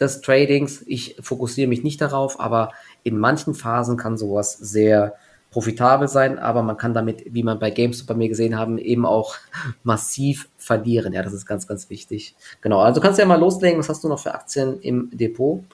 des 0.00 0.22
Tradings. 0.22 0.82
Ich 0.86 1.16
fokussiere 1.20 1.68
mich 1.68 1.84
nicht 1.84 2.00
darauf, 2.00 2.40
aber 2.40 2.72
in 3.02 3.18
manchen 3.18 3.54
Phasen 3.54 3.96
kann 3.96 4.16
sowas 4.16 4.52
sehr 4.52 5.14
profitabel 5.50 6.06
sein, 6.06 6.38
aber 6.38 6.62
man 6.62 6.76
kann 6.76 6.94
damit, 6.94 7.24
wie 7.26 7.42
man 7.42 7.58
bei 7.58 7.70
GameStop 7.70 8.06
bei 8.06 8.14
mir 8.14 8.28
gesehen 8.28 8.56
haben, 8.56 8.78
eben 8.78 9.04
auch 9.04 9.34
massiv 9.82 10.48
verlieren. 10.56 11.12
Ja, 11.12 11.22
das 11.22 11.32
ist 11.32 11.46
ganz, 11.46 11.66
ganz 11.66 11.90
wichtig. 11.90 12.34
Genau, 12.60 12.80
also 12.80 13.00
kannst 13.00 13.18
du 13.18 13.22
ja 13.22 13.28
mal 13.28 13.40
loslegen. 13.40 13.78
Was 13.78 13.88
hast 13.88 14.04
du 14.04 14.08
noch 14.08 14.20
für 14.20 14.34
Aktien 14.34 14.80
im 14.80 15.10
Depot? 15.12 15.64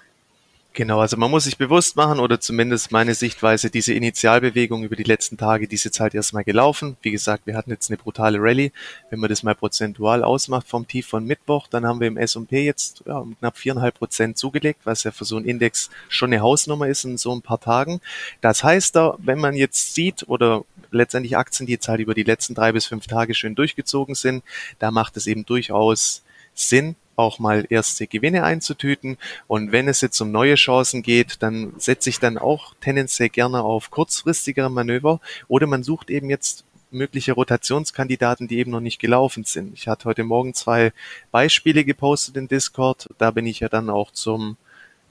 Genau, 0.76 1.00
also 1.00 1.16
man 1.16 1.30
muss 1.30 1.44
sich 1.44 1.56
bewusst 1.56 1.96
machen 1.96 2.20
oder 2.20 2.38
zumindest 2.38 2.92
meine 2.92 3.14
Sichtweise, 3.14 3.70
diese 3.70 3.94
Initialbewegung 3.94 4.84
über 4.84 4.94
die 4.94 5.04
letzten 5.04 5.38
Tage, 5.38 5.66
die 5.66 5.74
ist 5.74 5.84
jetzt 5.84 6.00
halt 6.00 6.14
erstmal 6.14 6.44
gelaufen. 6.44 6.98
Wie 7.00 7.12
gesagt, 7.12 7.46
wir 7.46 7.56
hatten 7.56 7.70
jetzt 7.70 7.88
eine 7.88 7.96
brutale 7.96 8.38
Rallye. 8.38 8.72
Wenn 9.08 9.20
man 9.20 9.30
das 9.30 9.42
mal 9.42 9.54
prozentual 9.54 10.22
ausmacht 10.22 10.68
vom 10.68 10.86
Tief 10.86 11.06
von 11.06 11.24
Mittwoch, 11.24 11.66
dann 11.66 11.86
haben 11.86 12.00
wir 12.00 12.08
im 12.08 12.18
S&P 12.18 12.62
jetzt 12.62 13.02
ja, 13.06 13.24
knapp 13.38 13.56
viereinhalb 13.56 13.94
Prozent 13.94 14.36
zugelegt, 14.36 14.80
was 14.84 15.02
ja 15.04 15.12
für 15.12 15.24
so 15.24 15.38
einen 15.38 15.46
Index 15.46 15.88
schon 16.10 16.30
eine 16.30 16.42
Hausnummer 16.42 16.88
ist 16.88 17.04
in 17.04 17.16
so 17.16 17.34
ein 17.34 17.40
paar 17.40 17.58
Tagen. 17.58 18.02
Das 18.42 18.62
heißt 18.62 18.94
da, 18.96 19.16
wenn 19.16 19.38
man 19.38 19.54
jetzt 19.54 19.94
sieht 19.94 20.28
oder 20.28 20.66
letztendlich 20.90 21.38
Aktien, 21.38 21.66
die 21.66 21.72
jetzt 21.72 21.88
halt 21.88 22.00
über 22.00 22.12
die 22.12 22.22
letzten 22.22 22.54
drei 22.54 22.72
bis 22.72 22.84
fünf 22.84 23.06
Tage 23.06 23.32
schön 23.32 23.54
durchgezogen 23.54 24.14
sind, 24.14 24.44
da 24.78 24.90
macht 24.90 25.16
es 25.16 25.26
eben 25.26 25.46
durchaus 25.46 26.22
Sinn, 26.52 26.96
auch 27.16 27.38
mal 27.38 27.66
erste 27.68 28.06
Gewinne 28.06 28.44
einzutüten. 28.44 29.18
Und 29.46 29.72
wenn 29.72 29.88
es 29.88 30.00
jetzt 30.00 30.20
um 30.20 30.30
neue 30.30 30.54
Chancen 30.54 31.02
geht, 31.02 31.42
dann 31.42 31.72
setze 31.78 32.10
ich 32.10 32.20
dann 32.20 32.38
auch 32.38 32.74
tendenziell 32.80 33.28
gerne 33.28 33.62
auf 33.62 33.90
kurzfristigere 33.90 34.70
Manöver 34.70 35.20
oder 35.48 35.66
man 35.66 35.82
sucht 35.82 36.10
eben 36.10 36.30
jetzt 36.30 36.64
mögliche 36.90 37.32
Rotationskandidaten, 37.32 38.48
die 38.48 38.58
eben 38.58 38.70
noch 38.70 38.80
nicht 38.80 39.00
gelaufen 39.00 39.44
sind. 39.44 39.74
Ich 39.74 39.88
hatte 39.88 40.04
heute 40.04 40.24
Morgen 40.24 40.54
zwei 40.54 40.92
Beispiele 41.30 41.84
gepostet 41.84 42.36
in 42.36 42.48
Discord. 42.48 43.08
Da 43.18 43.30
bin 43.30 43.46
ich 43.46 43.60
ja 43.60 43.68
dann 43.68 43.90
auch 43.90 44.12
zum 44.12 44.56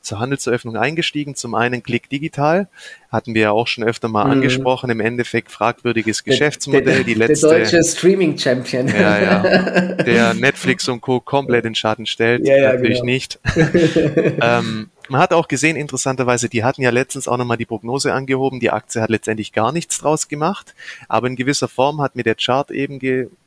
zur 0.06 0.20
Handelseröffnung 0.20 0.78
eingestiegen. 0.78 1.36
Zum 1.36 1.56
einen 1.56 1.84
Klick 1.84 2.10
Digital, 2.10 2.68
hatten 3.10 3.34
wir 3.34 3.42
ja 3.42 3.52
auch 3.52 3.68
schon 3.68 3.84
öfter 3.84 4.08
mal 4.08 4.26
mhm. 4.26 4.32
angesprochen. 4.32 4.90
Im 4.90 5.00
Endeffekt 5.00 5.52
fragwürdiges 5.52 6.24
Geschäftsmodell. 6.24 6.84
Der, 6.84 6.96
der, 6.96 7.04
die 7.04 7.14
letzte, 7.14 7.50
der 7.50 7.60
deutsche 7.60 7.84
Streaming-Champion. 7.84 8.88
Ja, 8.88 9.22
ja. 9.22 9.96
Der 10.06 10.34
Netflix 10.34 10.88
und 10.88 11.02
Co. 11.02 11.20
komplett 11.20 11.66
in 11.66 11.76
Schatten 11.76 12.06
stellt. 12.06 12.48
Ja, 12.48 12.58
ja, 12.58 12.74
Natürlich 12.74 13.02
genau. 13.02 13.06
nicht. 13.06 13.40
ähm, 14.42 14.90
man 15.10 15.22
hat 15.22 15.34
auch 15.34 15.48
gesehen, 15.48 15.76
interessanterweise, 15.76 16.50
die 16.50 16.64
hatten 16.64 16.82
ja 16.82 16.90
letztens 16.90 17.28
auch 17.28 17.38
nochmal 17.38 17.58
die 17.58 17.66
Prognose 17.66 18.14
angehoben. 18.14 18.60
Die 18.60 18.72
Aktie 18.72 19.02
hat 19.02 19.10
letztendlich 19.10 19.54
gar 19.54 19.72
nichts 19.72 20.00
draus 20.00 20.28
gemacht. 20.28 20.74
Aber 21.08 21.28
in 21.28 21.36
gewisser 21.36 21.68
Form 21.68 22.02
hat 22.02 22.16
mir 22.16 22.24
der 22.24 22.36
Chart 22.36 22.70
eben 22.72 23.00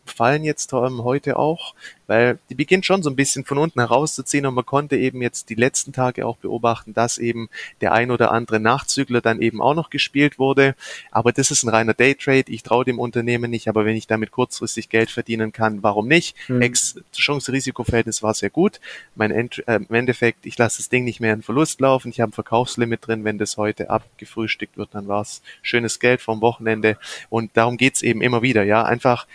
gefallen 0.08 0.44
jetzt 0.44 0.72
ähm, 0.72 1.04
heute 1.04 1.36
auch 1.36 1.74
weil 2.08 2.38
die 2.48 2.54
beginnt 2.54 2.86
schon 2.86 3.02
so 3.02 3.10
ein 3.10 3.16
bisschen 3.16 3.44
von 3.44 3.58
unten 3.58 3.78
herauszuziehen 3.80 4.46
und 4.46 4.54
man 4.54 4.66
konnte 4.66 4.96
eben 4.96 5.22
jetzt 5.22 5.50
die 5.50 5.54
letzten 5.54 5.92
Tage 5.92 6.26
auch 6.26 6.38
beobachten, 6.38 6.94
dass 6.94 7.18
eben 7.18 7.50
der 7.82 7.92
ein 7.92 8.10
oder 8.10 8.32
andere 8.32 8.58
Nachzügler 8.58 9.20
dann 9.20 9.42
eben 9.42 9.60
auch 9.60 9.74
noch 9.74 9.90
gespielt 9.90 10.38
wurde. 10.38 10.74
Aber 11.12 11.32
das 11.32 11.50
ist 11.50 11.62
ein 11.62 11.68
reiner 11.68 11.92
Daytrade. 11.92 12.50
Ich 12.50 12.62
traue 12.62 12.86
dem 12.86 12.98
Unternehmen 12.98 13.50
nicht, 13.50 13.68
aber 13.68 13.84
wenn 13.84 13.94
ich 13.94 14.06
damit 14.06 14.30
kurzfristig 14.30 14.88
Geld 14.88 15.10
verdienen 15.10 15.52
kann, 15.52 15.82
warum 15.82 16.08
nicht? 16.08 16.34
Mhm. 16.48 16.62
Ex-Chance-Risiko-Verhältnis 16.62 18.22
war 18.22 18.32
sehr 18.32 18.50
gut. 18.50 18.80
Mein 19.14 19.30
End 19.30 19.62
äh, 19.68 19.76
Im 19.76 19.94
Endeffekt, 19.94 20.46
ich 20.46 20.56
lasse 20.56 20.78
das 20.78 20.88
Ding 20.88 21.04
nicht 21.04 21.20
mehr 21.20 21.34
in 21.34 21.42
Verlust 21.42 21.78
laufen. 21.80 22.08
Ich 22.08 22.20
habe 22.22 22.30
ein 22.30 22.32
Verkaufslimit 22.32 23.06
drin. 23.06 23.24
Wenn 23.24 23.36
das 23.36 23.58
heute 23.58 23.90
abgefrühstückt 23.90 24.78
wird, 24.78 24.94
dann 24.94 25.08
war 25.08 25.20
es 25.20 25.42
schönes 25.60 26.00
Geld 26.00 26.22
vom 26.22 26.40
Wochenende. 26.40 26.96
Und 27.28 27.50
darum 27.54 27.76
geht's 27.76 28.00
eben 28.00 28.22
immer 28.22 28.40
wieder, 28.40 28.64
ja. 28.64 28.82
Einfach 28.82 29.26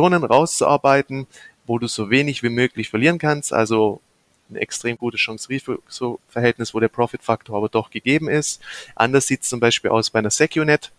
Situationen 0.00 0.24
rauszuarbeiten, 0.24 1.26
wo 1.66 1.78
du 1.78 1.86
so 1.86 2.10
wenig 2.10 2.42
wie 2.42 2.48
möglich 2.48 2.88
verlieren 2.88 3.18
kannst, 3.18 3.52
also 3.52 4.00
ein 4.50 4.56
extrem 4.56 4.96
gutes 4.96 5.20
Chance-Risiko-Verhältnis, 5.20 6.74
wo 6.74 6.80
der 6.80 6.88
Profit-Faktor 6.88 7.56
aber 7.56 7.68
doch 7.68 7.90
gegeben 7.90 8.28
ist. 8.28 8.60
Anders 8.96 9.26
sieht 9.26 9.42
es 9.42 9.48
zum 9.48 9.60
Beispiel 9.60 9.90
aus 9.90 10.10
bei 10.10 10.18
einer 10.18 10.30
SecuNet. 10.30 10.90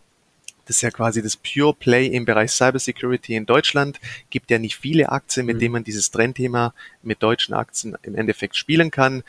Das 0.65 0.77
ist 0.77 0.83
ja 0.83 0.91
quasi 0.91 1.23
das 1.23 1.35
Pure 1.35 1.73
Play 1.73 2.05
im 2.05 2.23
Bereich 2.23 2.51
Cybersecurity 2.51 3.35
in 3.35 3.47
Deutschland. 3.47 3.99
Gibt 4.29 4.51
ja 4.51 4.59
nicht 4.59 4.77
viele 4.77 5.11
Aktien, 5.11 5.47
mit 5.47 5.55
mhm. 5.55 5.59
denen 5.59 5.73
man 5.73 5.83
dieses 5.83 6.11
Trendthema 6.11 6.73
mit 7.01 7.23
deutschen 7.23 7.55
Aktien 7.55 7.97
im 8.03 8.15
Endeffekt 8.15 8.55
spielen 8.55 8.91
kann. 8.91 9.23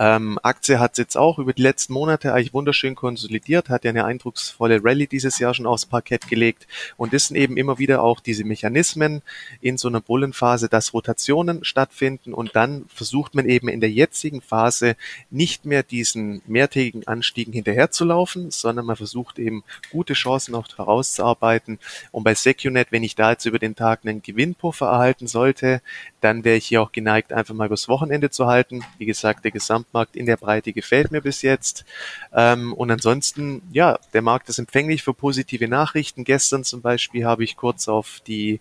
Ähm, 0.00 0.38
Aktie 0.42 0.78
hat 0.78 0.96
jetzt 0.96 1.16
auch 1.16 1.38
über 1.38 1.52
die 1.52 1.62
letzten 1.62 1.92
Monate 1.92 2.32
eigentlich 2.32 2.54
wunderschön 2.54 2.94
konsolidiert, 2.94 3.68
hat 3.68 3.84
ja 3.84 3.90
eine 3.90 4.04
eindrucksvolle 4.04 4.84
Rallye 4.84 5.08
dieses 5.08 5.38
Jahr 5.40 5.54
schon 5.54 5.66
aufs 5.66 5.86
Parkett 5.86 6.28
gelegt 6.28 6.68
und 6.96 7.12
das 7.12 7.28
sind 7.28 7.36
eben 7.36 7.56
immer 7.56 7.78
wieder 7.78 8.02
auch 8.02 8.20
diese 8.20 8.44
Mechanismen 8.44 9.22
in 9.60 9.76
so 9.76 9.88
einer 9.88 10.00
Bullenphase, 10.00 10.68
dass 10.68 10.94
Rotationen 10.94 11.64
stattfinden 11.64 12.32
und 12.32 12.54
dann 12.54 12.84
versucht 12.94 13.34
man 13.34 13.48
eben 13.48 13.68
in 13.68 13.80
der 13.80 13.90
jetzigen 13.90 14.40
Phase 14.40 14.94
nicht 15.30 15.64
mehr 15.64 15.82
diesen 15.82 16.42
mehrtägigen 16.46 17.06
Anstiegen 17.08 17.52
hinterherzulaufen, 17.52 18.52
sondern 18.52 18.86
man 18.86 18.96
versucht 18.96 19.38
eben 19.40 19.64
gute 19.90 20.14
Chancen 20.14 20.54
auch 20.54 20.68
herauszuarbeiten 20.76 21.78
und 22.12 22.22
bei 22.22 22.34
SecuNet, 22.34 22.92
wenn 22.92 23.02
ich 23.02 23.16
da 23.16 23.32
jetzt 23.32 23.46
über 23.46 23.58
den 23.58 23.74
Tag 23.74 24.00
einen 24.04 24.22
Gewinnpuffer 24.22 24.86
erhalten 24.86 25.26
sollte, 25.26 25.82
dann 26.20 26.44
wäre 26.44 26.56
ich 26.56 26.66
hier 26.66 26.82
auch 26.82 26.92
geneigt, 26.92 27.32
einfach 27.32 27.54
mal 27.54 27.66
übers 27.66 27.88
Wochenende 27.88 28.30
zu 28.30 28.46
halten. 28.46 28.84
Wie 28.98 29.06
gesagt, 29.06 29.44
der 29.44 29.50
Gesamtmarkt 29.88 30.16
in 30.16 30.26
der 30.26 30.36
Breite 30.36 30.72
gefällt 30.72 31.10
mir 31.10 31.20
bis 31.20 31.42
jetzt. 31.42 31.84
Ähm, 32.32 32.72
und 32.72 32.90
ansonsten, 32.90 33.62
ja, 33.72 33.98
der 34.12 34.22
Markt 34.22 34.48
ist 34.48 34.58
empfänglich 34.58 35.02
für 35.02 35.14
positive 35.14 35.68
Nachrichten. 35.68 36.24
Gestern 36.24 36.64
zum 36.64 36.82
Beispiel 36.82 37.24
habe 37.24 37.44
ich 37.44 37.56
kurz 37.56 37.88
auf 37.88 38.20
die 38.26 38.60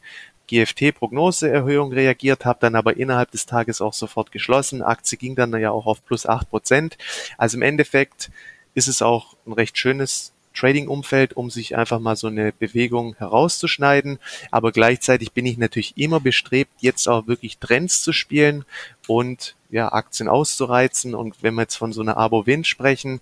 GFT-Prognoseerhöhung 0.50 1.92
reagiert, 1.92 2.46
habe 2.46 2.60
dann 2.62 2.76
aber 2.76 2.96
innerhalb 2.96 3.32
des 3.32 3.46
Tages 3.46 3.82
auch 3.82 3.94
sofort 3.94 4.32
geschlossen. 4.32 4.82
Aktie 4.82 5.18
ging 5.18 5.36
dann 5.36 5.54
ja 5.60 5.72
auch 5.72 5.86
auf 5.86 6.06
plus 6.06 6.26
acht 6.26 6.50
Prozent. 6.50 6.98
Also 7.38 7.58
im 7.58 7.64
Endeffekt 7.64 8.32
ist 8.74 8.88
es 8.88 9.02
auch 9.02 9.36
ein 9.46 9.54
recht 9.54 9.78
schönes 9.78 10.34
Trading-Umfeld, 10.58 11.34
um 11.36 11.50
sich 11.50 11.76
einfach 11.76 12.00
mal 12.00 12.16
so 12.16 12.28
eine 12.28 12.52
Bewegung 12.52 13.16
herauszuschneiden. 13.18 14.20
Aber 14.52 14.72
gleichzeitig 14.72 15.32
bin 15.32 15.46
ich 15.46 15.58
natürlich 15.58 15.98
immer 15.98 16.20
bestrebt, 16.20 16.72
jetzt 16.80 17.08
auch 17.08 17.28
wirklich 17.28 17.58
Trends 17.58 18.02
zu 18.02 18.14
spielen 18.14 18.66
und 19.08 19.56
ja, 19.70 19.92
Aktien 19.92 20.30
auszureizen. 20.30 21.14
Und 21.14 21.36
wenn 21.42 21.56
wir 21.56 21.64
jetzt 21.64 21.76
von 21.76 21.94
so 21.94 22.02
einer 22.02 22.18
Abo-Win 22.18 22.64
sprechen, 22.64 23.22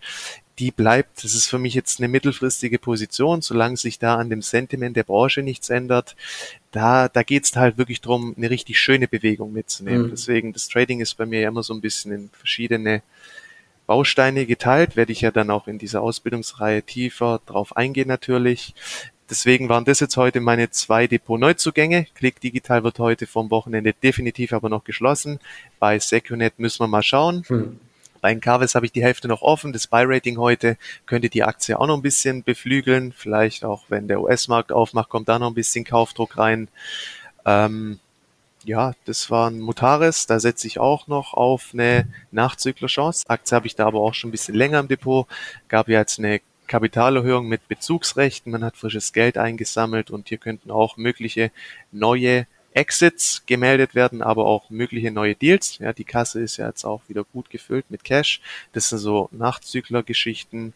die 0.59 0.71
bleibt, 0.71 1.23
das 1.23 1.36
ist 1.36 1.47
für 1.47 1.59
mich 1.59 1.73
jetzt 1.73 1.99
eine 1.99 2.07
mittelfristige 2.07 2.79
Position, 2.79 3.41
solange 3.41 3.75
sich 3.75 3.99
da 3.99 4.15
an 4.15 4.29
dem 4.29 4.41
Sentiment 4.41 4.95
der 4.95 5.03
Branche 5.03 5.41
nichts 5.41 5.69
ändert. 5.69 6.15
Da, 6.71 7.09
da 7.09 7.23
geht 7.23 7.43
es 7.43 7.55
halt 7.55 7.77
wirklich 7.77 7.99
darum, 7.99 8.33
eine 8.38 8.49
richtig 8.49 8.79
schöne 8.79 9.07
Bewegung 9.07 9.51
mitzunehmen. 9.51 10.03
Mhm. 10.03 10.11
Deswegen, 10.11 10.53
das 10.53 10.69
Trading 10.69 11.01
ist 11.01 11.15
bei 11.15 11.25
mir 11.25 11.41
ja 11.41 11.49
immer 11.49 11.63
so 11.63 11.73
ein 11.73 11.81
bisschen 11.81 12.11
in 12.13 12.29
verschiedene 12.29 13.01
Bausteine 13.88 14.45
geteilt, 14.45 14.95
werde 14.95 15.11
ich 15.11 15.21
ja 15.21 15.31
dann 15.31 15.51
auch 15.51 15.67
in 15.67 15.77
dieser 15.77 16.01
Ausbildungsreihe 16.01 16.83
tiefer 16.83 17.41
drauf 17.45 17.75
eingehen 17.77 18.07
natürlich. 18.07 18.73
Deswegen 19.29 19.69
waren 19.69 19.86
das 19.86 19.99
jetzt 19.99 20.17
heute 20.17 20.39
meine 20.39 20.69
zwei 20.69 21.07
Depot-Neuzugänge. 21.07 22.05
Click 22.13 22.39
Digital 22.39 22.83
wird 22.83 22.99
heute 22.99 23.25
vom 23.25 23.49
Wochenende 23.49 23.93
definitiv 23.93 24.53
aber 24.53 24.69
noch 24.69 24.83
geschlossen. 24.83 25.39
Bei 25.79 25.97
Secunet 25.97 26.59
müssen 26.59 26.81
wir 26.81 26.88
mal 26.88 27.01
schauen. 27.01 27.43
Hm. 27.47 27.79
Bei 28.21 28.31
Encarvis 28.31 28.75
habe 28.75 28.86
ich 28.86 28.91
die 28.91 29.03
Hälfte 29.03 29.27
noch 29.27 29.41
offen. 29.41 29.73
Das 29.73 29.88
Buy-Rating 29.88 30.38
heute 30.38 30.77
könnte 31.05 31.29
die 31.29 31.43
Aktie 31.43 31.79
auch 31.79 31.88
noch 31.88 31.95
ein 31.95 32.01
bisschen 32.01 32.43
beflügeln. 32.43 33.13
Vielleicht 33.13 33.65
auch, 33.65 33.86
wenn 33.89 34.07
der 34.07 34.21
US-Markt 34.21 34.71
aufmacht, 34.71 35.09
kommt 35.09 35.29
da 35.29 35.39
noch 35.39 35.47
ein 35.47 35.53
bisschen 35.55 35.86
Kaufdruck 35.86 36.38
rein. 36.38 36.67
Ähm, 37.45 37.99
ja, 38.66 38.93
das 39.05 39.30
war 39.32 39.49
ein 39.49 39.59
Mutares. 39.59 40.28
Da 40.28 40.39
setze 40.39 40.68
ich 40.68 40.80
auch 40.80 41.07
noch 41.07 41.34
auf 41.34 41.70
eine 41.74 42.07
Nachzüglerchance. 42.32 43.26
Aktie 43.28 43.55
habe 43.55 43.68
ich 43.68 43.76
da 43.76 43.86
aber 43.86 44.01
auch 44.01 44.13
schon 44.13 44.30
ein 44.30 44.32
bisschen 44.32 44.55
länger 44.55 44.80
im 44.80 44.88
Depot. 44.88 45.28
Gab 45.68 45.88
ja 45.88 45.99
jetzt 45.99 46.20
eine 46.20 46.41
Kapitalerhöhung 46.68 47.47
mit 47.47 47.68
Bezugsrechten. 47.68 48.51
Man 48.51 48.63
hat 48.63 48.78
frisches 48.78 49.13
Geld 49.13 49.38
eingesammelt 49.38 50.09
und 50.09 50.30
hier 50.30 50.39
könnten 50.39 50.72
auch 50.72 50.97
mögliche 50.97 51.51
neue 51.91 52.47
Exits 52.74 53.43
gemeldet 53.45 53.95
werden, 53.95 54.22
aber 54.22 54.45
auch 54.45 54.70
mögliche 54.70 55.11
neue 55.11 55.36
Deals. 55.36 55.78
Ja, 55.78 55.93
die 55.93 56.03
Kasse 56.03 56.41
ist 56.41 56.57
ja 56.57 56.68
jetzt 56.68 56.84
auch 56.84 57.01
wieder 57.07 57.24
gut 57.24 57.49
gefüllt 57.49 57.86
mit 57.89 58.03
Cash. 58.03 58.41
Das 58.74 58.89
sind 58.89 58.97
so 58.97 59.30
Nachzügler-Geschichten. 59.32 60.74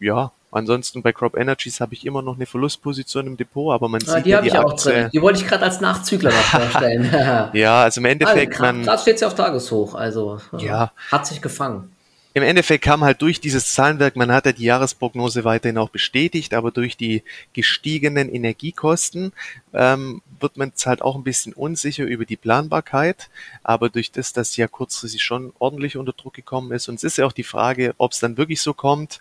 Ja, 0.00 0.32
ansonsten 0.54 1.02
bei 1.02 1.12
Crop 1.12 1.36
Energies 1.36 1.80
habe 1.80 1.94
ich 1.94 2.06
immer 2.06 2.22
noch 2.22 2.36
eine 2.36 2.46
Verlustposition 2.46 3.26
im 3.26 3.36
Depot, 3.36 3.72
aber 3.72 3.88
man 3.88 4.02
ah, 4.06 4.16
sieht 4.16 4.26
die 4.26 4.30
ja 4.30 4.40
die 4.40 4.48
ich 4.48 4.58
Aktie. 4.58 4.72
Auch 4.72 4.80
drin. 4.80 5.10
Die 5.12 5.22
wollte 5.22 5.40
ich 5.40 5.46
gerade 5.46 5.64
als 5.64 5.80
Nachzügler 5.80 6.30
noch 6.30 6.36
vorstellen. 6.36 7.10
ja, 7.52 7.82
also 7.82 8.00
im 8.00 8.06
Endeffekt 8.06 8.60
also, 8.60 8.82
Gerade 8.82 9.02
steht 9.02 9.18
sie 9.18 9.24
auf 9.24 9.34
Tageshoch, 9.34 9.94
also 9.94 10.38
ja. 10.58 10.92
hat 11.10 11.26
sich 11.26 11.40
gefangen. 11.40 11.90
Im 12.36 12.42
Endeffekt 12.42 12.82
kam 12.82 13.04
halt 13.04 13.22
durch 13.22 13.40
dieses 13.40 13.74
Zahlenwerk, 13.74 14.16
man 14.16 14.32
hat 14.32 14.44
ja 14.44 14.50
die 14.50 14.64
Jahresprognose 14.64 15.44
weiterhin 15.44 15.78
auch 15.78 15.90
bestätigt, 15.90 16.52
aber 16.52 16.72
durch 16.72 16.96
die 16.96 17.22
gestiegenen 17.52 18.28
Energiekosten 18.28 19.32
ähm, 19.72 20.20
wird 20.40 20.56
man 20.56 20.70
jetzt 20.70 20.84
halt 20.84 21.00
auch 21.00 21.14
ein 21.14 21.22
bisschen 21.22 21.52
unsicher 21.52 22.02
über 22.02 22.24
die 22.24 22.36
Planbarkeit. 22.36 23.30
Aber 23.62 23.88
durch 23.88 24.10
das, 24.10 24.32
dass 24.32 24.56
ja 24.56 24.66
kurzfristig 24.66 25.22
schon 25.22 25.52
ordentlich 25.60 25.96
unter 25.96 26.12
Druck 26.12 26.34
gekommen 26.34 26.72
ist, 26.72 26.88
und 26.88 26.96
es 26.96 27.04
ist 27.04 27.18
ja 27.18 27.24
auch 27.24 27.32
die 27.32 27.44
Frage, 27.44 27.94
ob 27.98 28.10
es 28.10 28.18
dann 28.18 28.36
wirklich 28.36 28.60
so 28.60 28.74
kommt, 28.74 29.20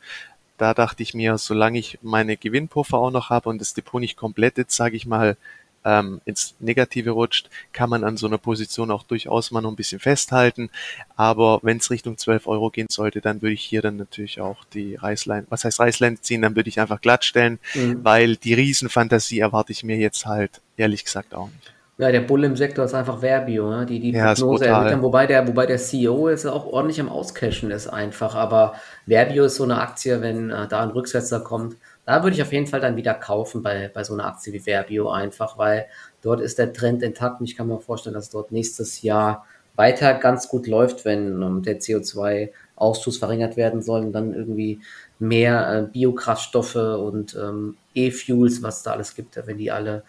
da 0.58 0.74
dachte 0.74 1.04
ich 1.04 1.14
mir, 1.14 1.38
solange 1.38 1.80
ich 1.80 1.99
meine 2.01 2.38
Gewinnpuffer 2.38 2.97
auch 2.97 3.12
noch 3.12 3.30
habe 3.30 3.49
und 3.49 3.60
das 3.60 3.74
Depot 3.74 3.99
nicht 3.99 4.18
komplett 4.18 4.58
jetzt, 4.58 4.76
sage 4.76 4.95
ich 4.95 5.06
mal, 5.06 5.38
ähm, 5.86 6.22
ins 6.26 6.56
Negative 6.60 7.12
rutscht, 7.12 7.49
kann 7.72 7.89
man 7.89 8.04
an 8.04 8.18
so 8.18 8.28
einer 8.28 8.38
Position 8.38 8.91
auch 8.91 9.04
durchaus 9.04 9.51
mal 9.51 9.62
noch 9.62 9.72
ein 9.72 9.76
bisschen 9.76 9.99
festhalten. 9.99 10.70
Aber 11.16 11.60
wenn 11.62 11.78
es 11.78 11.91
Richtung 11.91 12.18
12 12.18 12.47
Euro 12.47 12.70
gehen 12.70 12.88
sollte, 12.89 13.22
dann 13.22 13.41
würde 13.41 13.54
ich 13.54 13.64
hier 13.64 13.82
dann 13.82 13.97
natürlich 13.97 14.39
auch 14.39 14.64
die 14.74 14.95
Reißleine, 14.95 15.45
was 15.49 15.66
heißt 15.66 15.80
Reißleine 15.80 16.22
ziehen, 16.22 16.41
dann 16.41 16.56
würde 16.56 16.70
ich 16.70 16.80
einfach 16.80 17.01
glatt 17.01 17.26
stellen, 17.26 17.60
mhm. 17.74 18.04
weil 18.04 18.38
die 18.38 18.54
Riesenfantasie 18.54 19.39
erwarte 19.39 19.72
ich 19.72 19.84
mir 19.84 19.97
jetzt 19.97 20.26
halt 20.26 20.62
ehrlich 20.78 21.04
gesagt 21.04 21.34
auch 21.34 21.49
nicht. 21.49 21.73
Ja, 22.00 22.12
der 22.12 22.22
Bull 22.22 22.44
im 22.44 22.56
Sektor 22.56 22.86
ist 22.86 22.96
einfach 22.96 23.22
Verbio, 23.22 23.70
ne? 23.70 23.86
die 23.86 24.00
die 24.00 24.12
ja, 24.12 24.34
Prognose 24.34 24.66
ermitteln, 24.66 25.04
wobei 25.04 25.28
der, 25.28 25.48
wobei 25.48 25.68
der 25.68 25.78
CEO 25.78 26.28
ist 26.28 26.46
auch 26.48 26.66
ordentlich 26.66 27.00
am 27.00 27.08
Auscashen 27.08 27.70
ist 27.70 27.88
einfach, 27.88 28.34
aber 28.34 28.74
Verbio 29.06 29.46
ist 29.46 29.58
so 29.58 29.64
eine 29.64 29.80
Aktie, 29.80 30.20
wenn 30.22 30.50
äh, 30.50 30.68
da 30.68 30.82
ein 30.82 30.89
Rücksetzer 30.89 31.41
kommt, 31.41 31.78
da 32.06 32.24
würde 32.24 32.36
ich 32.36 32.41
auf 32.41 32.52
jeden 32.52 32.66
Fall 32.66 32.82
dann 32.82 32.96
wieder 32.96 33.14
kaufen 33.14 33.62
bei, 33.62 33.91
bei 33.94 34.04
so 34.04 34.14
einer 34.14 34.26
Aktie 34.26 34.54
wie 34.54 34.60
Verbio 34.60 35.12
einfach, 35.12 35.60
weil 35.60 35.86
dort 36.24 36.41
ist 36.41 36.58
der 36.58 36.74
Trend 36.74 37.04
intakt 37.04 37.39
und 37.39 37.48
ich 37.48 37.56
kann 37.56 37.68
mir 37.68 37.80
vorstellen, 37.80 38.16
dass 38.16 38.32
dort 38.32 38.52
nächstes 38.52 39.04
Jahr 39.04 39.46
weiter 39.76 40.14
ganz 40.16 40.48
gut 40.48 40.68
läuft, 40.68 41.06
wenn 41.06 41.41
um, 41.41 41.58
ähm, 41.58 41.64
der 41.64 41.80
CO2-Ausstoß 41.80 43.20
verringert 43.20 43.58
werden 43.58 43.82
soll 43.82 44.02
und 44.02 44.14
dann 44.14 44.34
irgendwie 44.34 44.82
mehr 45.20 45.74
äh, 45.74 45.91
Biokraftstoffe 45.91 46.76
und 46.76 47.36
ähm, 47.36 47.78
E-Fuels, 47.96 48.62
was 48.62 48.84
da 48.84 48.91
alles 48.91 49.16
gibt, 49.16 49.39
wenn 49.46 49.58
die 49.58 49.72
alle, 49.72 50.04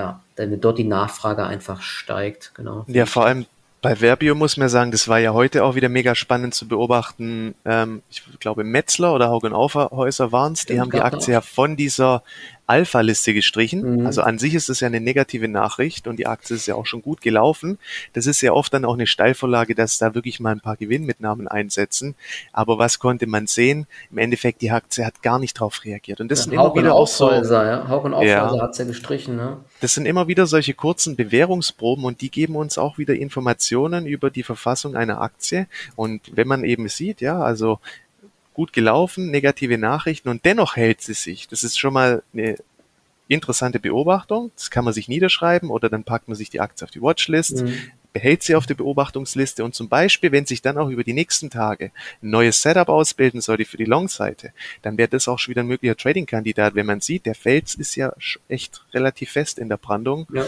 ja, 0.00 0.20
wenn 0.36 0.60
dort 0.60 0.78
die 0.78 0.84
Nachfrage 0.84 1.44
einfach 1.44 1.82
steigt, 1.82 2.52
genau. 2.54 2.84
Ja, 2.88 3.06
vor 3.06 3.26
allem 3.26 3.46
bei 3.82 3.96
Verbio 3.96 4.34
muss 4.34 4.56
man 4.56 4.68
sagen, 4.68 4.90
das 4.90 5.08
war 5.08 5.18
ja 5.18 5.32
heute 5.32 5.64
auch 5.64 5.74
wieder 5.74 5.88
mega 5.88 6.14
spannend 6.14 6.54
zu 6.54 6.68
beobachten. 6.68 7.54
Ähm, 7.64 8.02
ich 8.10 8.22
glaube, 8.38 8.64
Metzler 8.64 9.14
oder 9.14 9.28
Haugen 9.28 9.52
Aufhäuser 9.52 10.32
waren 10.32 10.52
es, 10.52 10.66
die 10.66 10.80
haben 10.80 10.90
die 10.90 11.00
Aktie 11.00 11.32
ja 11.32 11.40
von 11.40 11.76
dieser 11.76 12.22
Alpha-Liste 12.70 13.34
gestrichen. 13.34 13.98
Mhm. 14.00 14.06
Also 14.06 14.22
an 14.22 14.38
sich 14.38 14.54
ist 14.54 14.68
das 14.68 14.78
ja 14.80 14.86
eine 14.86 15.00
negative 15.00 15.48
Nachricht 15.48 16.06
und 16.06 16.18
die 16.18 16.28
Aktie 16.28 16.54
ist 16.54 16.66
ja 16.66 16.76
auch 16.76 16.86
schon 16.86 17.02
gut 17.02 17.20
gelaufen. 17.20 17.78
Das 18.12 18.26
ist 18.26 18.40
ja 18.40 18.52
oft 18.52 18.72
dann 18.72 18.84
auch 18.84 18.94
eine 18.94 19.08
Steilvorlage, 19.08 19.74
dass 19.74 19.98
da 19.98 20.14
wirklich 20.14 20.38
mal 20.38 20.52
ein 20.52 20.60
paar 20.60 20.76
Gewinnmitnahmen 20.76 21.48
einsetzen. 21.48 22.14
Aber 22.52 22.78
was 22.78 23.00
konnte 23.00 23.26
man 23.26 23.48
sehen? 23.48 23.86
Im 24.12 24.18
Endeffekt, 24.18 24.62
die 24.62 24.70
Aktie 24.70 25.04
hat 25.04 25.20
gar 25.22 25.40
nicht 25.40 25.56
darauf 25.56 25.84
reagiert. 25.84 26.20
Und 26.20 26.30
das 26.30 26.40
ja, 26.40 26.42
sind 26.44 26.52
immer 26.52 26.74
wieder 26.76 26.94
auch 26.94 27.08
so. 27.08 27.30
Ja. 27.30 27.88
Haugen 27.88 28.14
Aufhäuser 28.14 28.56
ja. 28.56 28.62
hat 28.62 28.78
ja 28.78 28.84
gestrichen. 28.84 29.36
Ne? 29.36 29.56
Das 29.80 29.94
sind 29.94 30.06
immer 30.06 30.28
wieder 30.28 30.46
solche 30.46 30.74
kurzen 30.74 31.16
Bewährungsproben 31.16 32.04
und 32.04 32.20
die 32.20 32.30
geben 32.30 32.54
uns 32.54 32.78
auch 32.78 32.98
wieder 32.98 33.14
Informationen 33.14 34.06
über 34.06 34.30
die 34.30 34.44
Verfassung 34.44 34.94
einer 34.94 35.20
Aktie. 35.20 35.66
Und 35.96 36.22
wenn 36.36 36.46
man 36.46 36.62
eben 36.62 36.88
sieht, 36.88 37.20
ja, 37.20 37.40
also 37.40 37.80
gut 38.54 38.72
gelaufen, 38.72 39.30
negative 39.30 39.78
Nachrichten 39.78 40.28
und 40.28 40.44
dennoch 40.44 40.76
hält 40.76 41.00
sie 41.00 41.14
sich. 41.14 41.48
Das 41.48 41.64
ist 41.64 41.78
schon 41.78 41.92
mal 41.92 42.22
eine 42.32 42.56
interessante 43.28 43.78
Beobachtung. 43.78 44.50
Das 44.56 44.70
kann 44.70 44.84
man 44.84 44.92
sich 44.92 45.08
niederschreiben 45.08 45.70
oder 45.70 45.88
dann 45.88 46.04
packt 46.04 46.28
man 46.28 46.36
sich 46.36 46.50
die 46.50 46.60
Aktie 46.60 46.84
auf 46.84 46.90
die 46.90 47.00
Watchlist, 47.00 47.62
mhm. 47.62 47.78
behält 48.12 48.42
sie 48.42 48.56
auf 48.56 48.66
der 48.66 48.74
Beobachtungsliste 48.74 49.64
und 49.64 49.74
zum 49.74 49.88
Beispiel, 49.88 50.32
wenn 50.32 50.46
sich 50.46 50.62
dann 50.62 50.78
auch 50.78 50.88
über 50.88 51.04
die 51.04 51.12
nächsten 51.12 51.48
Tage 51.48 51.92
ein 52.22 52.30
neues 52.30 52.60
Setup 52.60 52.88
ausbilden 52.88 53.40
sollte 53.40 53.64
für 53.64 53.76
die 53.76 53.84
Long-Seite, 53.84 54.52
dann 54.82 54.98
wäre 54.98 55.08
das 55.08 55.28
auch 55.28 55.38
schon 55.38 55.52
wieder 55.52 55.62
ein 55.62 55.68
möglicher 55.68 55.96
Trading-Kandidat, 55.96 56.74
wenn 56.74 56.86
man 56.86 57.00
sieht, 57.00 57.24
der 57.24 57.36
Fels 57.36 57.76
ist 57.76 57.94
ja 57.94 58.12
echt 58.48 58.84
relativ 58.92 59.30
fest 59.30 59.60
in 59.60 59.68
der 59.68 59.76
Brandung. 59.76 60.26
Ja. 60.32 60.44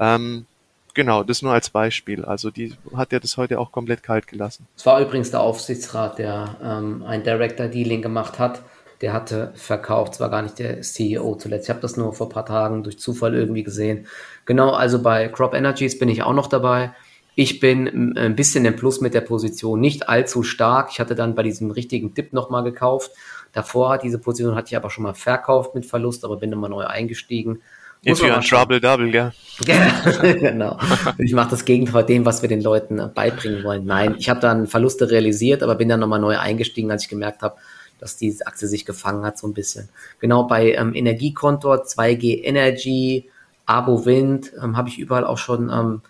Ähm, 0.00 0.46
Genau, 0.94 1.24
das 1.24 1.42
nur 1.42 1.52
als 1.52 1.70
Beispiel. 1.70 2.24
Also 2.24 2.50
die 2.50 2.72
hat 2.94 3.12
ja 3.12 3.18
das 3.18 3.36
heute 3.36 3.58
auch 3.58 3.72
komplett 3.72 4.04
kalt 4.04 4.28
gelassen. 4.28 4.66
Es 4.76 4.86
war 4.86 5.00
übrigens 5.00 5.32
der 5.32 5.40
Aufsichtsrat, 5.40 6.18
der 6.18 6.56
ähm, 6.62 7.02
ein 7.04 7.24
Director-Dealing 7.24 8.00
gemacht 8.00 8.38
hat. 8.38 8.62
Der 9.00 9.12
hatte 9.12 9.52
verkauft, 9.56 10.14
es 10.14 10.20
war 10.20 10.30
gar 10.30 10.42
nicht 10.42 10.58
der 10.60 10.80
CEO 10.80 11.34
zuletzt. 11.34 11.66
Ich 11.66 11.70
habe 11.70 11.80
das 11.80 11.96
nur 11.96 12.14
vor 12.14 12.28
ein 12.28 12.32
paar 12.32 12.46
Tagen 12.46 12.84
durch 12.84 12.98
Zufall 12.98 13.34
irgendwie 13.34 13.64
gesehen. 13.64 14.06
Genau, 14.46 14.70
also 14.70 15.02
bei 15.02 15.28
Crop 15.28 15.52
Energies 15.52 15.98
bin 15.98 16.08
ich 16.08 16.22
auch 16.22 16.32
noch 16.32 16.46
dabei. 16.46 16.94
Ich 17.34 17.58
bin 17.58 18.16
ein 18.16 18.36
bisschen 18.36 18.64
im 18.64 18.76
Plus 18.76 19.00
mit 19.00 19.12
der 19.12 19.20
Position, 19.20 19.80
nicht 19.80 20.08
allzu 20.08 20.44
stark. 20.44 20.90
Ich 20.92 21.00
hatte 21.00 21.16
dann 21.16 21.34
bei 21.34 21.42
diesem 21.42 21.72
richtigen 21.72 22.14
Dip 22.14 22.32
nochmal 22.32 22.62
gekauft. 22.62 23.10
Davor, 23.52 23.98
diese 23.98 24.20
Position 24.20 24.54
hatte 24.54 24.68
ich 24.68 24.76
aber 24.76 24.90
schon 24.90 25.02
mal 25.02 25.14
verkauft 25.14 25.74
mit 25.74 25.84
Verlust, 25.84 26.24
aber 26.24 26.36
bin 26.36 26.50
nochmal 26.50 26.70
neu 26.70 26.84
eingestiegen. 26.86 27.60
If 28.06 28.20
you're 28.20 28.34
in 28.34 28.42
trouble, 28.42 28.80
double, 28.80 29.10
gell? 29.10 29.32
genau. 29.60 30.78
Ich 31.18 31.32
mache 31.32 31.50
das 31.50 31.64
Gegenteil 31.64 31.92
von 31.92 32.06
dem, 32.06 32.24
was 32.24 32.42
wir 32.42 32.48
den 32.48 32.60
Leuten 32.60 32.98
äh, 32.98 33.08
beibringen 33.08 33.62
wollen. 33.62 33.84
Nein, 33.84 34.16
ich 34.18 34.28
habe 34.28 34.40
dann 34.40 34.66
Verluste 34.66 35.10
realisiert, 35.10 35.62
aber 35.62 35.74
bin 35.76 35.88
dann 35.88 36.00
nochmal 36.00 36.20
neu 36.20 36.38
eingestiegen, 36.38 36.90
als 36.90 37.04
ich 37.04 37.08
gemerkt 37.08 37.42
habe, 37.42 37.56
dass 38.00 38.16
diese 38.16 38.46
Aktie 38.46 38.68
sich 38.68 38.84
gefangen 38.84 39.24
hat, 39.24 39.38
so 39.38 39.46
ein 39.46 39.54
bisschen. 39.54 39.88
Genau 40.20 40.44
bei 40.44 40.72
ähm, 40.72 40.94
Energiekontor, 40.94 41.84
2G 41.84 42.42
Energy, 42.44 43.30
Abo 43.66 44.04
Wind, 44.04 44.52
ähm, 44.62 44.76
habe 44.76 44.88
ich 44.88 44.98
überall 44.98 45.24
auch 45.24 45.38
schon 45.38 45.70
ähm, 45.70 46.02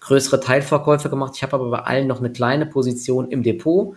größere 0.00 0.40
Teilverkäufe 0.40 1.08
gemacht. 1.08 1.32
Ich 1.36 1.42
habe 1.42 1.54
aber 1.54 1.70
bei 1.70 1.78
allen 1.78 2.06
noch 2.06 2.18
eine 2.18 2.30
kleine 2.30 2.66
Position 2.66 3.30
im 3.30 3.42
Depot. 3.42 3.96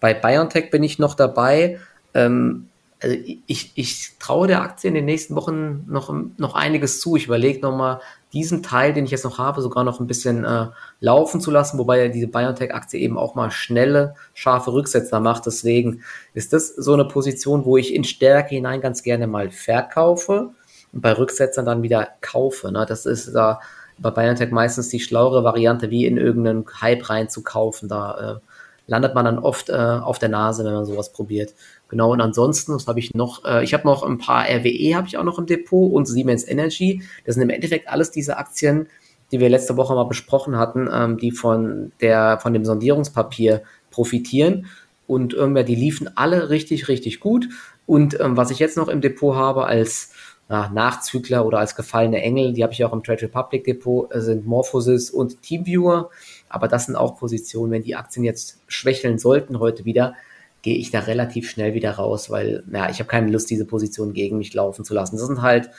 Bei 0.00 0.14
BioNTech 0.14 0.70
bin 0.70 0.82
ich 0.82 0.98
noch 0.98 1.14
dabei. 1.14 1.80
Ähm, 2.14 2.68
also 3.02 3.16
ich, 3.46 3.72
ich 3.74 4.16
traue 4.18 4.46
der 4.46 4.62
Aktie 4.62 4.88
in 4.88 4.94
den 4.94 5.04
nächsten 5.04 5.34
Wochen 5.34 5.84
noch, 5.88 6.14
noch 6.36 6.54
einiges 6.54 7.00
zu. 7.00 7.16
Ich 7.16 7.26
überlege 7.26 7.60
nochmal, 7.60 8.00
diesen 8.32 8.62
Teil, 8.62 8.94
den 8.94 9.04
ich 9.04 9.10
jetzt 9.10 9.24
noch 9.24 9.38
habe, 9.38 9.60
sogar 9.60 9.84
noch 9.84 10.00
ein 10.00 10.06
bisschen 10.06 10.44
äh, 10.44 10.68
laufen 11.00 11.40
zu 11.40 11.50
lassen, 11.50 11.78
wobei 11.78 12.02
ja 12.02 12.08
diese 12.08 12.28
BioNTech-Aktie 12.28 13.00
eben 13.00 13.18
auch 13.18 13.34
mal 13.34 13.50
schnelle, 13.50 14.14
scharfe 14.34 14.72
Rücksetzer 14.72 15.20
macht. 15.20 15.46
Deswegen 15.46 16.02
ist 16.32 16.52
das 16.52 16.68
so 16.68 16.94
eine 16.94 17.04
Position, 17.04 17.64
wo 17.64 17.76
ich 17.76 17.94
in 17.94 18.04
Stärke 18.04 18.54
hinein 18.54 18.80
ganz 18.80 19.02
gerne 19.02 19.26
mal 19.26 19.50
verkaufe 19.50 20.50
und 20.92 21.00
bei 21.00 21.12
Rücksetzern 21.12 21.66
dann 21.66 21.82
wieder 21.82 22.08
kaufe. 22.20 22.72
Ne? 22.72 22.86
Das 22.88 23.04
ist 23.04 23.34
da 23.34 23.60
bei 23.98 24.10
BioNTech 24.10 24.50
meistens 24.50 24.88
die 24.88 25.00
schlauere 25.00 25.44
Variante, 25.44 25.90
wie 25.90 26.06
in 26.06 26.16
irgendeinen 26.16 26.64
Hype 26.80 27.10
rein 27.10 27.28
zu 27.28 27.42
kaufen. 27.42 27.88
Da 27.88 28.36
äh, 28.36 28.51
landet 28.86 29.14
man 29.14 29.24
dann 29.24 29.38
oft 29.38 29.68
äh, 29.68 29.72
auf 29.72 30.18
der 30.18 30.28
Nase, 30.28 30.64
wenn 30.64 30.72
man 30.72 30.84
sowas 30.84 31.12
probiert. 31.12 31.54
Genau, 31.88 32.12
und 32.12 32.20
ansonsten, 32.20 32.74
was 32.74 32.86
habe 32.86 32.98
ich 32.98 33.14
noch? 33.14 33.44
Äh, 33.44 33.64
ich 33.64 33.74
habe 33.74 33.86
noch 33.86 34.02
ein 34.02 34.18
paar 34.18 34.44
RWE, 34.44 34.94
habe 34.94 35.06
ich 35.06 35.16
auch 35.16 35.24
noch 35.24 35.38
im 35.38 35.46
Depot 35.46 35.92
und 35.92 36.06
Siemens 36.06 36.46
Energy. 36.46 37.02
Das 37.24 37.34
sind 37.34 37.42
im 37.42 37.50
Endeffekt 37.50 37.88
alles 37.88 38.10
diese 38.10 38.36
Aktien, 38.36 38.88
die 39.30 39.40
wir 39.40 39.48
letzte 39.48 39.76
Woche 39.76 39.94
mal 39.94 40.04
besprochen 40.04 40.56
hatten, 40.56 40.88
ähm, 40.92 41.16
die 41.16 41.30
von, 41.32 41.92
der, 42.00 42.38
von 42.40 42.52
dem 42.52 42.64
Sondierungspapier 42.64 43.62
profitieren. 43.90 44.66
und 45.06 45.34
irgendwer, 45.34 45.64
die 45.64 45.74
liefen 45.74 46.16
alle 46.16 46.48
richtig, 46.48 46.88
richtig 46.88 47.20
gut. 47.20 47.48
Und 47.86 48.18
ähm, 48.20 48.36
was 48.36 48.50
ich 48.50 48.58
jetzt 48.58 48.76
noch 48.76 48.88
im 48.88 49.00
Depot 49.00 49.34
habe 49.34 49.66
als 49.66 50.12
na, 50.48 50.68
Nachzügler 50.68 51.46
oder 51.46 51.58
als 51.58 51.74
gefallene 51.74 52.20
Engel, 52.22 52.52
die 52.52 52.62
habe 52.62 52.72
ich 52.72 52.84
auch 52.84 52.92
im 52.92 53.02
Trade 53.02 53.22
Republic 53.22 53.64
Depot, 53.64 54.14
äh, 54.14 54.20
sind 54.20 54.46
Morphosis 54.46 55.10
und 55.10 55.42
Teamviewer. 55.42 56.10
Aber 56.52 56.68
das 56.68 56.86
sind 56.86 56.96
auch 56.96 57.18
Positionen, 57.18 57.72
wenn 57.72 57.82
die 57.82 57.96
Aktien 57.96 58.24
jetzt 58.24 58.58
schwächeln 58.66 59.18
sollten 59.18 59.58
heute 59.58 59.84
wieder, 59.84 60.14
gehe 60.62 60.76
ich 60.76 60.90
da 60.90 61.00
relativ 61.00 61.50
schnell 61.50 61.74
wieder 61.74 61.92
raus, 61.92 62.30
weil 62.30 62.62
ja, 62.72 62.88
ich 62.88 63.00
habe 63.00 63.08
keine 63.08 63.30
Lust, 63.30 63.50
diese 63.50 63.64
Position 63.64 64.12
gegen 64.12 64.38
mich 64.38 64.54
laufen 64.54 64.84
zu 64.84 64.94
lassen. 64.94 65.16
Das 65.16 65.26
sind 65.26 65.42
halt 65.42 65.70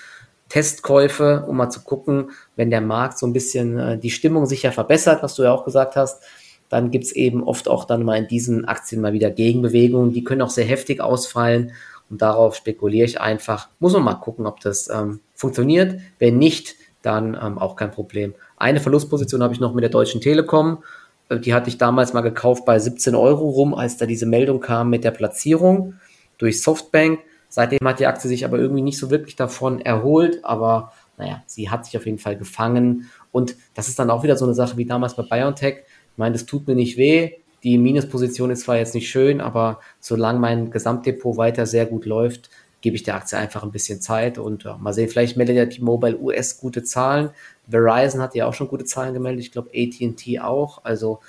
Testkäufe, 0.50 1.46
um 1.48 1.58
mal 1.58 1.70
zu 1.70 1.82
gucken, 1.82 2.32
wenn 2.56 2.70
der 2.70 2.82
Markt 2.82 3.18
so 3.18 3.26
ein 3.26 3.34
bisschen 3.34 3.80
äh, 3.80 3.98
die 3.98 4.12
Stimmung 4.12 4.46
sich 4.46 4.64
ja 4.64 4.72
verbessert, 4.72 5.24
was 5.24 5.36
du 5.36 5.44
ja 5.44 5.54
auch 5.54 5.64
gesagt 5.66 5.96
hast, 5.96 6.22
dann 6.70 6.92
gibt 6.92 7.06
es 7.06 7.12
eben 7.12 7.44
oft 7.44 7.68
auch 7.68 7.86
dann 7.86 8.04
mal 8.04 8.18
in 8.18 8.28
diesen 8.28 8.66
Aktien 8.66 9.02
mal 9.02 9.14
wieder 9.14 9.30
Gegenbewegungen, 9.30 10.14
die 10.14 10.24
können 10.24 10.42
auch 10.42 10.50
sehr 10.50 10.66
heftig 10.66 11.02
ausfallen 11.02 11.72
und 12.10 12.22
darauf 12.22 12.56
spekuliere 12.56 13.06
ich 13.06 13.22
einfach. 13.22 13.70
Muss 13.80 13.94
man 13.94 14.04
mal 14.04 14.16
gucken, 14.16 14.46
ob 14.46 14.60
das 14.60 14.90
ähm, 14.90 15.20
funktioniert. 15.34 16.00
Wenn 16.20 16.38
nicht, 16.38 16.76
dann 17.02 17.38
ähm, 17.42 17.58
auch 17.58 17.76
kein 17.76 17.92
Problem. 17.92 18.34
Eine 18.64 18.80
Verlustposition 18.80 19.44
habe 19.44 19.54
ich 19.54 19.60
noch 19.60 19.74
mit 19.74 19.84
der 19.84 19.90
Deutschen 19.90 20.22
Telekom. 20.22 20.84
Äh, 21.28 21.38
die 21.38 21.54
hatte 21.54 21.68
ich 21.68 21.78
damals 21.78 22.14
mal 22.14 22.22
gekauft 22.22 22.64
bei 22.64 22.80
17 22.80 23.14
Euro 23.14 23.50
rum, 23.50 23.74
als 23.74 23.98
da 23.98 24.06
diese 24.06 24.26
Meldung 24.26 24.62
kam 24.62 24.90
mit 24.90 25.04
der 25.04 25.12
Platzierung 25.12 25.96
durch 26.38 26.62
Softbank. 26.62 27.20
Seitdem 27.50 27.86
hat 27.86 28.00
die 28.00 28.08
Aktie 28.08 28.30
sich 28.30 28.46
aber 28.46 28.60
irgendwie 28.60 28.82
nicht 28.82 28.98
so 28.98 29.10
wirklich 29.10 29.36
davon 29.36 29.82
erholt, 29.82 30.46
aber 30.46 30.94
naja, 31.18 31.44
sie 31.46 31.70
hat 31.70 31.84
sich 31.84 31.98
auf 31.98 32.06
jeden 32.06 32.20
Fall 32.20 32.38
gefangen. 32.38 33.10
Und 33.34 33.58
das 33.74 33.90
ist 33.90 34.00
dann 34.00 34.10
auch 34.10 34.24
wieder 34.24 34.38
so 34.38 34.46
eine 34.46 34.54
Sache 34.54 34.78
wie 34.78 34.86
damals 34.86 35.18
bei 35.18 35.24
BioNTech. 35.24 35.80
Ich 36.14 36.18
meine, 36.18 36.32
das 36.32 36.46
tut 36.46 36.66
mir 36.66 36.76
nicht 36.76 36.96
weh. 36.96 37.34
Die 37.64 37.78
Minusposition 37.78 38.50
ist 38.50 38.62
zwar 38.62 38.78
jetzt 38.78 38.96
nicht 38.96 39.10
schön, 39.10 39.42
aber 39.42 39.82
solange 40.00 40.40
mein 40.40 40.72
Gesamtdepot 40.72 41.36
weiter 41.36 41.66
sehr 41.66 41.86
gut 41.86 42.06
läuft, 42.06 42.50
gebe 42.84 42.96
ich 42.96 43.02
der 43.02 43.16
Aktie 43.16 43.40
einfach 43.40 43.64
ein 43.64 43.72
bisschen 43.72 44.00
Zeit 44.00 44.38
und 44.38 44.66
ja, 44.66 44.78
mal 44.78 44.94
sehen, 44.94 45.10
vielleicht 45.10 45.38
meldet 45.38 45.56
ja 45.56 45.66
T-Mobile 45.66 46.20
US 46.20 46.60
gute 46.60 46.84
Zahlen. 46.84 47.32
Verizon 47.68 48.22
hat 48.22 48.36
ja 48.36 48.46
auch 48.46 48.54
schon 48.54 48.68
gute 48.68 48.86
Zahlen 48.86 49.16
gemeldet, 49.16 49.44
ich 49.44 49.52
glaube 49.52 49.72
AT&T 49.74 50.40
auch. 50.40 50.86
Also 50.86 51.20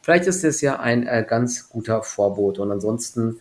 vielleicht 0.00 0.26
ist 0.26 0.44
das 0.44 0.60
ja 0.60 0.78
ein 0.78 1.06
äh, 1.06 1.26
ganz 1.28 1.68
guter 1.68 2.04
Vorbot 2.04 2.60
und 2.60 2.70
ansonsten 2.70 3.40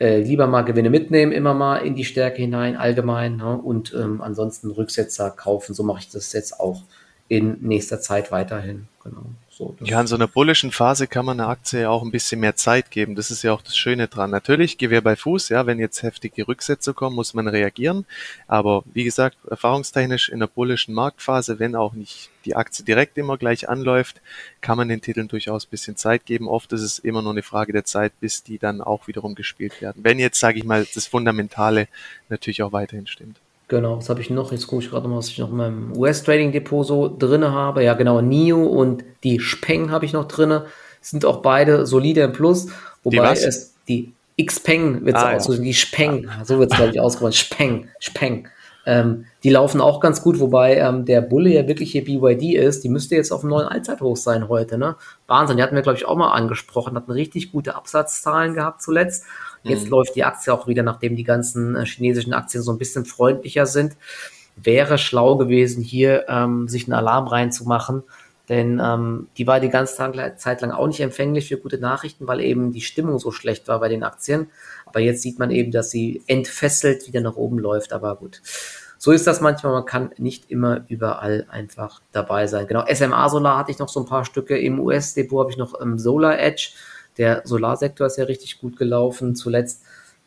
äh, 0.00 0.20
lieber 0.20 0.46
mal 0.46 0.62
Gewinne 0.62 0.88
mitnehmen, 0.88 1.30
immer 1.30 1.52
mal 1.52 1.78
in 1.78 1.94
die 1.94 2.06
Stärke 2.06 2.38
hinein, 2.38 2.76
allgemein. 2.76 3.36
Ne? 3.36 3.58
Und 3.58 3.92
ähm, 3.94 4.22
ansonsten 4.22 4.70
Rücksetzer 4.70 5.30
kaufen. 5.30 5.74
So 5.74 5.82
mache 5.82 6.00
ich 6.00 6.08
das 6.08 6.32
jetzt 6.32 6.58
auch 6.58 6.82
in 7.28 7.58
nächster 7.60 8.00
Zeit 8.00 8.32
weiterhin. 8.32 8.88
Genau. 9.04 9.26
So, 9.60 9.76
ja, 9.82 10.00
in 10.00 10.06
so 10.06 10.14
einer 10.14 10.26
bullischen 10.26 10.72
Phase 10.72 11.06
kann 11.06 11.26
man 11.26 11.38
einer 11.38 11.50
Aktie 11.50 11.82
ja 11.82 11.90
auch 11.90 12.02
ein 12.02 12.10
bisschen 12.10 12.40
mehr 12.40 12.56
Zeit 12.56 12.90
geben. 12.90 13.14
Das 13.14 13.30
ist 13.30 13.42
ja 13.42 13.52
auch 13.52 13.60
das 13.60 13.76
Schöne 13.76 14.08
dran. 14.08 14.30
Natürlich, 14.30 14.78
Gewehr 14.78 15.02
bei 15.02 15.16
Fuß, 15.16 15.50
ja, 15.50 15.66
wenn 15.66 15.78
jetzt 15.78 16.02
heftige 16.02 16.48
Rücksätze 16.48 16.94
kommen, 16.94 17.14
muss 17.14 17.34
man 17.34 17.46
reagieren. 17.46 18.06
Aber 18.46 18.84
wie 18.94 19.04
gesagt, 19.04 19.36
erfahrungstechnisch 19.50 20.30
in 20.30 20.40
der 20.40 20.46
bullischen 20.46 20.94
Marktphase, 20.94 21.58
wenn 21.58 21.76
auch 21.76 21.92
nicht 21.92 22.30
die 22.46 22.56
Aktie 22.56 22.86
direkt 22.86 23.18
immer 23.18 23.36
gleich 23.36 23.68
anläuft, 23.68 24.22
kann 24.62 24.78
man 24.78 24.88
den 24.88 25.02
Titeln 25.02 25.28
durchaus 25.28 25.66
ein 25.66 25.70
bisschen 25.70 25.94
Zeit 25.94 26.24
geben. 26.24 26.48
Oft 26.48 26.72
ist 26.72 26.80
es 26.80 26.98
immer 26.98 27.20
nur 27.20 27.32
eine 27.32 27.42
Frage 27.42 27.74
der 27.74 27.84
Zeit, 27.84 28.18
bis 28.18 28.42
die 28.42 28.56
dann 28.56 28.80
auch 28.80 29.08
wiederum 29.08 29.34
gespielt 29.34 29.82
werden. 29.82 30.02
Wenn 30.02 30.18
jetzt, 30.18 30.40
sage 30.40 30.56
ich 30.58 30.64
mal, 30.64 30.86
das 30.94 31.06
Fundamentale 31.06 31.86
natürlich 32.30 32.62
auch 32.62 32.72
weiterhin 32.72 33.06
stimmt. 33.06 33.36
Genau, 33.70 33.98
was 33.98 34.08
habe 34.08 34.20
ich 34.20 34.30
noch? 34.30 34.50
Jetzt 34.50 34.66
gucke 34.66 34.82
ich 34.82 34.90
gerade 34.90 35.06
mal, 35.06 35.18
was 35.18 35.28
ich 35.28 35.38
noch 35.38 35.50
in 35.50 35.56
meinem 35.56 35.96
US-Trading-Depot 35.96 36.84
so 36.84 37.08
drin 37.16 37.44
habe. 37.44 37.84
Ja, 37.84 37.94
genau, 37.94 38.20
NIO 38.20 38.66
und 38.66 39.04
die 39.22 39.38
Speng 39.38 39.92
habe 39.92 40.04
ich 40.04 40.12
noch 40.12 40.26
drin. 40.26 40.62
Sind 41.00 41.24
auch 41.24 41.36
beide 41.36 41.86
solide 41.86 42.22
im 42.22 42.32
Plus. 42.32 42.66
Wobei 43.04 43.32
die 43.32 43.40
es 43.44 43.74
die 43.86 44.12
Xpeng 44.44 45.04
wird 45.04 45.16
es 45.16 45.22
ah, 45.22 45.32
ja. 45.34 45.56
die 45.56 45.74
Speng, 45.74 46.28
ah. 46.28 46.44
so 46.44 46.58
wird 46.58 46.72
es 46.72 46.76
glaube 46.76 46.92
ich 46.92 47.00
ausgesprochen, 47.00 47.32
Speng, 47.32 47.88
Speng. 48.00 48.48
Ähm, 48.86 49.26
die 49.44 49.50
laufen 49.50 49.80
auch 49.80 50.00
ganz 50.00 50.22
gut, 50.22 50.40
wobei 50.40 50.76
ähm, 50.76 51.04
der 51.04 51.20
Bulle 51.20 51.50
ja 51.50 51.68
wirklich 51.68 51.92
hier 51.92 52.04
BYD 52.04 52.54
ist. 52.54 52.82
Die 52.82 52.88
müsste 52.88 53.14
jetzt 53.14 53.32
auf 53.32 53.42
dem 53.42 53.50
neuen 53.50 53.68
Allzeithoch 53.68 54.16
sein 54.16 54.48
heute. 54.48 54.78
Ne? 54.78 54.96
Wahnsinn, 55.26 55.56
die 55.56 55.62
hatten 55.62 55.74
wir 55.74 55.82
glaube 55.82 55.98
ich 55.98 56.06
auch 56.06 56.16
mal 56.16 56.32
angesprochen, 56.32 56.96
hatten 56.96 57.12
richtig 57.12 57.52
gute 57.52 57.74
Absatzzahlen 57.74 58.54
gehabt 58.54 58.82
zuletzt. 58.82 59.24
Jetzt 59.62 59.84
mhm. 59.84 59.90
läuft 59.90 60.16
die 60.16 60.24
Aktie 60.24 60.52
auch 60.52 60.66
wieder, 60.66 60.82
nachdem 60.82 61.16
die 61.16 61.24
ganzen 61.24 61.76
äh, 61.76 61.84
chinesischen 61.84 62.32
Aktien 62.32 62.62
so 62.62 62.72
ein 62.72 62.78
bisschen 62.78 63.04
freundlicher 63.04 63.66
sind. 63.66 63.96
Wäre 64.56 64.98
schlau 64.98 65.36
gewesen, 65.36 65.82
hier 65.82 66.26
ähm, 66.28 66.68
sich 66.68 66.84
einen 66.84 66.94
Alarm 66.94 67.28
reinzumachen, 67.28 68.02
denn 68.50 68.82
ähm, 68.82 69.28
die 69.38 69.46
war 69.46 69.60
die 69.60 69.68
ganze 69.68 69.94
Zeit 69.94 70.60
lang 70.60 70.72
auch 70.72 70.88
nicht 70.88 70.98
empfänglich 70.98 71.46
für 71.46 71.56
gute 71.56 71.78
Nachrichten, 71.78 72.26
weil 72.26 72.40
eben 72.40 72.72
die 72.72 72.80
Stimmung 72.80 73.20
so 73.20 73.30
schlecht 73.30 73.68
war 73.68 73.78
bei 73.78 73.88
den 73.88 74.02
Aktien. 74.02 74.48
Aber 74.86 74.98
jetzt 74.98 75.22
sieht 75.22 75.38
man 75.38 75.52
eben, 75.52 75.70
dass 75.70 75.90
sie 75.90 76.20
entfesselt 76.26 77.06
wieder 77.06 77.20
nach 77.20 77.36
oben 77.36 77.60
läuft. 77.60 77.92
Aber 77.92 78.16
gut, 78.16 78.42
so 78.98 79.12
ist 79.12 79.28
das 79.28 79.40
manchmal. 79.40 79.72
Man 79.72 79.84
kann 79.84 80.10
nicht 80.18 80.50
immer 80.50 80.84
überall 80.88 81.46
einfach 81.48 82.02
dabei 82.10 82.48
sein. 82.48 82.66
Genau, 82.66 82.84
SMA 82.92 83.28
Solar 83.28 83.56
hatte 83.56 83.70
ich 83.70 83.78
noch 83.78 83.88
so 83.88 84.00
ein 84.00 84.06
paar 84.06 84.24
Stücke. 84.24 84.58
Im 84.58 84.80
US-Depot 84.80 85.38
habe 85.38 85.52
ich 85.52 85.56
noch 85.56 85.80
ähm, 85.80 85.96
Solar 85.96 86.36
Edge. 86.40 86.70
Der 87.18 87.42
Solarsektor 87.44 88.08
ist 88.08 88.18
ja 88.18 88.24
richtig 88.24 88.60
gut 88.60 88.76
gelaufen. 88.76 89.36
Zuletzt 89.36 89.84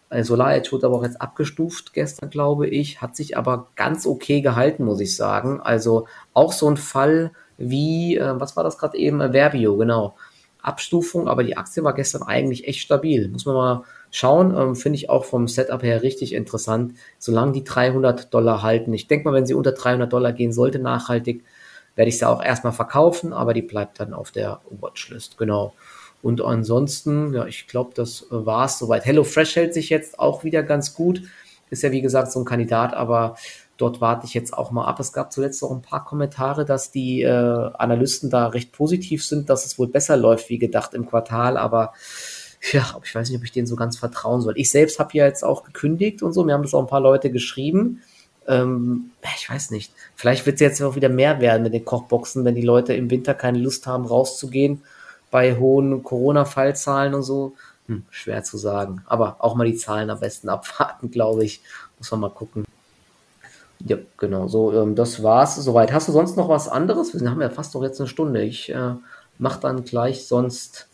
äh, 0.09 0.23
Solar 0.23 0.55
Edge 0.55 0.71
wurde 0.71 0.85
aber 0.85 0.95
auch 0.95 1.03
jetzt 1.03 1.21
abgestuft 1.21 1.91
gestern, 1.91 2.29
glaube 2.29 2.67
ich, 2.67 3.01
hat 3.01 3.17
sich 3.17 3.35
aber 3.35 3.67
ganz 3.75 4.05
okay 4.05 4.39
gehalten, 4.39 4.85
muss 4.85 5.01
ich 5.01 5.17
sagen. 5.17 5.59
Also 5.59 6.07
auch 6.33 6.53
so 6.53 6.69
ein 6.69 6.77
Fall 6.77 7.31
wie, 7.69 8.17
äh, 8.17 8.39
was 8.39 8.55
war 8.55 8.63
das 8.63 8.77
gerade 8.77 8.97
eben? 8.97 9.19
Verbio, 9.19 9.77
genau. 9.77 10.15
Abstufung, 10.61 11.27
aber 11.27 11.43
die 11.43 11.57
Aktie 11.57 11.83
war 11.83 11.93
gestern 11.93 12.23
eigentlich 12.23 12.67
echt 12.67 12.79
stabil. 12.79 13.27
Muss 13.27 13.45
man 13.45 13.55
mal 13.55 13.83
schauen. 14.11 14.55
Ähm, 14.55 14.75
Finde 14.75 14.95
ich 14.95 15.09
auch 15.09 15.25
vom 15.25 15.47
Setup 15.47 15.83
her 15.83 16.01
richtig 16.03 16.33
interessant, 16.33 16.93
solange 17.19 17.51
die 17.51 17.63
300 17.63 18.33
Dollar 18.33 18.63
halten. 18.63 18.93
Ich 18.93 19.07
denke 19.07 19.27
mal, 19.27 19.35
wenn 19.35 19.45
sie 19.45 19.53
unter 19.53 19.73
300 19.73 20.11
Dollar 20.11 20.31
gehen 20.31 20.53
sollte, 20.53 20.79
nachhaltig, 20.79 21.43
werde 21.95 22.09
ich 22.09 22.17
sie 22.17 22.27
auch 22.27 22.43
erstmal 22.43 22.73
verkaufen, 22.73 23.33
aber 23.33 23.53
die 23.53 23.61
bleibt 23.61 23.99
dann 23.99 24.13
auf 24.13 24.31
der 24.31 24.61
Watchlist. 24.69 25.37
Genau. 25.37 25.73
Und 26.21 26.41
ansonsten, 26.41 27.33
ja, 27.33 27.45
ich 27.45 27.67
glaube, 27.67 27.91
das 27.95 28.27
war 28.29 28.65
es 28.65 28.79
soweit. 28.79 29.05
HelloFresh 29.05 29.57
hält 29.57 29.73
sich 29.73 29.89
jetzt 29.89 30.17
auch 30.17 30.45
wieder 30.45 30.63
ganz 30.63 30.93
gut. 30.93 31.21
Ist 31.69 31.83
ja, 31.83 31.91
wie 31.91 32.01
gesagt, 32.01 32.31
so 32.31 32.39
ein 32.39 32.45
Kandidat, 32.45 32.93
aber 32.93 33.35
dort 33.77 34.01
warte 34.01 34.25
ich 34.25 34.33
jetzt 34.33 34.53
auch 34.53 34.71
mal 34.71 34.85
ab. 34.85 34.99
Es 34.99 35.13
gab 35.13 35.31
zuletzt 35.31 35.63
auch 35.63 35.71
ein 35.71 35.81
paar 35.81 36.05
Kommentare, 36.05 36.65
dass 36.65 36.91
die 36.91 37.21
äh, 37.23 37.29
Analysten 37.29 38.29
da 38.29 38.47
recht 38.47 38.71
positiv 38.71 39.25
sind, 39.25 39.49
dass 39.49 39.65
es 39.65 39.79
wohl 39.79 39.87
besser 39.87 40.17
läuft 40.17 40.49
wie 40.49 40.59
gedacht 40.59 40.93
im 40.93 41.07
Quartal, 41.07 41.57
aber 41.57 41.93
ja, 42.71 42.97
ich 43.03 43.13
weiß 43.13 43.29
nicht, 43.29 43.37
ob 43.37 43.43
ich 43.43 43.51
denen 43.51 43.67
so 43.67 43.75
ganz 43.75 43.97
vertrauen 43.97 44.41
soll. 44.41 44.53
Ich 44.57 44.71
selbst 44.71 44.99
habe 44.99 45.09
ja 45.13 45.25
jetzt 45.25 45.43
auch 45.43 45.63
gekündigt 45.63 46.23
und 46.23 46.31
so. 46.31 46.43
Mir 46.43 46.53
haben 46.53 46.63
das 46.63 46.73
auch 46.73 46.81
ein 46.81 46.87
paar 46.87 47.01
Leute 47.01 47.29
geschrieben. 47.29 48.01
Ähm, 48.47 49.11
ich 49.37 49.49
weiß 49.49 49.71
nicht. 49.71 49.91
Vielleicht 50.15 50.45
wird 50.45 50.55
es 50.55 50.61
jetzt 50.61 50.81
auch 50.81 50.95
wieder 50.95 51.09
mehr 51.09 51.41
werden 51.41 51.63
mit 51.63 51.73
den 51.73 51.83
Kochboxen, 51.83 52.45
wenn 52.45 52.55
die 52.55 52.61
Leute 52.61 52.93
im 52.93 53.09
Winter 53.09 53.33
keine 53.33 53.59
Lust 53.59 53.85
haben, 53.85 54.05
rauszugehen 54.05 54.81
bei 55.29 55.57
hohen 55.57 56.03
Corona-Fallzahlen 56.03 57.15
und 57.15 57.23
so? 57.23 57.55
Hm, 57.87 58.05
schwer 58.11 58.43
zu 58.43 58.57
sagen. 58.57 59.01
Aber 59.07 59.37
auch 59.39 59.55
mal 59.55 59.65
die 59.65 59.75
Zahlen 59.75 60.09
am 60.09 60.19
besten 60.19 60.47
abwarten, 60.57 61.11
glaube 61.11 61.43
ich. 61.43 61.61
Muss 61.97 62.11
man 62.11 62.21
mal 62.21 62.29
gucken. 62.29 62.65
Ja, 63.85 63.97
genau. 64.17 64.47
So, 64.47 64.73
ähm, 64.73 64.95
das 64.95 65.23
war's 65.23 65.55
soweit. 65.55 65.91
Hast 65.91 66.07
du 66.07 66.11
sonst 66.11 66.37
noch 66.37 66.49
was 66.49 66.69
anderes? 66.69 67.19
Wir 67.19 67.29
haben 67.29 67.41
ja 67.41 67.49
fast 67.49 67.75
noch 67.75 67.83
jetzt 67.83 67.99
eine 67.99 68.07
Stunde. 68.07 68.41
Ich 68.43 68.73
äh, 68.73 68.93
mache 69.37 69.59
dann 69.59 69.83
gleich 69.83 70.25
sonst 70.25 70.87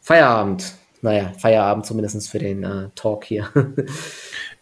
Feierabend. 0.00 0.74
Naja, 1.02 1.32
Feierabend 1.38 1.86
zumindest 1.86 2.28
für 2.28 2.38
den 2.38 2.62
äh, 2.62 2.88
Talk 2.94 3.24
hier. 3.24 3.48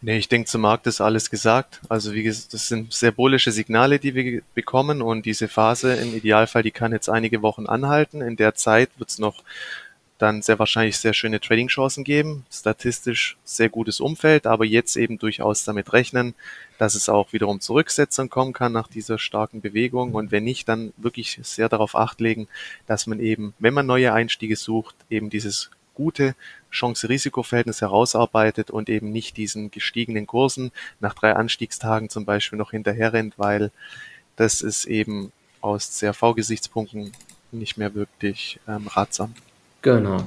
Nee, 0.01 0.17
ich 0.17 0.29
denke, 0.29 0.47
zum 0.47 0.61
Markt 0.61 0.87
ist 0.87 1.01
alles 1.01 1.29
gesagt. 1.29 1.81
Also 1.89 2.13
wie 2.13 2.23
gesagt, 2.23 2.53
das 2.53 2.69
sind 2.69 2.93
sehr 2.93 3.11
bullische 3.11 3.51
Signale, 3.51 3.99
die 3.99 4.15
wir 4.15 4.41
bekommen 4.53 5.01
und 5.01 5.25
diese 5.25 5.49
Phase 5.49 5.93
im 5.95 6.15
Idealfall, 6.15 6.63
die 6.63 6.71
kann 6.71 6.93
jetzt 6.93 7.09
einige 7.09 7.41
Wochen 7.41 7.65
anhalten. 7.65 8.21
In 8.21 8.37
der 8.37 8.55
Zeit 8.55 8.89
wird 8.97 9.09
es 9.09 9.19
noch 9.19 9.43
dann 10.17 10.41
sehr 10.41 10.57
wahrscheinlich 10.57 10.97
sehr 10.97 11.13
schöne 11.13 11.41
Trading-Chancen 11.41 12.05
geben. 12.05 12.45
Statistisch 12.49 13.37
sehr 13.43 13.67
gutes 13.67 13.99
Umfeld, 13.99 14.47
aber 14.47 14.63
jetzt 14.63 14.95
eben 14.95 15.17
durchaus 15.17 15.65
damit 15.65 15.91
rechnen, 15.91 16.33
dass 16.79 16.95
es 16.95 17.09
auch 17.09 17.33
wiederum 17.33 17.59
Zurücksetzung 17.59 18.29
kommen 18.29 18.53
kann 18.53 18.71
nach 18.71 18.87
dieser 18.87 19.19
starken 19.19 19.61
Bewegung. 19.61 20.15
Und 20.15 20.31
wenn 20.31 20.45
nicht, 20.45 20.67
dann 20.67 20.93
wirklich 20.97 21.39
sehr 21.43 21.69
darauf 21.69 21.95
acht 21.95 22.21
legen, 22.21 22.47
dass 22.87 23.05
man 23.05 23.19
eben, 23.19 23.53
wenn 23.59 23.73
man 23.73 23.85
neue 23.85 24.13
Einstiege 24.13 24.55
sucht, 24.55 24.95
eben 25.09 25.29
dieses 25.29 25.69
gute 25.93 26.35
Chance-Risiko-Verhältnis 26.71 27.81
herausarbeitet 27.81 28.71
und 28.71 28.87
eben 28.87 29.11
nicht 29.11 29.35
diesen 29.35 29.69
gestiegenen 29.69 30.25
Kursen 30.25 30.71
nach 31.01 31.13
drei 31.13 31.35
Anstiegstagen 31.35 32.09
zum 32.09 32.23
Beispiel 32.23 32.57
noch 32.57 32.71
hinterherrennt, 32.71 33.33
weil 33.37 33.71
das 34.37 34.61
ist 34.61 34.85
eben 34.85 35.33
aus 35.59 35.99
CRV-Gesichtspunkten 35.99 37.11
nicht 37.51 37.77
mehr 37.77 37.93
wirklich 37.93 38.61
ähm, 38.69 38.87
ratsam. 38.87 39.33
Genau. 39.81 40.23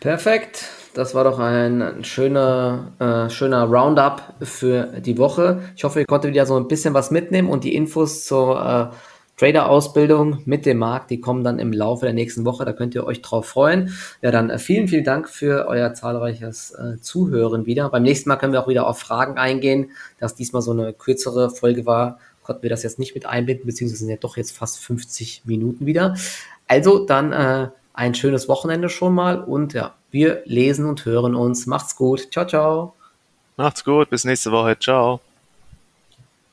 Perfekt. 0.00 0.64
Das 0.94 1.14
war 1.14 1.24
doch 1.24 1.38
ein 1.38 2.02
schöner, 2.02 2.92
äh, 2.98 3.30
schöner 3.30 3.64
Roundup 3.64 4.22
für 4.42 5.00
die 5.00 5.18
Woche. 5.18 5.60
Ich 5.76 5.84
hoffe, 5.84 6.00
ihr 6.00 6.06
konntet 6.06 6.32
wieder 6.32 6.46
so 6.46 6.56
ein 6.56 6.68
bisschen 6.68 6.94
was 6.94 7.10
mitnehmen 7.10 7.48
und 7.48 7.64
die 7.64 7.74
Infos 7.74 8.24
zur 8.24 8.92
äh, 8.92 8.96
Trader-Ausbildung 9.38 10.42
mit 10.44 10.66
dem 10.66 10.78
Markt, 10.78 11.10
die 11.10 11.20
kommen 11.20 11.44
dann 11.44 11.60
im 11.60 11.72
Laufe 11.72 12.06
der 12.06 12.14
nächsten 12.14 12.44
Woche, 12.44 12.64
da 12.64 12.72
könnt 12.72 12.96
ihr 12.96 13.06
euch 13.06 13.22
drauf 13.22 13.46
freuen. 13.46 13.94
Ja, 14.20 14.32
dann 14.32 14.50
äh, 14.50 14.58
vielen, 14.58 14.88
vielen 14.88 15.04
Dank 15.04 15.28
für 15.28 15.66
euer 15.68 15.94
zahlreiches 15.94 16.72
äh, 16.72 17.00
Zuhören 17.00 17.64
wieder. 17.66 17.88
Beim 17.88 18.02
nächsten 18.02 18.28
Mal 18.28 18.36
können 18.36 18.52
wir 18.52 18.62
auch 18.62 18.68
wieder 18.68 18.88
auf 18.88 18.98
Fragen 18.98 19.38
eingehen, 19.38 19.92
dass 20.18 20.34
diesmal 20.34 20.62
so 20.62 20.72
eine 20.72 20.92
kürzere 20.92 21.50
Folge 21.50 21.86
war, 21.86 22.18
konnten 22.42 22.62
wir 22.62 22.70
das 22.70 22.82
jetzt 22.82 22.98
nicht 22.98 23.14
mit 23.14 23.26
einbinden, 23.26 23.66
beziehungsweise 23.66 24.00
sind 24.00 24.10
ja 24.10 24.16
doch 24.16 24.36
jetzt 24.36 24.56
fast 24.56 24.78
50 24.80 25.42
Minuten 25.44 25.86
wieder. 25.86 26.16
Also 26.66 27.04
dann 27.06 27.32
äh, 27.32 27.68
ein 27.98 28.14
schönes 28.14 28.48
Wochenende 28.48 28.88
schon 28.88 29.12
mal 29.12 29.42
und 29.42 29.72
ja, 29.74 29.94
wir 30.12 30.42
lesen 30.44 30.86
und 30.86 31.04
hören 31.04 31.34
uns. 31.34 31.66
Macht's 31.66 31.96
gut. 31.96 32.28
Ciao, 32.30 32.46
ciao. 32.46 32.94
Macht's 33.56 33.84
gut. 33.84 34.08
Bis 34.08 34.24
nächste 34.24 34.52
Woche. 34.52 34.78
Ciao. 34.78 35.20